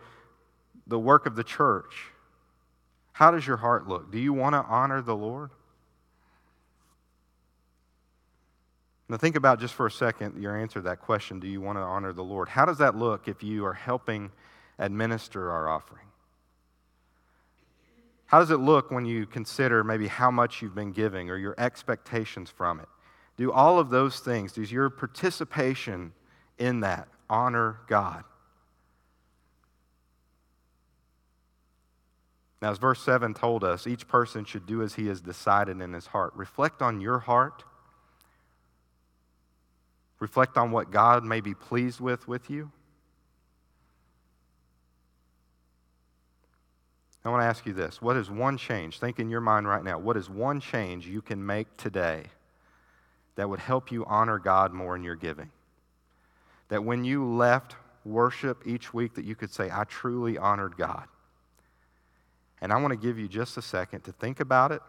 the 0.85 0.99
work 0.99 1.25
of 1.25 1.37
the 1.37 1.43
church, 1.45 2.07
how 3.13 3.31
does 3.31 3.47
your 3.47 3.55
heart 3.55 3.87
look? 3.87 4.11
Do 4.11 4.19
you 4.19 4.33
want 4.33 4.53
to 4.53 4.59
honor 4.59 5.01
the 5.01 5.15
Lord? 5.15 5.51
Now, 9.07 9.15
think 9.15 9.37
about 9.37 9.61
just 9.61 9.73
for 9.73 9.85
a 9.85 9.91
second 9.91 10.41
your 10.41 10.57
answer 10.57 10.79
to 10.79 10.81
that 10.81 10.99
question 10.99 11.39
do 11.39 11.47
you 11.47 11.61
want 11.61 11.77
to 11.77 11.81
honor 11.81 12.11
the 12.11 12.23
Lord? 12.23 12.49
How 12.49 12.65
does 12.65 12.79
that 12.79 12.95
look 12.95 13.29
if 13.29 13.41
you 13.41 13.65
are 13.65 13.73
helping 13.73 14.31
administer 14.77 15.49
our 15.49 15.69
offering? 15.69 16.10
How 18.31 18.39
does 18.39 18.49
it 18.49 18.61
look 18.61 18.91
when 18.91 19.03
you 19.03 19.25
consider 19.25 19.83
maybe 19.83 20.07
how 20.07 20.31
much 20.31 20.61
you've 20.61 20.73
been 20.73 20.93
giving 20.93 21.29
or 21.29 21.35
your 21.35 21.53
expectations 21.57 22.49
from 22.49 22.79
it? 22.79 22.87
Do 23.35 23.51
all 23.51 23.77
of 23.77 23.89
those 23.89 24.21
things. 24.21 24.53
Does 24.53 24.71
your 24.71 24.89
participation 24.89 26.13
in 26.57 26.79
that 26.79 27.09
honor 27.29 27.81
God? 27.87 28.23
Now, 32.61 32.71
as 32.71 32.77
verse 32.77 33.01
7 33.01 33.33
told 33.33 33.65
us, 33.65 33.85
each 33.85 34.07
person 34.07 34.45
should 34.45 34.65
do 34.65 34.81
as 34.81 34.93
he 34.93 35.07
has 35.07 35.19
decided 35.19 35.81
in 35.81 35.91
his 35.91 36.07
heart. 36.07 36.31
Reflect 36.33 36.81
on 36.81 37.01
your 37.01 37.19
heart. 37.19 37.65
Reflect 40.21 40.55
on 40.55 40.71
what 40.71 40.89
God 40.89 41.25
may 41.25 41.41
be 41.41 41.53
pleased 41.53 41.99
with 41.99 42.29
with 42.29 42.49
you. 42.49 42.71
I 47.23 47.29
want 47.29 47.41
to 47.41 47.45
ask 47.45 47.65
you 47.65 47.73
this. 47.73 48.01
What 48.01 48.17
is 48.17 48.31
one 48.31 48.57
change? 48.57 48.99
Think 48.99 49.19
in 49.19 49.29
your 49.29 49.41
mind 49.41 49.67
right 49.67 49.83
now. 49.83 49.99
What 49.99 50.17
is 50.17 50.29
one 50.29 50.59
change 50.59 51.05
you 51.05 51.21
can 51.21 51.45
make 51.45 51.77
today 51.77 52.25
that 53.35 53.49
would 53.49 53.59
help 53.59 53.91
you 53.91 54.05
honor 54.05 54.39
God 54.39 54.73
more 54.73 54.95
in 54.95 55.03
your 55.03 55.15
giving. 55.15 55.51
That 56.69 56.83
when 56.83 57.03
you 57.03 57.25
left 57.25 57.75
worship 58.05 58.63
each 58.65 58.93
week, 58.93 59.15
that 59.15 59.25
you 59.25 59.35
could 59.35 59.51
say, 59.51 59.69
I 59.71 59.83
truly 59.83 60.37
honored 60.37 60.77
God. 60.77 61.05
And 62.61 62.71
I 62.71 62.79
want 62.79 62.91
to 62.91 62.97
give 62.97 63.17
you 63.17 63.27
just 63.27 63.57
a 63.57 63.61
second 63.61 64.01
to 64.01 64.11
think 64.11 64.39
about 64.39 64.71
it 64.71 64.81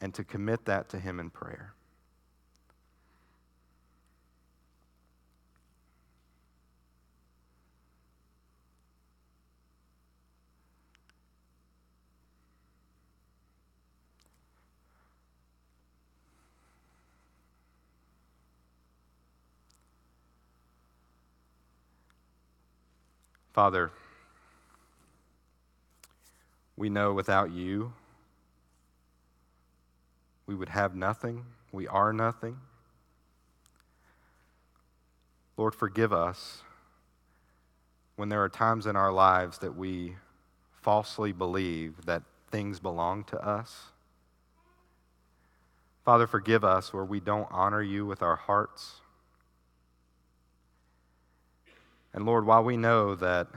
and 0.00 0.14
to 0.14 0.24
commit 0.24 0.64
that 0.66 0.88
to 0.90 0.98
Him 0.98 1.20
in 1.20 1.30
prayer. 1.30 1.74
Father, 23.52 23.90
we 26.76 26.88
know 26.88 27.12
without 27.12 27.50
you, 27.50 27.92
we 30.46 30.54
would 30.54 30.70
have 30.70 30.94
nothing. 30.94 31.44
We 31.70 31.86
are 31.86 32.12
nothing. 32.12 32.58
Lord, 35.56 35.74
forgive 35.74 36.12
us 36.12 36.62
when 38.16 38.28
there 38.30 38.42
are 38.42 38.48
times 38.48 38.86
in 38.86 38.96
our 38.96 39.12
lives 39.12 39.58
that 39.58 39.76
we 39.76 40.16
falsely 40.80 41.32
believe 41.32 42.06
that 42.06 42.22
things 42.50 42.80
belong 42.80 43.24
to 43.24 43.38
us. 43.38 43.86
Father, 46.04 46.26
forgive 46.26 46.64
us 46.64 46.92
where 46.92 47.04
we 47.04 47.20
don't 47.20 47.48
honor 47.50 47.82
you 47.82 48.04
with 48.04 48.22
our 48.22 48.36
hearts. 48.36 48.96
And 52.14 52.26
Lord, 52.26 52.44
while 52.44 52.62
we 52.62 52.76
know 52.76 53.14
that 53.14 53.48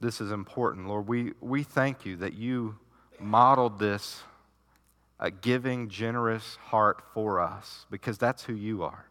this 0.00 0.20
is 0.20 0.32
important, 0.32 0.88
Lord, 0.88 1.06
we, 1.06 1.32
we 1.40 1.62
thank 1.62 2.04
you 2.04 2.16
that 2.16 2.34
you 2.34 2.76
modeled 3.20 3.78
this 3.78 4.22
a 5.18 5.30
giving, 5.30 5.88
generous 5.88 6.56
heart 6.56 7.02
for 7.12 7.40
us 7.40 7.84
because 7.90 8.16
that's 8.16 8.44
who 8.44 8.54
you 8.54 8.82
are. 8.82 9.04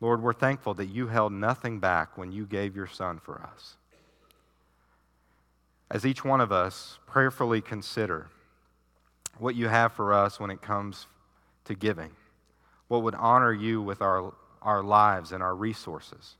Lord, 0.00 0.22
we're 0.22 0.32
thankful 0.32 0.74
that 0.74 0.86
you 0.86 1.08
held 1.08 1.32
nothing 1.32 1.80
back 1.80 2.16
when 2.16 2.32
you 2.32 2.46
gave 2.46 2.74
your 2.74 2.86
son 2.86 3.18
for 3.18 3.42
us. 3.42 3.76
As 5.90 6.06
each 6.06 6.24
one 6.24 6.40
of 6.40 6.50
us 6.50 6.98
prayerfully 7.06 7.60
consider 7.60 8.28
what 9.38 9.54
you 9.54 9.68
have 9.68 9.92
for 9.92 10.12
us 10.12 10.40
when 10.40 10.50
it 10.50 10.62
comes 10.62 11.06
to 11.64 11.74
giving, 11.74 12.10
what 12.88 13.02
would 13.02 13.14
honor 13.14 13.52
you 13.52 13.82
with 13.82 14.00
our 14.00 14.32
our 14.68 14.82
lives 14.82 15.32
and 15.32 15.42
our 15.42 15.54
resources. 15.54 16.36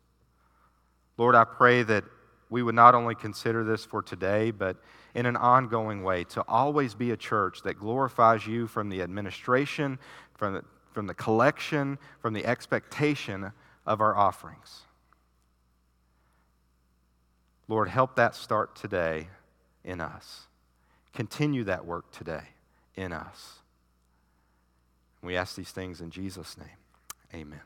Lord, 1.17 1.35
I 1.35 1.45
pray 1.45 1.83
that 1.83 2.05
we 2.51 2.63
would 2.63 2.75
not 2.75 2.95
only 2.95 3.15
consider 3.15 3.65
this 3.65 3.87
for 3.87 4.03
today, 4.03 4.51
but 4.51 4.77
in 5.15 5.25
an 5.25 5.35
ongoing 5.35 6.03
way, 6.03 6.25
to 6.25 6.45
always 6.47 6.95
be 6.95 7.11
a 7.11 7.17
church 7.17 7.63
that 7.63 7.79
glorifies 7.79 8.47
you 8.47 8.67
from 8.67 8.91
the 8.91 9.01
administration, 9.01 9.99
from 10.35 10.53
the, 10.53 10.63
from 10.93 11.07
the 11.07 11.15
collection, 11.15 11.99
from 12.21 12.35
the 12.35 12.45
expectation 12.45 13.51
of 13.87 14.03
our 14.03 14.15
offerings. 14.15 14.83
Lord, 17.67 17.89
help 17.89 18.17
that 18.17 18.35
start 18.35 18.77
today 18.77 19.29
in 19.85 20.03
us. 20.03 20.49
Continue 21.15 21.65
that 21.65 21.87
work 21.87 22.13
today 22.13 22.45
in 22.95 23.13
us. 23.13 23.55
We 25.23 25.35
ask 25.35 25.57
these 25.57 25.71
things 25.71 26.03
in 26.03 26.11
Jesus' 26.11 26.59
name. 26.59 26.77
Amen. 27.35 27.61